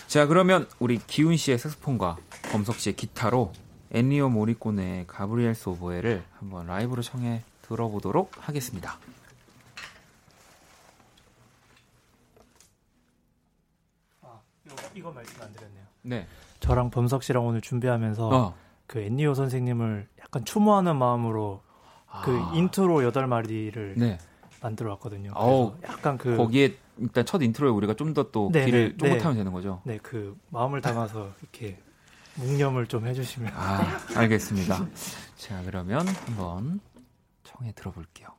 자 0.07 0.27
그러면 0.27 0.67
우리 0.79 0.99
기훈 0.99 1.35
씨의 1.35 1.57
색소폰과 1.57 2.17
범석 2.51 2.75
씨의 2.75 2.95
기타로 2.95 3.51
엔리오 3.91 4.29
모리코네의 4.29 5.05
가브리엘 5.07 5.55
소보에를 5.55 6.23
한번 6.39 6.67
라이브로 6.67 7.01
청해 7.01 7.41
들어보도록 7.63 8.31
하겠습니다. 8.39 8.97
아, 14.21 14.39
이거 14.93 15.11
말씀 15.11 15.41
안 15.41 15.51
드렸네요. 15.53 15.83
네. 16.03 16.27
저랑 16.59 16.91
범석 16.91 17.23
씨랑 17.23 17.45
오늘 17.45 17.61
준비하면서 17.61 18.29
어. 18.29 18.55
그 18.87 18.99
엔니오 18.99 19.33
선생님을 19.33 20.07
약간 20.19 20.45
추모하는 20.45 20.97
마음으로 20.97 21.61
그 22.23 22.39
아. 22.39 22.51
인트로 22.55 23.03
여덟 23.03 23.25
마디를 23.27 23.95
네. 23.97 24.17
만들어 24.63 24.91
왔거든요. 24.91 25.33
그래서 25.33 25.77
약간 25.83 26.17
그 26.17 26.37
거기에 26.37 26.77
일단 26.97 27.25
첫 27.25 27.41
intro에 27.41 27.69
우리가 27.69 27.95
좀 27.95 28.13
더또 28.13 28.49
네, 28.53 28.65
귀를 28.65 28.95
네, 28.97 28.97
쫑긋하면 28.97 29.33
네. 29.33 29.39
되는 29.39 29.51
거죠. 29.51 29.81
네, 29.83 29.99
그 30.01 30.37
마음을 30.49 30.79
담아서 30.79 31.33
이렇게 31.41 31.77
묵념을 32.35 32.87
좀 32.87 33.05
해주시면. 33.05 33.51
아, 33.53 33.99
알겠습니다. 34.15 34.87
자, 35.35 35.61
그러면 35.65 36.07
한번 36.07 36.79
청해 37.43 37.73
들어볼게요. 37.73 38.29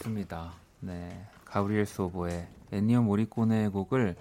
좋습니다. 0.00 0.52
네, 0.80 1.26
Gabriel's 1.44 1.86
Oboe 1.86 2.48
엔니오 2.72 3.02
모리코네 3.02 3.68
곡을 3.68 4.16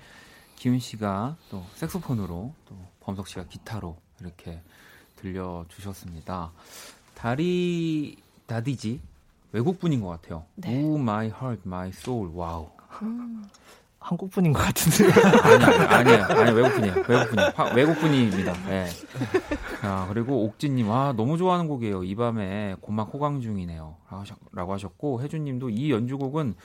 기훈 0.55 0.79
씨가 0.79 1.37
또 1.49 1.63
색소폰으로 1.75 2.53
또 2.67 2.75
범석 2.99 3.27
씨가 3.27 3.45
기타로 3.45 3.95
이렇게 4.19 4.61
들려주셨습니다. 5.15 6.51
다리 7.15 8.17
다디지 8.45 8.99
외국 9.51 9.79
분인 9.79 10.01
것 10.01 10.09
같아요. 10.09 10.45
네. 10.55 10.83
o 10.83 10.95
my 10.95 11.27
heart, 11.27 11.61
my 11.65 11.89
soul. 11.89 12.29
wow. 12.33 12.69
음. 13.01 13.45
한국 13.99 14.31
분인 14.31 14.53
것 14.53 14.59
같은데. 14.59 15.11
아니, 15.43 15.65
아니에요. 15.65 16.23
아니, 16.23 16.51
외국 16.51 16.73
분이에요. 16.75 16.95
외국 17.07 17.29
분이에요. 17.29 17.51
외국 17.75 17.99
분입니다. 17.99 18.53
네. 18.65 18.87
아, 19.81 20.07
그리고 20.07 20.45
옥진님, 20.45 20.89
아, 20.89 21.13
너무 21.15 21.37
좋아하는 21.37 21.67
곡이에요. 21.67 22.03
이 22.03 22.15
밤에 22.15 22.75
고막 22.81 23.13
호강 23.13 23.41
중이네요. 23.41 23.97
라고 24.51 24.73
하셨고, 24.73 25.21
혜준님도 25.21 25.69
이 25.69 25.91
연주곡은 25.91 26.55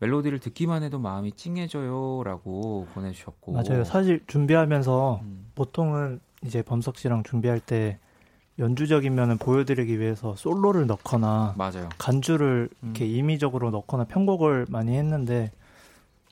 멜로디를 0.00 0.38
듣기만 0.38 0.82
해도 0.82 0.98
마음이 0.98 1.32
찡해져요. 1.32 2.22
라고 2.24 2.86
보내주셨고. 2.94 3.52
맞아요. 3.52 3.84
사실 3.84 4.22
준비하면서 4.26 5.20
음. 5.22 5.50
보통은 5.54 6.20
이제 6.42 6.62
범석 6.62 6.96
씨랑 6.96 7.22
준비할 7.24 7.60
때 7.60 7.98
연주적인 8.58 9.14
면을 9.14 9.36
보여드리기 9.36 10.00
위해서 10.00 10.34
솔로를 10.36 10.86
넣거나 10.86 11.54
맞아요. 11.56 11.88
간주를 11.98 12.68
음. 12.82 12.86
이렇게 12.88 13.06
임의적으로 13.06 13.70
넣거나 13.70 14.04
편곡을 14.04 14.66
많이 14.70 14.96
했는데 14.96 15.52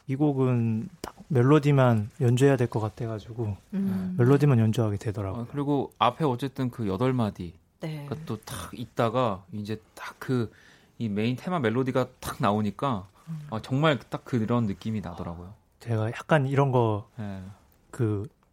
이 0.07 0.17
곡은 0.17 0.89
딱 1.03 1.15
멜로디만 1.29 2.11
연주해야 2.23 2.57
될 2.57 2.69
것 2.69 2.81
같아가지고 2.81 3.57
음. 3.75 4.15
멜로디만 4.19 4.59
연주하게 4.59 4.97
되더라고요. 4.97 5.43
아, 5.43 5.47
그리고 5.51 5.93
앞에 5.99 6.25
어쨌든 6.25 6.71
그 6.71 6.89
여덟 6.89 7.13
마디 7.13 7.53
네. 7.81 8.09
또탁 8.25 8.71
있다가 8.73 9.45
이제 9.53 9.79
딱 9.95 10.15
그 10.19 10.51
이 10.99 11.09
메인 11.09 11.37
테마 11.37 11.59
멜로디가 11.61 12.07
탁 12.21 12.37
나오니까 12.41 13.07
음. 13.29 13.41
아, 13.51 13.61
정말 13.63 13.99
딱 14.11 14.25
그런 14.25 14.67
느낌이 14.67 15.01
나더라고요. 15.01 15.55
제가 15.81 16.09
약간 16.09 16.47
이런 16.47 16.73
거그 16.73 17.09
네. 17.19 17.43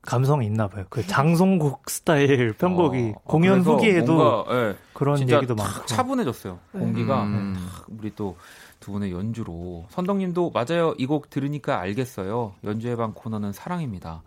감성이 0.01 0.45
있나 0.45 0.67
봐요. 0.67 0.85
그 0.89 1.05
장송곡 1.05 1.89
스타일 1.89 2.53
편곡이 2.53 3.13
어, 3.15 3.21
공연 3.23 3.61
후기에도 3.61 4.13
뭔가, 4.15 4.53
네, 4.53 4.75
그런 4.93 5.19
얘기도 5.27 5.55
많고 5.55 5.85
차분해졌어요. 5.87 6.59
공기가 6.71 7.23
음. 7.23 7.53
네, 7.55 7.93
우리 7.97 8.13
또 8.15 8.35
두 8.81 8.91
분의 8.91 9.11
연주로 9.13 9.85
선덕님도 9.89 10.51
맞아요. 10.51 10.93
이 10.99 11.07
곡 11.07 11.31
들으니까 11.31 11.79
알겠어요. 11.79 12.53
연주의 12.63 12.95
방 12.95 13.13
코너는 13.15 13.51
사랑입니다. 13.51 14.21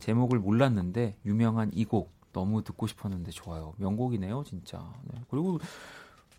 제목을 0.00 0.40
몰랐는데 0.40 1.14
유명한 1.26 1.70
이 1.74 1.84
곡 1.84 2.10
너무 2.32 2.64
듣고 2.64 2.88
싶었는데 2.88 3.30
좋아요. 3.30 3.74
명곡이네요, 3.76 4.42
진짜. 4.44 4.82
네. 5.04 5.20
그리고 5.30 5.60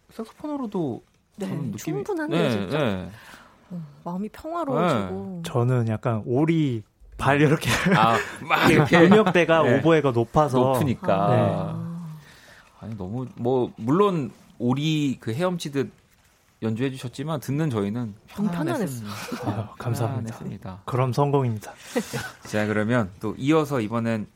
색소폰으로도 0.10 1.02
네, 1.38 1.48
느낌이 1.48 1.78
충분한데 1.78 2.38
네, 2.38 2.50
진짜. 2.52 2.78
네. 2.78 3.10
어, 3.72 3.82
마음이 4.04 4.30
평화로워지고. 4.30 5.42
네. 5.44 5.50
저는 5.50 5.88
약간 5.88 6.22
오리 6.26 6.84
발 7.18 7.40
이렇게 7.40 7.70
아, 7.96 8.18
막 8.48 8.70
이렇게 8.72 9.00
음역대가 9.00 9.64
네. 9.64 9.78
오보에가 9.78 10.12
높아서 10.12 10.60
높으니까 10.60 11.28
네. 11.30 11.92
아니 12.80 12.98
너무 12.98 13.28
뭐 13.36 13.72
물론 13.78 14.32
오리 14.58 15.18
그 15.20 15.34
헤엄치듯 15.34 15.92
연주해 16.64 16.92
주셨지만 16.92 17.40
듣는 17.40 17.70
저희는 17.70 18.14
편안했습니다. 18.28 19.16
아, 19.46 19.74
감사합니다. 19.78 20.36
편안했습니다. 20.36 20.82
그럼 20.86 21.14
성공입니다. 21.14 21.74
자 22.48 22.66
그러면 22.68 23.12
또 23.20 23.36
이어서 23.38 23.82
이번엔 23.82 24.28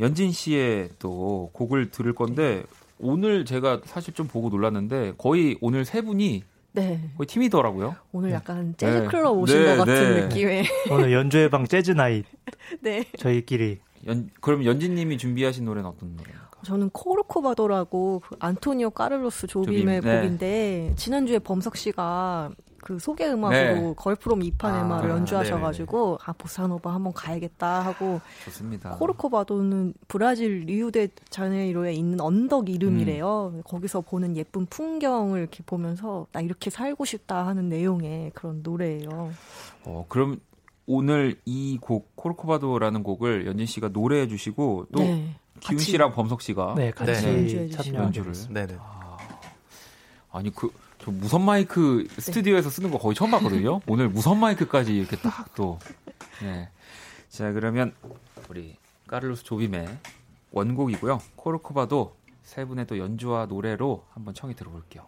연진 0.00 0.32
씨의 0.32 0.90
또 0.98 1.50
곡을 1.52 1.90
들을 1.90 2.12
건데 2.14 2.64
오늘 3.02 3.44
제가 3.44 3.80
사실 3.84 4.14
좀 4.14 4.26
보고 4.28 4.48
놀랐는데 4.48 5.14
거의 5.18 5.58
오늘 5.60 5.84
세 5.84 6.00
분이 6.00 6.44
네. 6.74 7.10
거의 7.18 7.26
팀이더라고요. 7.26 7.96
오늘 8.12 8.30
네. 8.30 8.36
약간 8.36 8.74
재즈 8.78 8.98
네. 8.98 9.06
클럽 9.06 9.32
오신 9.36 9.58
네, 9.58 9.76
것 9.76 9.84
같은 9.84 10.14
네. 10.14 10.22
느낌의. 10.22 10.64
오늘 10.90 11.12
연주회 11.12 11.50
방 11.50 11.66
재즈 11.66 11.90
night. 11.90 12.24
네. 12.80 13.04
저희끼리. 13.18 13.80
연, 14.06 14.30
그럼 14.40 14.64
연진님이 14.64 15.18
준비하신 15.18 15.64
노래는 15.64 15.88
어떤 15.88 16.16
노래입니까? 16.16 16.50
저는 16.64 16.90
코르코바도라고 16.90 18.22
그 18.26 18.36
안토니오 18.38 18.90
까를로스 18.90 19.48
조빔의 19.48 19.96
조빔. 19.98 20.00
네. 20.10 20.16
곡인데 20.20 20.92
지난주에 20.96 21.40
범석 21.40 21.76
씨가 21.76 22.50
그 22.82 22.98
소개 22.98 23.26
음악으로 23.30 23.56
네. 23.56 23.94
걸프롬 23.96 24.40
2판 24.40 24.64
아, 24.64 24.84
음악을 24.84 25.08
연주하셔가지고 25.10 26.18
네. 26.20 26.24
아 26.26 26.32
보사노바 26.32 26.92
한번 26.92 27.12
가야겠다 27.12 27.80
하고 27.80 28.20
좋습니다. 28.44 28.90
코르코바도는 28.96 29.94
브라질 30.08 30.64
리우데 30.66 31.08
자네이로에 31.30 31.94
있는 31.94 32.20
언덕 32.20 32.68
이름이래요. 32.68 33.52
음. 33.54 33.62
거기서 33.64 34.00
보는 34.02 34.36
예쁜 34.36 34.66
풍경을 34.66 35.38
이렇게 35.38 35.62
보면서 35.64 36.26
나 36.32 36.40
이렇게 36.40 36.70
살고 36.70 37.04
싶다 37.04 37.46
하는 37.46 37.68
내용의 37.68 38.32
그런 38.34 38.60
노래예요. 38.62 39.32
어 39.84 40.04
그럼 40.08 40.40
오늘 40.86 41.36
이 41.44 41.78
곡 41.80 42.16
코르코바도라는 42.16 43.04
곡을 43.04 43.46
연진 43.46 43.66
씨가 43.66 43.90
노래해 43.90 44.26
주시고 44.26 44.88
또 44.92 45.02
네. 45.02 45.36
기훈 45.60 45.78
씨랑 45.78 46.12
범석 46.12 46.42
씨가 46.42 46.74
네 46.76 46.90
같이 46.90 47.22
네. 47.22 47.70
참여 47.70 48.00
연주를. 48.00 48.32
네네. 48.50 48.76
아, 48.80 49.16
아니 50.32 50.50
그 50.52 50.70
저 51.02 51.10
무선 51.10 51.44
마이크 51.44 52.06
스튜디오에서 52.18 52.70
쓰는 52.70 52.90
거 52.92 52.98
거의 52.98 53.16
처음 53.16 53.32
봤거든요. 53.32 53.80
오늘 53.88 54.08
무선 54.08 54.38
마이크까지 54.38 54.96
이렇게 54.96 55.16
딱 55.16 55.52
또. 55.54 55.80
네. 56.40 56.68
자, 57.28 57.52
그러면 57.52 57.92
우리 58.48 58.76
까를로스 59.08 59.42
조빔의 59.42 59.88
원곡이고요. 60.52 61.20
코르코바도 61.34 62.16
세 62.42 62.64
분의 62.64 62.86
또 62.86 62.98
연주와 62.98 63.46
노래로 63.46 64.04
한번 64.10 64.34
청해 64.34 64.54
들어볼게요. 64.54 65.06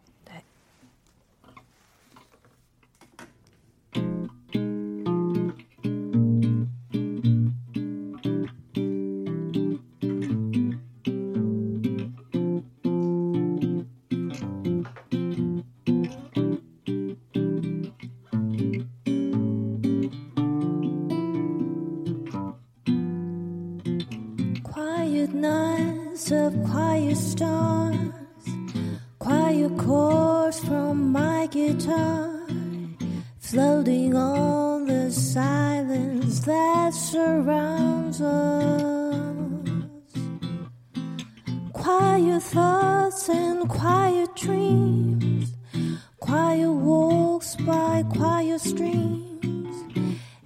choir 48.12 48.58
strings 48.58 49.76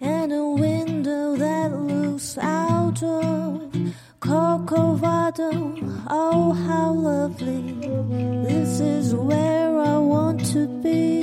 and 0.01 0.33
a 0.33 0.45
window 0.45 1.37
that 1.37 1.73
looks 1.73 2.39
out 2.39 3.03
of 3.03 3.73
Corcovado. 4.21 5.51
Oh, 6.09 6.53
how 6.53 6.93
lovely! 6.93 7.73
This 8.45 8.81
is 8.81 9.15
where 9.15 9.79
I 9.79 9.99
want 9.99 10.45
to 10.53 10.67
be. 10.83 11.18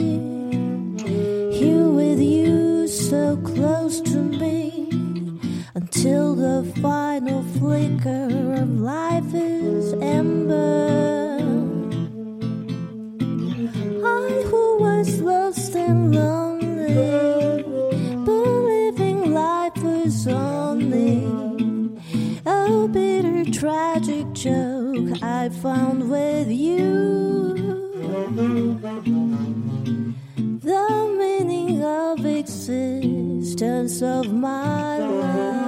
found 25.61 26.09
with 26.09 26.49
you. 26.49 27.53
The 30.61 31.15
meaning 31.17 31.83
of 31.83 32.25
existence 32.25 34.01
of 34.01 34.33
my 34.33 34.99
life. 34.99 35.64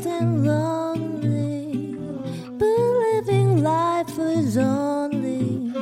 lost 0.00 0.06
and 0.06 0.46
lonely, 0.46 1.96
but 2.58 2.66
living 2.66 3.62
life 3.62 4.18
is 4.18 4.56
only 4.56 5.72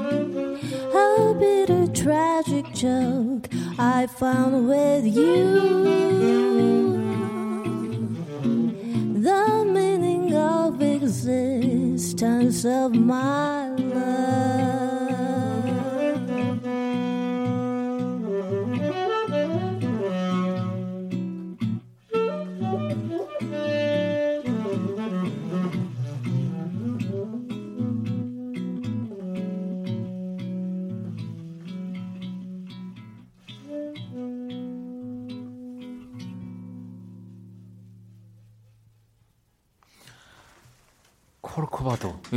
a 0.94 1.34
bitter 1.38 1.86
tragic 1.92 2.72
joke 2.72 3.48
I 3.78 4.06
found 4.06 4.68
with 4.68 5.04
you. 5.04 5.78
The 9.20 9.64
meaning 9.66 10.34
of 10.34 10.82
existence 10.82 12.64
of 12.64 12.94
mine. 12.94 13.57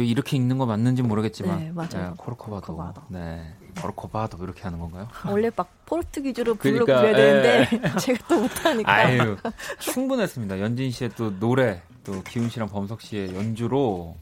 이렇게 0.03 0.37
읽는 0.37 0.57
거 0.57 0.65
맞는지 0.65 1.01
모르겠지만 1.03 1.59
네, 1.59 1.71
맞아요. 1.71 1.89
네, 2.09 2.13
코르코바도. 2.17 2.75
코르코바도. 2.75 3.01
네. 3.09 3.53
코르코바도 3.79 4.43
이렇게 4.43 4.63
하는 4.63 4.79
건가요? 4.79 5.07
원래 5.27 5.49
막 5.55 5.69
포르투기즈로 5.85 6.55
불러 6.55 6.85
그러니까, 6.85 7.01
그래야 7.13 7.15
되는데 7.63 7.89
예. 7.95 7.95
제가 7.99 8.27
또 8.27 8.41
못하니까. 8.41 8.91
아유, 8.93 9.37
충분했습니다. 9.79 10.59
연진 10.59 10.91
씨의 10.91 11.11
또 11.15 11.37
노래, 11.39 11.81
또 12.03 12.21
기훈 12.23 12.49
씨랑 12.49 12.69
범석 12.69 13.01
씨의 13.01 13.35
연주로 13.35 14.15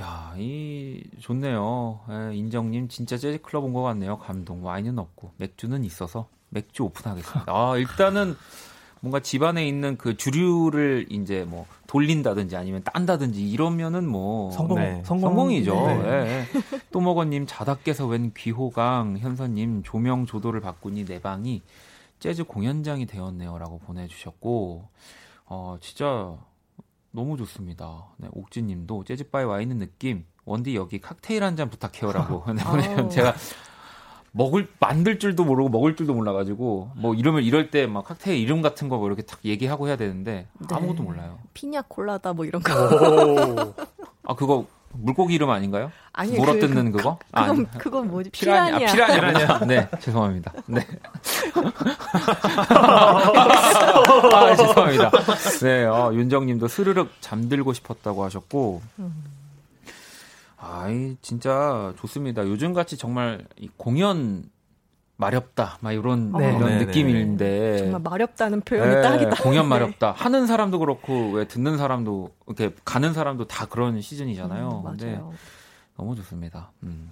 야, 0.00 0.34
이 0.36 1.02
좋네요. 1.20 2.00
예, 2.10 2.36
인정님 2.36 2.88
진짜 2.88 3.16
재즈 3.16 3.40
클럽 3.42 3.64
온 3.64 3.72
것 3.72 3.82
같네요. 3.82 4.18
감동. 4.18 4.64
와인은 4.64 4.98
없고 4.98 5.32
맥주는 5.38 5.82
있어서 5.84 6.28
맥주 6.50 6.84
오픈하겠습니다. 6.84 7.44
아, 7.52 7.76
일단은 7.78 8.36
뭔가 9.06 9.20
집안에 9.20 9.66
있는 9.68 9.96
그 9.96 10.16
주류를 10.16 11.06
이제 11.10 11.44
뭐 11.44 11.64
돌린다든지 11.86 12.56
아니면 12.56 12.82
딴다든지 12.82 13.48
이러면은 13.48 14.04
뭐 14.08 14.50
성공, 14.50 14.80
네. 14.80 15.00
성공. 15.04 15.52
이죠 15.52 15.74
네. 15.86 16.02
네. 16.02 16.44
또 16.90 17.00
먹어님 17.00 17.46
자다 17.46 17.76
깨서 17.76 18.08
웬 18.08 18.32
귀호강 18.34 19.18
현서님 19.18 19.84
조명 19.84 20.26
조도를 20.26 20.60
바꾸니 20.60 21.04
내 21.04 21.20
방이 21.20 21.62
재즈 22.18 22.42
공연장이 22.44 23.06
되었네요라고 23.06 23.78
보내주셨고 23.78 24.88
어 25.44 25.76
진짜 25.80 26.34
너무 27.12 27.36
좋습니다. 27.36 28.08
네, 28.16 28.28
옥진님도 28.32 29.04
재즈바에 29.04 29.44
와 29.44 29.60
있는 29.60 29.78
느낌 29.78 30.24
원디 30.44 30.74
여기 30.74 31.00
칵테일 31.00 31.44
한 31.44 31.54
잔 31.54 31.70
부탁해요라고 31.70 32.42
보내면 32.64 33.08
제가 33.08 33.34
먹을 34.36 34.68
만들 34.80 35.18
줄도 35.18 35.44
모르고 35.44 35.68
먹을 35.70 35.96
줄도 35.96 36.12
몰라가지고 36.14 36.90
뭐 36.96 37.14
이러면 37.14 37.42
이럴 37.42 37.70
때 37.70 37.86
막 37.86 38.04
칵테일 38.04 38.38
이름 38.38 38.60
같은 38.62 38.88
거 38.88 38.96
뭐 38.98 39.06
이렇게 39.08 39.22
딱 39.22 39.38
얘기하고 39.44 39.88
해야 39.88 39.96
되는데 39.96 40.46
네. 40.58 40.66
아무것도 40.74 41.02
몰라요. 41.02 41.38
피냐 41.54 41.82
콜라다 41.88 42.32
뭐 42.34 42.44
이런 42.44 42.62
거. 42.62 42.72
아 44.24 44.34
그거 44.34 44.66
물고기 44.98 45.34
이름 45.34 45.50
아닌가요? 45.50 45.90
아니 46.12 46.32
물어뜯는 46.38 46.92
그, 46.92 47.02
거 47.02 47.18
그 47.32 47.46
건 47.46 47.66
아, 47.72 47.78
그건 47.78 48.08
뭐지? 48.08 48.30
피라냐. 48.30 48.78
피라냐. 48.92 49.14
피라냐. 49.32 49.58
네 49.66 49.88
죄송합니다. 50.00 50.52
네. 50.66 50.80
아 54.32 54.56
죄송합니다. 54.56 55.10
네 55.62 55.84
어, 55.84 56.12
윤정님도 56.14 56.68
스르륵 56.68 57.10
잠들고 57.20 57.72
싶었다고 57.72 58.24
하셨고. 58.24 58.82
음. 58.98 59.35
아이 60.58 61.16
진짜 61.20 61.92
좋습니다. 61.98 62.46
요즘 62.46 62.72
같이 62.72 62.96
정말 62.96 63.46
공연 63.76 64.48
마렵다, 65.18 65.78
막 65.80 65.92
이런 65.92 66.30
네. 66.32 66.48
이런 66.56 66.66
네, 66.66 66.78
네 66.78 66.84
느낌인데 66.84 67.70
네. 67.72 67.78
정말 67.78 68.00
마렵다는 68.02 68.60
표현이 68.62 68.94
네, 68.96 69.02
딱이다. 69.02 69.42
공연 69.42 69.66
마렵다. 69.68 70.12
하는 70.12 70.46
사람도 70.46 70.78
그렇고 70.78 71.30
왜 71.32 71.46
듣는 71.48 71.78
사람도 71.78 72.30
이렇게 72.46 72.74
가는 72.84 73.12
사람도 73.14 73.46
다 73.46 73.66
그런 73.66 74.00
시즌이잖아요. 74.00 74.82
음, 74.84 74.90
근데 74.90 75.20
너무 75.96 76.14
좋습니다. 76.16 76.70
음. 76.82 77.10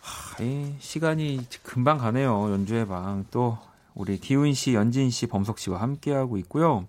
하, 0.00 0.42
이 0.42 0.74
시간이 0.80 1.46
금방 1.62 1.98
가네요. 1.98 2.50
연주회 2.52 2.86
방또 2.86 3.58
우리 3.94 4.18
기훈 4.18 4.52
씨, 4.54 4.74
연진 4.74 5.10
씨, 5.10 5.26
범석 5.26 5.58
씨와 5.60 5.80
함께 5.80 6.12
하고 6.12 6.38
있고요. 6.38 6.86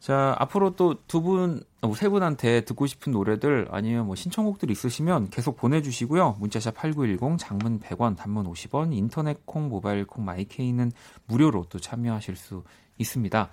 자, 0.00 0.36
앞으로 0.38 0.76
또 0.76 0.96
두 1.08 1.22
분, 1.22 1.62
어, 1.75 1.75
세 1.94 2.08
분한테 2.08 2.62
듣고 2.62 2.86
싶은 2.86 3.12
노래들 3.12 3.68
아니면 3.70 4.06
뭐 4.06 4.16
신청곡들 4.16 4.70
있으시면 4.70 5.30
계속 5.30 5.56
보내주시고요. 5.56 6.36
문자샵 6.40 6.74
8910, 6.74 7.38
장문 7.38 7.80
100원, 7.80 8.16
단문 8.16 8.46
50원, 8.46 8.94
인터넷 8.94 9.44
콩, 9.46 9.68
모바일 9.68 10.04
콩, 10.06 10.24
마이케이는 10.24 10.92
무료로 11.26 11.66
또 11.68 11.78
참여하실 11.78 12.36
수 12.36 12.64
있습니다. 12.98 13.50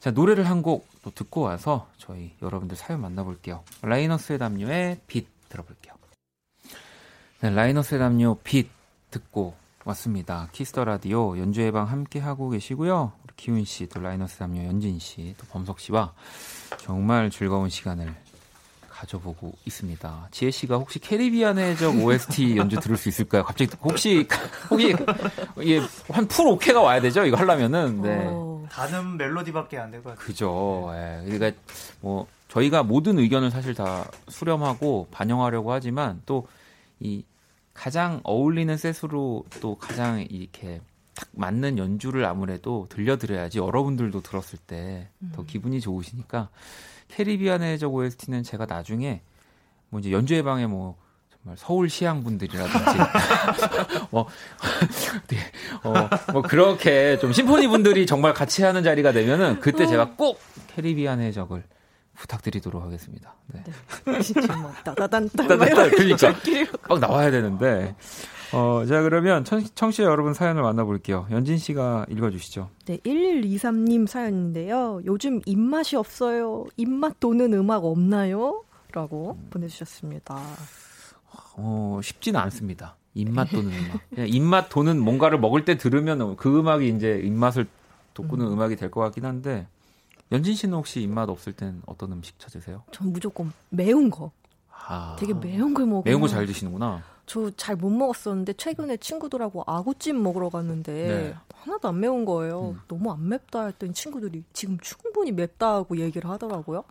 자, 0.00 0.10
노래를 0.10 0.48
한 0.48 0.62
곡 0.62 0.92
또 1.02 1.10
듣고 1.10 1.42
와서 1.42 1.88
저희 1.98 2.32
여러분들 2.40 2.76
사연 2.76 3.00
만나볼게요. 3.00 3.64
라이너스의 3.82 4.38
담요의 4.38 5.00
빛 5.06 5.26
들어볼게요. 5.48 5.94
네, 7.40 7.50
라이너스의 7.50 7.98
담요 7.98 8.36
빛 8.44 8.70
듣고 9.10 9.54
왔습니다. 9.84 10.48
Kiss 10.52 10.70
the 10.70 10.84
Radio 10.84 11.36
연주회 11.36 11.72
방 11.72 11.88
함께 11.88 12.20
하고 12.20 12.50
계시고요. 12.50 13.12
우리 13.24 13.32
기훈 13.36 13.64
씨, 13.64 13.88
또 13.88 14.00
라이너스 14.00 14.38
담요 14.38 14.64
연진 14.64 15.00
씨, 15.00 15.34
또 15.38 15.46
범석 15.48 15.80
씨와 15.80 16.14
정말 16.78 17.30
즐거운 17.30 17.68
시간을 17.68 18.14
가져보고 18.88 19.52
있습니다. 19.66 20.28
지혜 20.30 20.50
씨가 20.50 20.76
혹시 20.76 20.98
캐리비안의 20.98 21.76
해적 21.76 21.94
OST 21.96 22.56
연주 22.56 22.78
들을 22.78 22.96
수 22.96 23.08
있을까요? 23.08 23.42
갑자기 23.42 23.70
혹시 23.82 24.26
혹시 24.70 24.94
이게 25.60 25.80
한풀 26.08 26.46
오케가 26.46 26.80
와야 26.80 27.00
되죠? 27.00 27.24
이거 27.24 27.36
하려면은 27.36 28.02
네. 28.02 28.68
가는 28.70 29.16
멜로디밖에 29.16 29.78
안 29.78 29.90
되고 29.90 30.14
그죠. 30.14 30.90
예. 30.94 31.22
그러니까 31.28 31.60
뭐 32.00 32.26
저희가 32.48 32.82
모든 32.84 33.18
의견을 33.18 33.50
사실 33.50 33.74
다 33.74 34.08
수렴하고 34.28 35.08
반영하려고 35.10 35.72
하지만 35.72 36.22
또 36.26 36.46
이 37.04 37.24
가장 37.74 38.20
어울리는 38.22 38.76
셋으로 38.76 39.44
또 39.60 39.74
가장 39.76 40.20
이렇게 40.20 40.80
딱 41.14 41.28
맞는 41.32 41.78
연주를 41.78 42.24
아무래도 42.24 42.86
들려드려야지 42.88 43.58
여러분들도 43.58 44.22
들었을 44.22 44.58
때더 44.66 45.42
음. 45.42 45.46
기분이 45.46 45.80
좋으시니까 45.80 46.48
캐리비안의 47.08 47.78
저 47.78 47.88
OST는 47.88 48.42
제가 48.42 48.66
나중에 48.66 49.22
뭐 49.90 50.00
이제 50.00 50.10
연주회 50.10 50.42
방에 50.42 50.66
뭐 50.66 50.96
정말 51.42 51.56
서울 51.58 51.90
시향 51.90 52.22
분들이라든지 52.22 52.98
뭐, 54.10 54.26
네, 55.28 55.38
어, 55.82 56.08
뭐 56.32 56.42
그렇게 56.42 57.18
좀 57.18 57.32
심포니 57.32 57.66
분들이 57.68 58.06
정말 58.06 58.32
같이 58.32 58.62
하는 58.62 58.82
자리가 58.82 59.12
되면은 59.12 59.60
그때 59.60 59.86
제가 59.86 60.14
꼭 60.16 60.40
캐리비안의 60.68 61.32
적을 61.32 61.64
부탁드리도록 62.22 62.82
하겠습니다. 62.82 63.34
네. 63.48 63.62
네. 64.06 64.20
진짜 64.22 64.56
뭐 64.56 64.70
따다단 64.84 65.28
따다단 65.36 65.90
그러니까 65.90 66.32
막 66.88 66.98
나와야 67.00 67.30
되는데 67.32 67.94
어, 68.54 68.84
자, 68.86 69.00
그러면 69.02 69.44
청, 69.44 69.62
청취자 69.74 70.04
여러분 70.04 70.34
사연을 70.34 70.62
만나볼게요. 70.62 71.26
연진 71.30 71.56
씨가 71.58 72.06
읽어주시죠. 72.10 72.68
네, 72.86 72.98
1123님 72.98 74.06
사연인데요. 74.06 75.00
요즘 75.06 75.40
입맛이 75.46 75.96
없어요. 75.96 76.66
입맛 76.76 77.18
도는 77.18 77.54
음악 77.54 77.84
없나요? 77.84 78.62
라고 78.92 79.38
음. 79.40 79.46
보내주셨습니다. 79.50 80.38
어, 81.56 82.00
쉽지는 82.02 82.38
않습니다. 82.40 82.96
입맛 83.14 83.48
도는 83.50 83.70
음악. 83.72 84.00
그냥 84.10 84.28
입맛 84.28 84.68
도는 84.68 85.00
뭔가를 85.00 85.40
먹을 85.40 85.64
때 85.64 85.76
들으면 85.78 86.36
그 86.36 86.58
음악이 86.58 86.88
이제 86.90 87.20
입맛을 87.24 87.66
돋구는 88.14 88.52
음. 88.52 88.60
악이 88.60 88.76
될 88.76 88.90
것 88.90 89.00
같긴 89.00 89.24
한데, 89.24 89.66
연진 90.32 90.54
씨는 90.54 90.76
혹시 90.76 91.02
입맛 91.02 91.28
없을 91.28 91.52
땐 91.52 91.82
어떤 91.86 92.12
음식 92.12 92.38
찾으세요? 92.38 92.82
전 92.90 93.12
무조건 93.12 93.52
매운 93.68 94.10
거. 94.10 94.30
아, 94.70 95.14
되게 95.18 95.32
매운 95.34 95.74
걸 95.74 95.86
먹어요. 95.86 96.02
매운 96.04 96.20
거 96.20 96.26
잘 96.26 96.46
드시는구나. 96.46 97.02
저 97.26 97.50
잘 97.56 97.76
못 97.76 97.88
먹었었는데 97.90 98.54
최근에 98.54 98.96
친구들하고 98.96 99.62
아구찜 99.66 100.20
먹으러 100.22 100.48
갔는데 100.48 100.92
네. 100.92 101.34
하나도 101.54 101.88
안 101.88 102.00
매운 102.00 102.24
거예요. 102.24 102.70
음. 102.70 102.80
너무 102.88 103.12
안 103.12 103.28
맵다 103.28 103.66
했더니 103.66 103.92
친구들이 103.92 104.42
지금 104.52 104.76
충분히 104.80 105.30
맵다고 105.32 105.98
얘기를 105.98 106.28
하더라고요. 106.30 106.82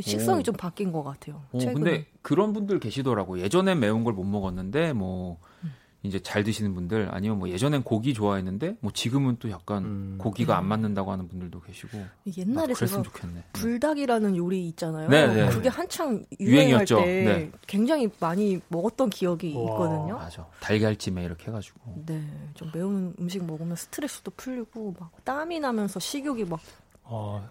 식성이 0.00 0.40
오. 0.40 0.42
좀 0.42 0.56
바뀐 0.56 0.92
것 0.92 1.02
같아요. 1.04 1.42
오, 1.52 1.58
근데 1.58 2.06
그런 2.22 2.52
분들 2.52 2.80
계시더라고. 2.80 3.38
예전엔 3.40 3.78
매운 3.80 4.04
걸 4.04 4.12
못 4.14 4.24
먹었는데 4.24 4.92
뭐 4.92 5.38
음. 5.64 5.72
이제 6.06 6.18
잘 6.20 6.44
드시는 6.44 6.74
분들 6.74 7.08
아니면 7.10 7.38
뭐 7.38 7.48
예전엔 7.48 7.82
고기 7.82 8.14
좋아했는데 8.14 8.76
뭐 8.80 8.92
지금은 8.92 9.36
또 9.38 9.50
약간 9.50 9.84
음. 9.84 10.18
고기가 10.18 10.56
안 10.56 10.66
맞는다고 10.66 11.12
하는 11.12 11.28
분들도 11.28 11.60
계시고 11.60 11.98
옛날에 12.36 12.74
제가 12.74 13.02
좋겠네. 13.02 13.34
네. 13.34 13.44
불닭이라는 13.52 14.36
요리 14.36 14.68
있잖아요. 14.68 15.08
네, 15.08 15.26
네. 15.26 15.48
그게 15.50 15.68
한창 15.68 16.24
유행할 16.40 16.84
때 16.84 16.94
네. 16.94 17.50
굉장히 17.66 18.08
많이 18.20 18.60
먹었던 18.68 19.10
기억이 19.10 19.52
우와. 19.54 19.72
있거든요. 19.72 20.16
맞아. 20.16 20.46
달걀찜에 20.60 21.24
이렇게 21.24 21.48
해가지고. 21.48 22.02
네, 22.06 22.22
좀 22.54 22.70
매운 22.72 23.14
음식 23.20 23.44
먹으면 23.44 23.76
스트레스도 23.76 24.32
풀리고 24.36 24.94
막 24.98 25.10
땀이 25.24 25.60
나면서 25.60 26.00
식욕이 26.00 26.44
막 26.44 26.60
어, 27.08 27.48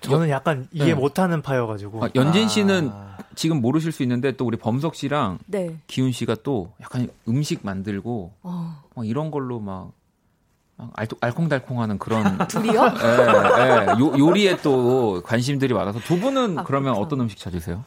저는 0.00 0.28
약간 0.28 0.68
이해 0.72 0.86
네. 0.86 0.94
못하는 0.94 1.42
파여가지고. 1.42 2.04
아, 2.04 2.08
연진 2.14 2.48
씨는 2.48 2.90
아. 2.92 3.16
지금 3.34 3.60
모르실 3.60 3.90
수 3.90 4.02
있는데 4.04 4.32
또 4.32 4.46
우리 4.46 4.56
범석 4.56 4.94
씨랑 4.94 5.38
네. 5.46 5.76
기훈 5.88 6.12
씨가 6.12 6.36
또 6.44 6.72
약간 6.80 7.08
음식 7.28 7.60
만들고 7.64 8.32
어. 8.42 8.82
막 8.94 9.06
이런 9.06 9.32
걸로 9.32 9.58
막 9.58 9.90
알콩달콩하는 11.20 11.98
그런 11.98 12.38
둘이요? 12.48 12.82
예, 12.82 13.86
예. 13.96 14.00
요, 14.00 14.18
요리에 14.18 14.58
또 14.58 15.22
관심들이 15.24 15.74
많아서 15.74 15.98
두 16.00 16.18
분은 16.20 16.58
아, 16.58 16.64
그러면 16.64 16.94
그렇죠. 16.94 17.00
어떤 17.00 17.20
음식 17.20 17.38
찾으세요? 17.38 17.84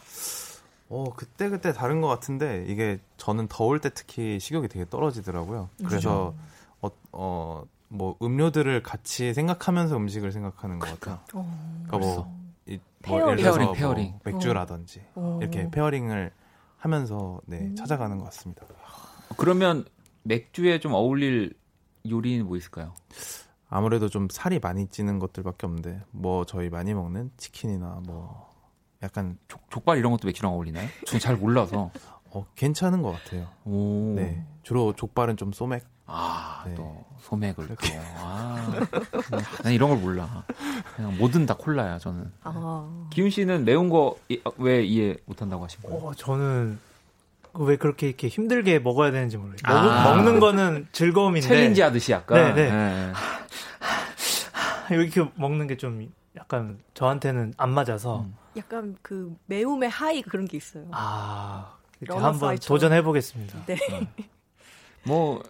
어 0.90 1.06
그때 1.16 1.50
그때 1.50 1.74
다른 1.74 2.00
것 2.00 2.08
같은데 2.08 2.66
이게 2.70 3.00
저는 3.18 3.48
더울 3.50 3.80
때 3.82 3.90
특히 3.94 4.40
식욕이 4.40 4.70
되게 4.70 4.86
떨어지더라고요. 4.90 5.70
그래서 5.86 6.34
어, 6.82 6.90
어, 7.12 7.64
뭐 7.90 8.18
음료들을 8.22 8.84
같이 8.84 9.34
생각하면서 9.34 9.96
음식을 9.96 10.32
생각하는 10.32 10.80
것 10.80 11.00
같아요. 11.00 11.20
어, 11.34 11.84
그러니까 11.86 11.98
뭐, 11.98 12.38
이, 12.66 12.80
뭐 13.08 13.18
pairing, 13.20 13.44
pairing, 13.44 13.66
뭐 13.66 13.74
pairing. 13.74 14.20
맥주라든지 14.26 15.04
어. 15.16 15.40
이렇게 15.42 15.70
pairing을 15.70 16.32
하면서 16.78 17.42
네, 17.46 17.60
음. 17.60 17.76
찾아가는 17.76 18.18
것 18.18 18.26
같습니다. 18.26 18.66
그러면 19.38 19.86
맥주에 20.24 20.80
좀 20.80 20.94
어울릴 20.94 21.54
요리는 22.10 22.46
뭐 22.46 22.58
있을까요? 22.58 22.94
아무래도 23.70 24.10
좀 24.10 24.28
살이 24.32 24.60
많이 24.60 24.88
찌는 24.88 25.20
것들밖에 25.20 25.66
없는데 25.66 26.02
뭐 26.12 26.46
저희 26.46 26.70
많이 26.70 26.94
먹는 26.94 27.32
치킨이나 27.38 28.02
뭐 28.06 28.48
약간 29.04 29.38
족, 29.48 29.70
족발 29.70 29.98
이런 29.98 30.12
것도 30.12 30.28
맥주랑 30.28 30.52
어울리나요? 30.54 30.88
저는 31.06 31.20
잘 31.20 31.36
몰라서. 31.36 31.92
어, 32.32 32.46
괜찮은 32.56 33.02
것 33.02 33.12
같아요. 33.14 33.48
오. 33.66 34.14
네. 34.16 34.44
주로 34.64 34.94
족발은 34.94 35.38
좀 35.38 35.52
소맥. 35.54 35.84
아, 36.10 36.64
네. 36.66 36.74
또 36.76 37.04
소맥을 37.20 37.68
또. 37.68 37.76
아, 38.18 38.72
난 39.64 39.74
이런 39.74 39.90
걸 39.90 39.98
몰라. 40.00 40.44
그냥 40.96 41.18
뭐든 41.18 41.46
다 41.46 41.56
콜라야, 41.56 41.98
저는. 42.00 42.32
아. 42.44 43.08
기훈 43.12 43.30
씨는 43.30 43.66
매운 43.66 43.90
거 43.90 44.16
왜 44.58 44.84
이해 44.86 45.18
못 45.26 45.42
한다고 45.42 45.64
하신 45.66 45.82
거예요? 45.82 45.98
어, 45.98 46.14
저는 46.14 46.80
왜 47.56 47.76
그렇게 47.76 48.08
이렇게 48.08 48.28
힘들게 48.28 48.80
먹어야 48.80 49.12
되는지 49.12 49.38
모르겠어요. 49.38 49.78
아. 49.78 50.16
먹, 50.16 50.24
는 50.24 50.40
거는 50.40 50.88
즐거움인데. 50.92 51.48
challenge 51.48 51.82
하듯이 51.82 52.12
약간. 52.14 52.56
네, 52.56 52.70
네. 52.70 52.72
네. 52.72 53.14
이렇게 54.92 55.30
먹는 55.36 55.68
게 55.68 55.76
좀 55.78 56.10
약간 56.38 56.80
저한테는 56.94 57.54
안 57.58 57.72
맞아서. 57.72 58.22
음. 58.22 58.36
약간 58.56 58.96
그 59.02 59.36
매움의 59.48 59.90
high 59.90 60.22
그런 60.22 60.46
게 60.46 60.56
있어요. 60.58 60.86
아, 60.92 61.74
한번 62.08 62.58
도전해 62.60 63.02
보겠습니다. 63.02 63.60
네. 63.66 63.76
네. 63.76 64.08
뭐 65.04 65.42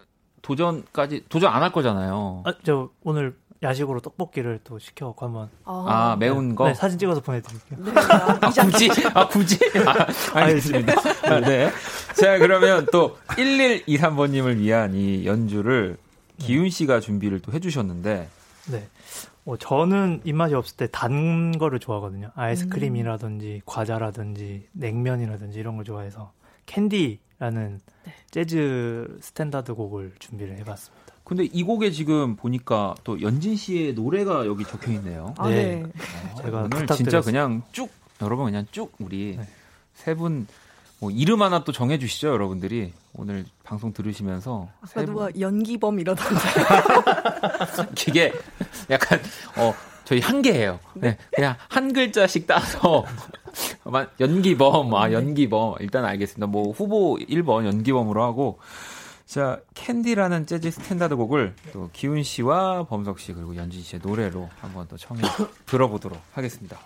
도전까지 0.41 1.25
도전 1.29 1.51
안 1.53 1.61
할 1.63 1.71
거잖아요. 1.71 2.43
아, 2.45 2.53
저 2.63 2.89
오늘 3.03 3.35
야식으로 3.63 3.99
떡볶이를 4.01 4.59
또 4.63 4.77
시켜갖고 4.77 5.25
한번. 5.25 5.49
아, 5.65 5.85
아 5.87 6.15
매운 6.15 6.53
거? 6.55 6.67
네, 6.67 6.73
사진 6.75 6.99
찍어서 6.99 7.21
보내드릴게요. 7.21 7.79
네, 7.83 7.91
아, 7.99 8.49
굳이? 8.49 8.89
아, 9.15 9.27
굳이? 9.27 9.57
아, 10.33 10.39
알겠습니다. 10.39 10.93
네. 11.41 11.71
자, 12.15 12.37
그러면 12.37 12.85
또 12.91 13.17
1123번님을 13.29 14.57
위한 14.57 14.93
이 14.93 15.25
연주를 15.25 15.97
기훈 16.37 16.69
씨가 16.69 16.99
준비를 16.99 17.39
또 17.39 17.51
해주셨는데. 17.51 18.29
네. 18.71 18.87
어, 19.45 19.55
저는 19.57 20.21
입맛이 20.23 20.53
없을 20.53 20.75
때 20.77 20.87
단 20.87 21.57
거를 21.57 21.79
좋아하거든요. 21.79 22.31
아이스크림이라든지 22.35 23.47
음. 23.55 23.61
과자라든지 23.65 24.67
냉면이라든지 24.73 25.57
이런 25.59 25.77
걸 25.77 25.85
좋아해서 25.85 26.31
캔디라는 26.67 27.79
네. 28.05 28.13
재즈 28.29 29.17
스탠다드 29.21 29.73
곡을 29.73 30.13
준비를 30.19 30.57
해봤습니다. 30.59 31.07
근데 31.23 31.43
이 31.43 31.63
곡에 31.63 31.91
지금 31.91 32.35
보니까 32.35 32.95
또 33.03 33.19
연진 33.21 33.55
씨의 33.57 33.95
노래가 33.95 34.45
여기 34.45 34.63
적혀 34.63 34.91
있네요. 34.93 35.33
아, 35.37 35.49
네. 35.49 35.83
네. 35.83 35.91
아, 36.31 36.41
제가 36.41 36.69
오늘 36.71 36.87
진짜 36.87 37.19
그냥 37.21 37.63
쭉 37.71 37.89
여러분 38.21 38.45
그냥 38.45 38.65
쭉 38.71 38.93
우리 38.99 39.35
네. 39.37 39.47
세분 39.95 40.47
뭐 40.99 41.11
이름 41.11 41.41
하나 41.41 41.63
또 41.63 41.71
정해주시죠, 41.71 42.29
여러분들이 42.29 42.93
오늘 43.13 43.45
방송 43.63 43.93
들으시면서. 43.93 44.69
아까 44.81 45.05
누가 45.05 45.29
연기범 45.39 45.99
이러던데. 45.99 46.35
그게 47.97 48.33
약간 48.89 49.19
어 49.57 49.73
저희 50.05 50.21
한계예요. 50.21 50.79
네, 50.95 51.17
그냥 51.31 51.55
한 51.67 51.93
글자씩 51.93 52.47
따서 52.47 53.05
연기범, 54.19 54.93
아 54.95 55.11
연기범 55.11 55.75
일단 55.79 56.05
알겠습니다. 56.05 56.47
뭐 56.47 56.71
후보 56.71 57.17
1번 57.17 57.65
연기범으로 57.65 58.23
하고 58.23 58.59
자 59.25 59.59
캔디라는 59.73 60.45
재즈 60.45 60.71
스탠다드 60.71 61.15
곡을 61.15 61.53
또 61.73 61.89
기훈 61.93 62.23
씨와 62.23 62.85
범석 62.85 63.19
씨 63.19 63.33
그리고 63.33 63.55
연진 63.55 63.81
씨의 63.81 64.01
노래로 64.03 64.49
한번 64.61 64.87
또 64.87 64.97
청해 64.97 65.21
들어보도록 65.65 66.19
하겠습니다. 66.33 66.77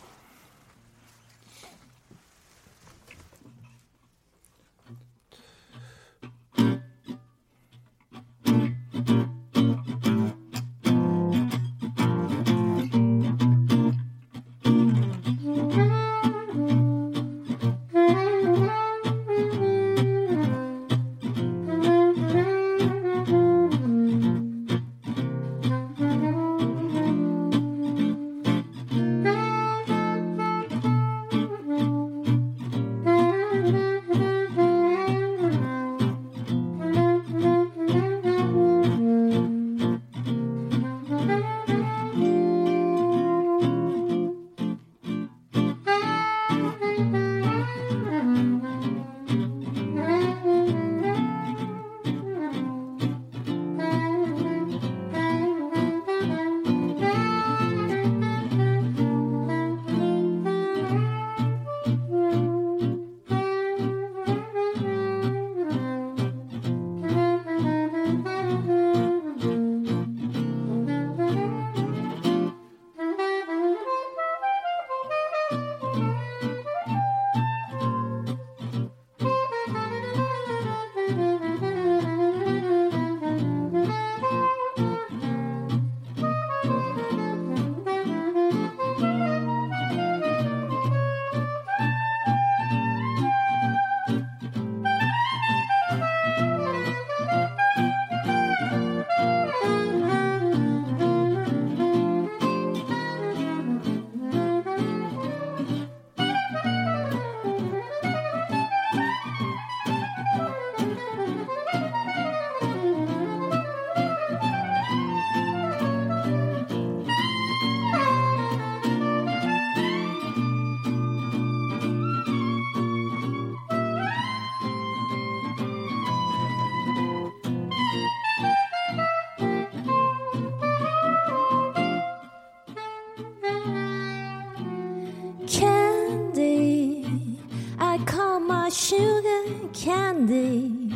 call 138.06 138.40
my 138.40 138.70
sugar 138.70 139.44
candy 139.74 140.94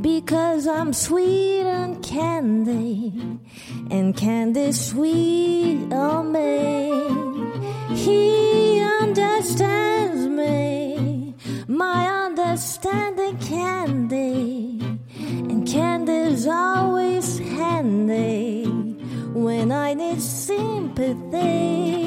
because 0.00 0.66
I'm 0.66 0.92
sweet 0.92 1.62
on 1.62 2.02
candy 2.02 3.12
and 3.90 4.16
candy 4.16 4.72
sweet 4.72 5.92
on 5.92 6.32
me. 6.32 7.94
He 7.94 8.80
understands 8.80 10.26
me, 10.26 11.34
my 11.68 12.06
understanding 12.26 13.38
candy, 13.38 14.78
and 15.18 15.66
candy's 15.66 16.46
always 16.46 17.38
handy 17.38 18.64
when 19.34 19.70
I 19.70 19.94
need 19.94 20.20
sympathy. 20.20 22.01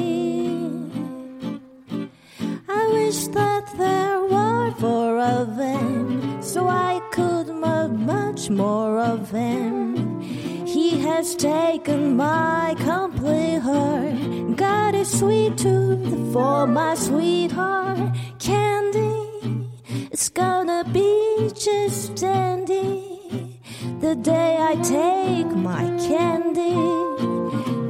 That 3.24 3.66
there 3.78 4.20
were 4.20 4.70
four 4.72 5.18
of 5.18 5.56
them, 5.56 6.42
so 6.42 6.68
I 6.68 7.00
could 7.10 7.48
love 7.48 7.92
much 7.92 8.50
more 8.50 9.00
of 9.00 9.30
him. 9.30 10.20
He 10.66 11.00
has 11.00 11.34
taken 11.34 12.16
my 12.16 12.74
complete 12.78 13.60
heart, 13.60 14.56
got 14.56 14.94
a 14.94 15.04
sweet 15.04 15.56
tooth 15.56 16.32
for 16.32 16.66
my 16.66 16.94
sweetheart. 16.94 18.14
Candy, 18.38 19.68
it's 20.12 20.28
gonna 20.28 20.84
be 20.92 21.50
just 21.54 22.16
dandy 22.16 23.60
the 24.00 24.14
day 24.14 24.58
I 24.60 24.74
take 24.76 25.50
my 25.56 25.84
candy 26.06 26.76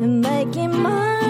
and 0.03 0.21
make 0.21 0.57
it 0.57 0.69
mine. 0.69 1.26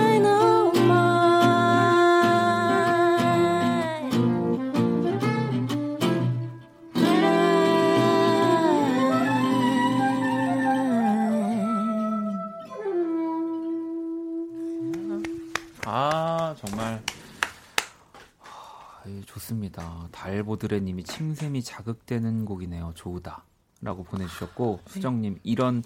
좋습니다. 19.36 20.08
달보드레님이 20.12 21.04
침샘이 21.04 21.62
자극되는 21.62 22.44
곡이네요. 22.46 22.92
좋다 22.94 23.44
라고 23.82 24.02
보내주셨고 24.02 24.80
네. 24.84 24.92
수정님 24.92 25.40
이런 25.42 25.84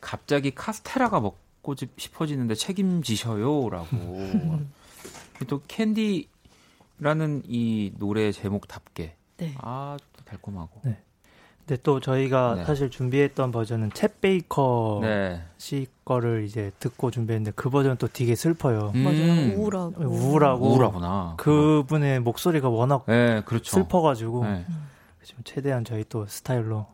갑자기 0.00 0.54
카스테라가 0.54 1.20
먹고 1.20 1.74
싶어지는데 1.96 2.54
책임지셔요 2.54 3.70
라고 3.70 3.86
또 5.48 5.62
캔디라는 5.66 7.42
이 7.46 7.92
노래 7.98 8.30
제목답게 8.32 9.16
네. 9.38 9.54
아주 9.58 10.04
달콤하고 10.26 10.82
네. 10.84 11.02
근데 11.70 11.82
또 11.84 12.00
저희가 12.00 12.54
네. 12.56 12.64
사실 12.64 12.90
준비했던 12.90 13.52
버전은 13.52 13.90
챗 13.90 14.10
베이커 14.20 14.98
네. 15.02 15.40
씨 15.56 15.86
거를 16.04 16.42
이제 16.44 16.72
듣고 16.80 17.12
준비했는데 17.12 17.52
그 17.54 17.70
버전 17.70 17.96
또 17.96 18.08
되게 18.08 18.34
슬퍼요. 18.34 18.90
음. 18.92 19.04
맞아요. 19.04 19.56
우울하고. 19.56 20.04
우울하고. 20.04 20.66
우울하구나. 20.66 21.34
그분의 21.36 22.22
목소리가 22.22 22.68
워낙 22.68 23.04
네, 23.06 23.42
그렇죠. 23.44 23.70
슬퍼가지고 23.70 24.44
네. 24.46 24.66
지금 25.22 25.44
최대한 25.44 25.84
저희 25.84 26.04
또 26.08 26.26
스타일로 26.26 26.86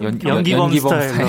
연, 0.00 0.20
연기범, 0.24 0.62
연기범 0.64 1.00
스타일로 1.00 1.28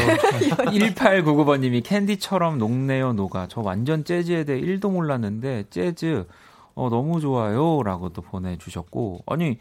1899번님이 0.71 1.83
캔디처럼 1.85 2.57
녹네요 2.57 3.13
녹아 3.13 3.45
저 3.49 3.61
완전 3.61 4.03
재즈에 4.03 4.45
대해 4.45 4.59
1도 4.59 4.89
몰랐는데 4.91 5.65
재즈 5.69 6.25
어, 6.73 6.89
너무 6.89 7.21
좋아요 7.21 7.83
라고 7.83 8.09
도 8.09 8.23
보내주셨고 8.23 9.25
아니 9.27 9.59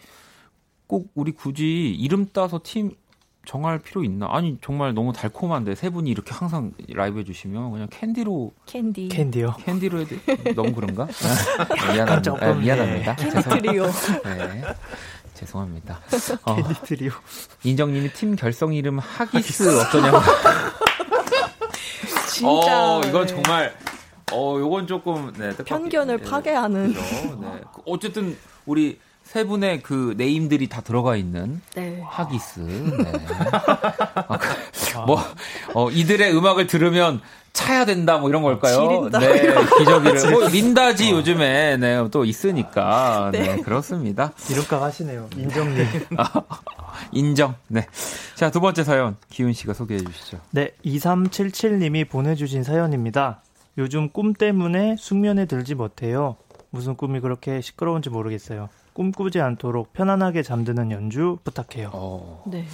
꼭 0.87 1.11
우리 1.15 1.33
굳이 1.33 1.91
이름 1.91 2.29
따서 2.33 2.61
팀 2.65 2.93
정할 3.49 3.79
필요 3.79 4.05
있나? 4.05 4.29
아니 4.31 4.59
정말 4.61 4.93
너무 4.93 5.15
달콤한데 5.15 5.75
세 5.75 5.89
분이 5.89 6.11
이렇게 6.11 6.35
항상 6.35 6.71
라이브 6.91 7.19
해주시면 7.21 7.73
그냥 7.73 7.89
캔디로 7.91 8.53
캔디 8.67 9.09
캔디요 9.09 9.55
캔디로 9.65 10.01
해도 10.01 10.17
너무 10.55 10.75
그런가? 10.75 11.05
아, 11.59 11.93
미안합니다. 11.93 12.35
아, 12.47 12.53
미안합니다. 12.53 13.17
캔디 13.17 13.49
트리오. 13.49 13.87
네. 14.23 14.65
죄송합니다. 15.33 15.99
어, 16.45 16.57
캔디 16.57 16.75
트리오. 16.83 17.11
인정님이 17.65 18.13
팀 18.13 18.37
결성 18.37 18.75
이름 18.75 18.99
하기스 18.99 19.81
어떠냐고. 19.81 20.19
진짜. 22.29 22.47
어, 22.47 23.01
이건 23.03 23.27
정말 23.27 23.75
어, 24.31 24.57
요건 24.59 24.87
조금 24.87 25.33
네, 25.39 25.57
편견을 25.57 26.19
네, 26.19 26.23
파괴하는. 26.23 26.93
네. 26.93 27.61
어쨌든 27.87 28.37
우리 28.67 28.99
세 29.29 29.45
분의 29.45 29.83
그 29.83 30.15
name들이 30.17 30.69
다 30.69 30.81
들어가 30.81 31.15
있는 31.15 31.61
네. 31.75 32.03
하기스. 32.03 32.61
네. 32.61 33.13
아, 34.27 34.39
그, 34.39 34.99
뭐 35.07 35.21
어, 35.75 35.91
이들의 35.91 36.35
음악을 36.35 36.67
들으면 36.67 37.21
차야 37.53 37.85
된다 37.85 38.17
뭐 38.17 38.31
이런 38.31 38.43
걸까요? 38.43 38.89
지린다. 38.89 39.19
네, 39.19 39.55
기저귀를 39.79 40.31
뭐 40.33 40.49
린다지 40.49 41.13
어. 41.13 41.17
요즘에 41.17 41.77
네, 41.77 42.09
또 42.11 42.25
있으니까 42.25 43.29
네, 43.31 43.57
네 43.57 43.63
그렇습니다. 43.63 44.33
이름값 44.51 44.81
하시네요. 44.81 45.29
인정님. 45.37 45.87
아, 46.17 46.31
인정. 47.13 47.55
네. 47.67 47.87
자, 48.35 48.51
두 48.51 48.63
번째 48.63 48.83
사연 48.83 49.17
기훈 49.29 49.53
씨가 49.53 49.75
소개해 49.75 50.01
주시죠. 50.01 50.41
네, 50.53 50.71
2377님이 50.87 52.09
보내 52.09 52.35
주신 52.35 52.63
사연입니다. 52.63 53.43
요즘 53.77 54.09
꿈 54.09 54.33
때문에 54.33 54.97
숙면에 54.99 55.45
들지 55.45 55.75
못해요. 55.75 56.37
무슨 56.71 56.97
꿈이 56.97 57.21
그렇게 57.21 57.61
시끄러운지 57.61 58.09
모르겠어요. 58.09 58.71
꿈꾸지 59.03 59.41
않도록 59.41 59.93
편안하게 59.93 60.43
잠드는 60.43 60.91
연주 60.91 61.39
부탁해요. 61.45 61.91
어. 61.93 62.43
네. 62.51 62.67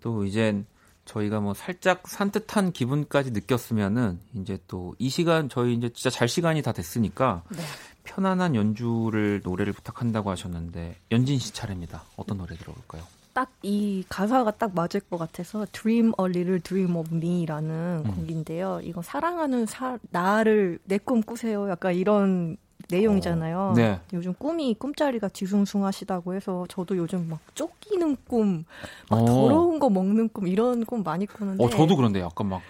또 0.00 0.24
이젠 0.24 0.64
저희가 1.04 1.40
뭐 1.40 1.52
살짝 1.52 2.08
산뜻한 2.08 2.72
기분까지 2.72 3.32
느꼈으면은 3.32 4.18
이제 4.34 4.58
또 4.66 4.94
이 4.98 5.10
시간 5.10 5.50
저희 5.50 5.74
이제 5.74 5.90
진짜 5.90 6.08
잘 6.08 6.26
시간이 6.26 6.62
다 6.62 6.72
됐으니까 6.72 7.42
네. 7.50 7.58
편안한 8.04 8.54
연주를 8.54 9.42
노래를 9.44 9.74
부탁한다고 9.74 10.30
하셨는데 10.30 10.96
연진 11.12 11.38
씨 11.38 11.52
차례입니다. 11.52 12.02
어떤 12.16 12.38
노래 12.38 12.56
들어볼까요? 12.56 13.02
딱 13.34 13.50
이 13.62 14.04
가사가 14.08 14.52
딱 14.52 14.74
맞을 14.74 15.00
것 15.00 15.18
같아서 15.18 15.66
Dream 15.72 16.12
a 16.18 16.24
Little 16.24 16.60
Dream 16.60 16.96
of 16.96 17.14
Me라는 17.14 18.04
음. 18.06 18.14
곡인데요. 18.16 18.80
이거 18.82 19.02
사랑하는 19.02 19.66
사, 19.66 19.98
나를 20.10 20.78
내 20.84 20.96
꿈 20.96 21.20
꾸세요. 21.22 21.68
약간 21.68 21.94
이런 21.94 22.56
내용이잖아요. 22.90 23.58
어, 23.58 23.74
네. 23.74 24.00
요즘 24.12 24.34
꿈이 24.38 24.74
꿈자리가 24.74 25.28
뒤숭숭하시다고 25.28 26.34
해서 26.34 26.64
저도 26.68 26.96
요즘 26.96 27.28
막 27.28 27.40
쫓기는 27.54 28.16
꿈, 28.26 28.64
막 29.10 29.20
어. 29.20 29.24
더러운 29.24 29.78
거 29.78 29.90
먹는 29.90 30.28
꿈 30.30 30.46
이런 30.46 30.84
꿈 30.84 31.02
많이 31.02 31.26
꾸는데. 31.26 31.62
어, 31.62 31.68
저도 31.68 31.96
그런데 31.96 32.20
약간 32.20 32.48
막 32.48 32.62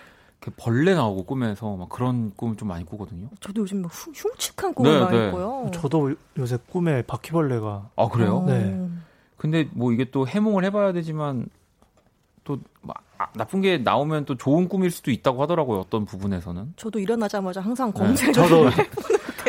벌레 0.56 0.94
나오고 0.94 1.24
꿈에서 1.24 1.76
막 1.76 1.88
그런 1.88 2.32
꿈을 2.34 2.56
좀 2.56 2.68
많이 2.68 2.84
꾸거든요. 2.84 3.28
저도 3.40 3.62
요즘 3.62 3.82
막 3.82 3.92
흉, 3.92 4.12
흉측한 4.14 4.74
꿈을 4.74 4.92
네, 4.92 5.00
많이 5.00 5.18
네. 5.18 5.30
꿔요. 5.30 5.70
저도 5.74 6.14
요새 6.38 6.58
꿈에 6.70 7.02
바퀴벌레가. 7.02 7.90
아 7.94 8.08
그래요? 8.08 8.44
네. 8.46 8.80
근데 9.36 9.68
뭐 9.72 9.92
이게 9.92 10.10
또 10.10 10.26
해몽을 10.26 10.64
해봐야 10.64 10.92
되지만 10.92 11.48
또 12.44 12.58
아, 13.18 13.26
나쁜 13.34 13.60
게 13.60 13.78
나오면 13.78 14.24
또 14.24 14.36
좋은 14.36 14.68
꿈일 14.68 14.90
수도 14.90 15.10
있다고 15.10 15.42
하더라고요. 15.42 15.80
어떤 15.80 16.04
부분에서는. 16.06 16.74
저도 16.76 16.98
일어나자마자 16.98 17.60
항상 17.60 17.92
네. 17.92 18.00
검색을. 18.00 18.32
저도 18.32 18.64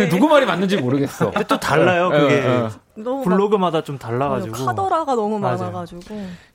누구 0.07 0.27
말이 0.29 0.45
맞는지 0.45 0.77
모르겠어. 0.77 1.31
근데 1.31 1.45
또 1.47 1.59
달라요. 1.59 2.09
네, 2.09 2.19
그게 2.19 2.41
네, 2.41 2.69
네. 2.95 3.03
블로그마다 3.23 3.83
좀 3.83 3.97
달라가지고. 3.97 4.65
카더라가 4.65 5.15
너무 5.15 5.39
많아가지고. 5.39 6.01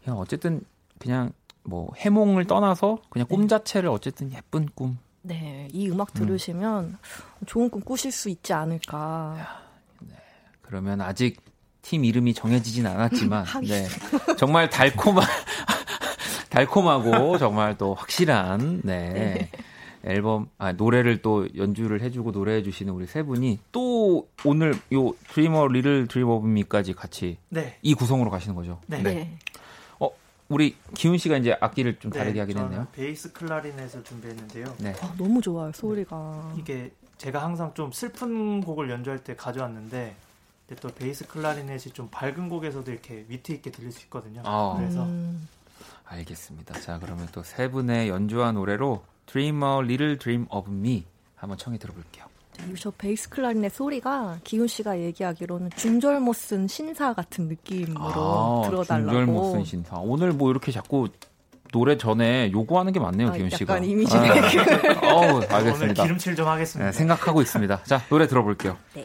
그냥 0.03 0.19
어쨌든 0.19 0.63
그냥 0.99 1.33
뭐 1.65 1.91
해몽을 1.97 2.47
떠나서 2.47 2.99
그냥 3.11 3.27
꿈 3.29 3.43
네. 3.43 3.49
자체를 3.49 3.89
어쨌든 3.91 4.33
예쁜 4.33 4.69
꿈. 4.75 4.99
네, 5.23 5.69
이 5.73 5.89
음악 5.91 6.11
음. 6.17 6.21
들으시면 6.21 6.85
음. 6.85 6.99
좋은 7.47 7.71
꿈 7.71 7.81
꾸실 7.81 8.13
수 8.13 8.29
있지 8.29 8.53
않을까. 8.53 9.63
네. 10.01 10.15
그러면 10.63 11.01
아직 11.01 11.41
팀 11.81 12.05
이름이 12.05 12.35
정해지진 12.35 12.87
않았지만, 12.87 13.45
네. 13.67 13.87
정말 14.39 14.71
달콤한, 14.71 15.27
달콤하고 16.51 17.39
정말 17.39 17.77
또 17.77 17.95
확실한, 17.95 18.83
네. 18.85 19.11
네. 19.11 19.51
앨범 20.07 20.49
아 20.59 20.73
노래를 20.73 21.23
또 21.23 21.49
연주를 21.57 22.01
해주고 22.03 22.31
노래해 22.33 22.63
주시는 22.63 22.93
우리 22.93 23.07
세 23.07 23.23
분이 23.23 23.59
또 23.73 24.29
오늘 24.45 24.75
요 24.93 25.13
드리머 25.33 25.67
리를 25.69 26.07
드리머 26.09 26.41
미까지 26.41 26.93
같이 26.93 27.39
네. 27.49 27.79
이 27.83 27.95
구성으로 27.95 28.31
가시는 28.31 28.55
거죠. 28.55 28.81
네. 28.87 29.03
네. 29.03 29.37
어 29.99 30.11
우리 30.49 30.77
기훈 30.95 31.17
씨가 31.19 31.39
이제 31.39 31.57
악기를 31.61 31.99
좀 32.01 32.11
네, 32.11 32.19
다르게 32.19 32.41
하긴 32.41 32.59
했네요. 32.59 32.87
베이스 32.93 33.33
클라리넷을 33.33 34.05
준비했는데요. 34.05 34.75
네. 34.79 34.95
아, 35.01 35.15
너무 35.17 35.41
좋아요 35.41 35.73
소리가. 35.73 36.55
이게 36.59 36.91
제가 37.17 37.43
항상 37.43 37.73
좀 37.75 37.91
슬픈 37.93 38.61
곡을 38.61 38.91
연주할 38.91 39.25
때 39.25 39.35
가져왔는데 39.35 40.15
근데 40.69 40.81
또 40.81 40.89
베이스 40.89 41.27
클라리넷이 41.27 41.93
좀 41.95 42.09
밝은 42.11 42.49
곡에서도 42.49 42.91
이렇게 42.91 43.25
위트 43.29 43.53
있게 43.53 43.71
들릴 43.71 43.91
수 43.93 44.03
있거든요. 44.05 44.43
아. 44.45 44.75
그래서 44.79 45.03
음. 45.05 45.49
알겠습니다. 46.07 46.79
자 46.81 46.99
그러면 46.99 47.27
또 47.33 47.43
세 47.43 47.69
분의 47.71 48.09
연주한 48.11 48.55
노래로 48.57 49.03
Dream 49.27 49.63
a 49.63 49.79
Little 49.83 50.19
Dream 50.19 50.47
of 50.51 50.71
Me 50.71 51.05
한번 51.37 51.59
청해 51.59 51.79
들어볼게요. 51.79 52.25
저 52.79 52.91
베이스 52.93 53.29
클라리넷 53.31 53.73
소리가 53.73 54.39
기훈 54.45 54.67
씨가 54.69 55.01
얘기하기로는 55.01 55.71
중절 55.77 56.21
못 56.21 56.37
쓴 56.37 56.69
신사 56.69 57.13
같은 57.13 57.49
느낌으로 57.49 57.99
아, 58.01 58.63
들어달라고. 58.69 59.11
중절 59.11 59.27
못 59.27 59.53
쓴 59.53 59.65
신사. 59.65 59.97
오늘 59.97 60.33
뭐 60.33 60.51
이렇게 60.51 60.71
자꾸 60.71 61.09
노래 61.73 61.99
전에 61.99 62.53
요구하는 62.53 62.93
게 62.93 63.01
많네요, 63.01 63.29
아, 63.29 63.33
기훈 63.33 63.51
씨가. 63.51 63.75
약간 63.75 63.85
이미지. 63.89 64.17
네. 64.17 64.31
어우, 65.11 65.43
알겠습니다. 65.43 65.75
오늘 65.75 65.95
기름칠 65.95 66.37
좀 66.37 66.47
하겠습니다. 66.47 66.91
네, 66.91 66.97
생각하고 66.97 67.43
있습니다. 67.43 67.83
자, 67.83 68.01
노래 68.09 68.29
들어볼게요. 68.29 68.77
네. 68.95 69.05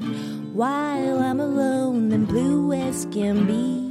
while 0.53 1.19
I'm 1.19 1.39
alone 1.39 2.11
and 2.11 2.27
blue 2.27 2.73
as 2.73 3.07
can 3.11 3.45
be. 3.47 3.89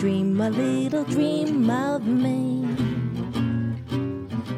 Dream 0.00 0.40
a 0.40 0.48
little 0.48 1.04
dream 1.04 1.68
of 1.68 2.06
me. 2.06 2.66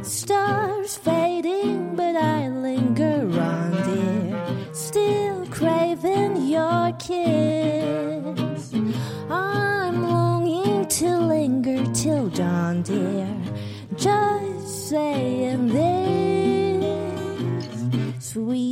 Stars 0.03 0.97
fading, 0.97 1.97
but 1.97 2.15
I 2.17 2.49
linger 2.49 3.29
on, 3.41 3.73
dear. 3.89 4.73
Still 4.73 5.47
craving 5.49 6.47
your 6.47 6.93
kiss. 6.99 8.73
I'm 9.29 10.09
longing 10.09 10.87
to 10.87 11.19
linger 11.19 11.85
till 11.93 12.29
dawn, 12.29 12.83
dear. 12.83 13.29
Just 13.97 14.89
saying 14.91 15.69
this. 15.69 16.03
Sweet 18.25 18.72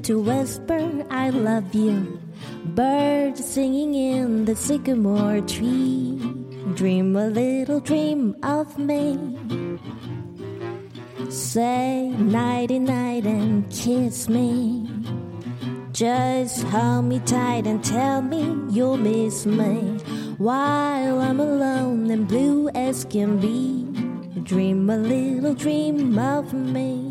To 0.00 0.20
whisper, 0.20 1.04
I 1.10 1.30
love 1.30 1.74
you. 1.74 2.20
Birds 2.64 3.44
singing 3.44 3.94
in 3.94 4.44
the 4.44 4.54
sycamore 4.54 5.40
tree. 5.42 6.18
Dream 6.74 7.16
a 7.16 7.28
little 7.28 7.80
dream 7.80 8.36
of 8.42 8.78
me. 8.78 9.18
Say 11.30 12.08
nighty 12.18 12.78
night 12.78 13.24
and 13.24 13.70
kiss 13.70 14.28
me. 14.28 14.88
Just 15.92 16.62
hold 16.64 17.06
me 17.06 17.18
tight 17.20 17.66
and 17.66 17.82
tell 17.82 18.22
me 18.22 18.56
you'll 18.70 18.96
miss 18.96 19.46
me 19.46 19.98
while 20.38 21.20
I'm 21.20 21.40
alone 21.40 22.10
and 22.10 22.28
blue 22.28 22.68
as 22.70 23.04
can 23.04 23.38
be. 23.40 23.84
Dream 24.42 24.88
a 24.88 24.96
little 24.96 25.54
dream 25.54 26.18
of 26.18 26.52
me. 26.52 27.07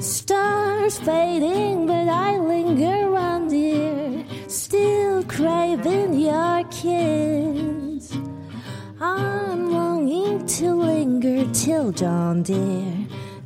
Stars 0.00 0.98
fading, 0.98 1.86
but 1.86 2.08
I 2.08 2.38
linger 2.38 3.16
on, 3.16 3.48
dear, 3.48 4.24
still 4.46 5.24
craving 5.24 6.20
your 6.20 6.62
kiss. 6.64 8.14
I'm 9.00 9.72
longing 9.72 10.46
to 10.46 10.74
linger 10.74 11.50
till 11.52 11.92
dawn, 11.92 12.42
dear, 12.42 12.92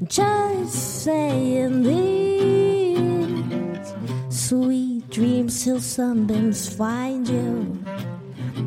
just 0.09 1.05
saying 1.05 1.84
this. 1.84 3.94
Sweet 4.28 5.09
dreams 5.11 5.62
till 5.62 5.80
sunbeams 5.80 6.68
find 6.74 7.28
you. 7.28 7.78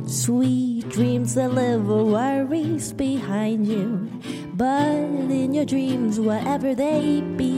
Sweet 0.08 0.88
dreams 0.90 1.34
that 1.36 1.54
leave 1.54 1.86
worries 1.86 2.94
behind 2.94 3.68
you. 3.68 4.10
But 4.56 4.94
in 5.32 5.54
your 5.54 5.66
dreams, 5.66 6.20
whatever 6.20 6.76
they 6.76 7.22
be, 7.36 7.53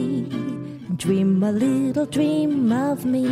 dream 1.06 1.44
a 1.44 1.52
little 1.52 2.08
dream 2.08 2.72
of 2.72 3.06
me. 3.06 3.28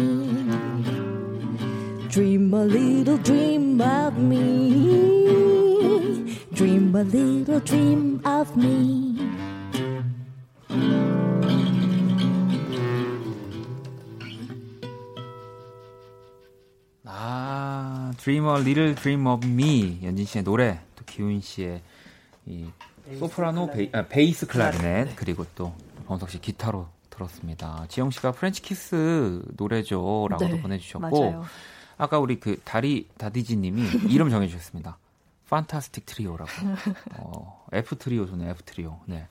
Dream 2.08 2.54
a 2.54 2.64
little 2.66 3.18
dream 3.18 3.82
of 3.82 4.16
me. 4.16 5.50
Dream 6.54 6.96
a 6.96 7.04
little 7.04 7.60
dream 7.62 8.22
of 8.24 8.56
me. 8.56 9.18
Dream 18.24 18.46
a 18.46 18.58
Little 18.58 18.96
Dream 18.96 19.28
of 19.28 19.46
Me 19.46 20.00
연진 20.04 20.26
씨의 20.26 20.44
노래 20.46 20.80
또 20.96 21.04
기훈 21.06 21.42
씨의 21.42 21.82
이 22.46 22.68
소프라노 23.20 23.68
베이, 23.72 23.90
아, 23.92 24.08
베이스 24.08 24.48
클라리넷 24.48 25.08
네. 25.08 25.14
그리고 25.18 25.46
또 25.56 25.74
범석 26.06 26.30
씨 26.30 26.40
기타로 26.40 26.93
들었습니다. 27.14 27.86
지영 27.90 28.10
씨가 28.12 28.32
French 28.32 28.62
Kiss 28.62 29.42
노래죠라고도 29.58 30.48
네, 30.48 30.62
보내주셨고 30.62 31.22
맞아요. 31.22 31.44
아까 31.98 32.20
우리 32.20 32.40
그 32.40 32.60
다리 32.64 33.08
다디지님이 33.18 34.10
이름 34.10 34.30
정해주셨습니다. 34.30 34.98
fantastic 35.50 36.08
트리오라고. 36.08 36.50
어, 37.18 37.66
F 37.72 37.96
트리오 37.98 38.26
좋네 38.26 38.50
F 38.50 38.64
트리오. 38.64 39.00
네. 39.06 39.28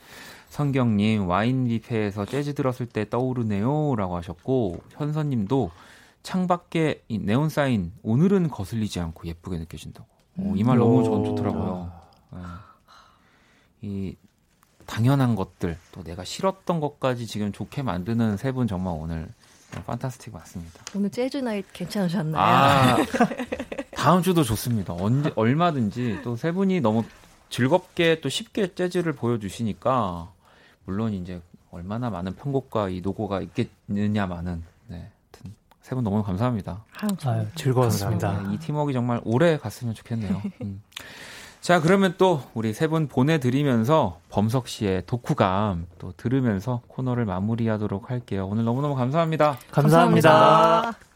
성경님 0.51 1.27
와인 1.27 1.67
뷔페에서 1.67 2.27
재즈 2.27 2.55
들었을 2.55 2.87
때 2.87 3.09
떠오르네요라고 3.09 4.17
하셨고 4.17 4.83
현선님도 4.91 5.71
창밖에 6.23 7.03
네온 7.09 7.49
사인 7.49 7.93
오늘은 8.03 8.49
거슬리지 8.49 9.01
않고 9.01 9.27
예쁘게 9.27 9.59
느껴진다고. 9.59 10.07
어, 10.39 10.53
이말 10.57 10.79
너무 10.79 11.03
전 11.03 11.25
좋더라고요. 11.25 11.93
네. 12.33 12.39
이 13.83 14.17
당연한 14.93 15.35
것들 15.37 15.79
또 15.93 16.03
내가 16.05 16.23
싫었던 16.25 16.81
것까지 16.81 17.27
지금 17.27 17.51
좋게 17.53 17.83
만드는 17.83 18.37
세 18.37 18.53
분 18.53 18.67
정말 18.67 18.95
오늘 18.99 19.29
판타스틱 19.87 20.35
맞습니다. 20.35 20.85
오늘 20.95 21.09
재즈 21.11 21.39
나잇 21.39 21.65
괜찮으셨나요? 21.73 22.43
아, 22.43 22.97
다음 23.97 24.23
주도 24.23 24.45
좋습니다. 24.45 24.93
언제 24.93 25.33
얼마든지 25.35 26.21
또 26.23 26.37
세 26.37 26.53
분이 26.53 26.81
너무 26.83 27.05
즐겁게 27.49 28.21
또 28.21 28.29
쉽게 28.29 28.75
재즈를 28.75 29.15
보여주시니까 29.15 30.31
물론 30.85 31.15
이제 31.15 31.41
얼마나 31.71 32.11
많은 32.11 32.35
편곡과 32.37 32.91
이 32.91 33.01
노고가 33.01 33.41
있겠느냐마는 33.41 34.63
네. 34.89 35.11
세분 35.81 36.05
너무 36.05 36.23
감사합니다. 36.23 36.85
아유, 37.25 37.47
즐거웠습니다. 37.55 38.43
네, 38.43 38.55
이 38.55 38.59
팀워크 38.59 38.93
정말 38.93 39.21
오래 39.25 39.57
갔으면 39.57 39.95
좋겠네요. 39.95 40.43
음. 40.63 40.83
자, 41.63 41.81
그러면 41.81 42.15
또 42.19 42.43
우리 42.55 42.73
세 42.73 42.89
분 42.89 43.07
보내드리면서 43.07 44.19
범석 44.31 44.67
씨의 44.67 45.05
독후감 45.07 45.87
또 45.99 46.13
들으면서 46.17 46.83
코너를 46.89 47.25
마무리하도록 47.25 48.11
할게요. 48.11 48.49
오늘 48.51 48.65
너무너무 48.65 48.97
감사합니다. 48.97 49.59
감사합니다. 49.71 50.31
감사합니다. 50.31 51.12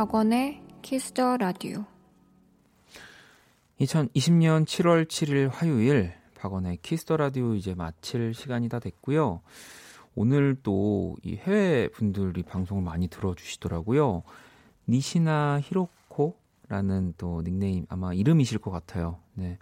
박원의 0.00 0.62
키스 0.80 1.15
더 1.15 1.36
라디오 1.36 1.84
2020년 3.80 4.64
7월 4.64 5.06
7일 5.06 5.50
화요일 5.52 6.14
박원의 6.36 6.78
키스 6.80 7.04
더 7.04 7.18
라디오 7.18 7.54
이제 7.54 7.74
마칠 7.74 8.32
시간이 8.32 8.70
다 8.70 8.78
됐고요. 8.78 9.42
오늘 10.14 10.56
또 10.62 11.16
이 11.22 11.36
해외 11.36 11.88
분들이 11.88 12.42
방송을 12.42 12.82
많이 12.82 13.08
들어주시더라고요. 13.08 14.22
니시나 14.88 15.60
히로코 15.62 16.38
라는 16.68 17.12
또 17.18 17.42
닉네임 17.42 17.84
아마 17.90 18.14
이름이실 18.14 18.56
것 18.58 18.70
같아요. 18.70 19.18
네. 19.34 19.58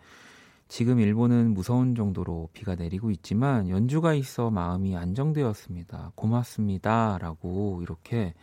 지금 0.68 1.00
일본은 1.00 1.54
무서울 1.54 1.94
정도로 1.94 2.50
비가 2.52 2.74
내리고 2.74 3.10
있지만 3.10 3.70
연주가 3.70 4.12
있어 4.12 4.50
마음이 4.50 4.96
안정되었습니다. 4.96 6.12
고맙습니다. 6.14 7.18
라고 7.20 7.80
이렇게 7.82 8.34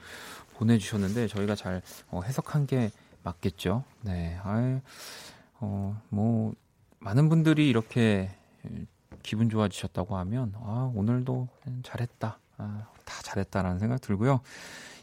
보내주셨는데 0.57 1.27
저희가 1.27 1.55
잘 1.55 1.81
어, 2.09 2.21
해석한 2.23 2.67
게 2.67 2.91
맞겠죠. 3.23 3.83
네. 4.01 4.37
아 4.43 4.79
어, 5.59 5.99
뭐, 6.09 6.53
많은 6.99 7.29
분들이 7.29 7.69
이렇게 7.69 8.29
기분 9.23 9.49
좋아지셨다고 9.49 10.17
하면, 10.17 10.53
아, 10.57 10.91
오늘도 10.93 11.47
잘했다. 11.83 12.37
아, 12.57 12.87
다 13.05 13.21
잘했다라는 13.23 13.79
생각 13.79 14.01
들고요. 14.01 14.41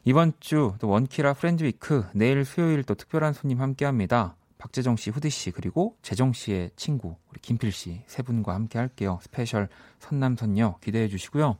이번 0.05 0.33
주 0.41 0.75
또 0.81 0.89
원키라 0.89 1.35
Friends 1.35 1.65
Week 1.65 2.05
내일 2.13 2.45
수요일 2.45 2.83
또 2.83 2.95
특별한 2.95 3.33
손님 3.33 3.61
함께 3.61 3.85
합니다. 3.85 4.37
박재정 4.59 4.97
씨, 4.97 5.11
후디 5.11 5.31
씨 5.31 5.51
그리고 5.51 5.97
재정 6.03 6.33
씨의 6.33 6.71
친구 6.77 7.17
우리 7.31 7.41
김필 7.41 7.73
씨 7.73 8.03
세 8.07 8.23
분과 8.23 8.55
함께 8.55 8.79
할게요. 8.79 9.19
special 9.23 9.69
선남선녀 10.01 10.79
기대해 10.81 11.09
주시고요. 11.09 11.57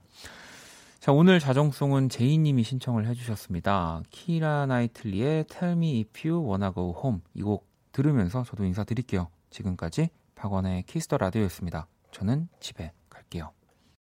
자, 1.03 1.11
오늘 1.11 1.41
자정송은 1.41 2.11
제이 2.11 2.39
님이 2.39 2.63
신청을 2.63 3.09
해 3.09 3.15
주셨습니다. 3.15 4.03
키라 4.11 4.67
나이틀리의 4.67 5.47
Tell 5.47 5.77
Me 5.77 5.99
If 5.99 6.29
You 6.29 6.49
Wanna 6.49 6.73
Go 6.73 6.95
Home 6.97 7.23
이 7.35 7.43
곡 7.43 7.67
들으면서 7.91 8.45
저도 8.45 8.65
인사드릴게요. 8.65 9.27
지금까지 9.51 10.11
박원의 10.37 10.85
키스 10.85 11.06
더 11.06 11.19
라디오였습니다. 11.19 11.89
저는 12.13 12.47
집에 12.61 12.93
갈게요. 13.11 13.51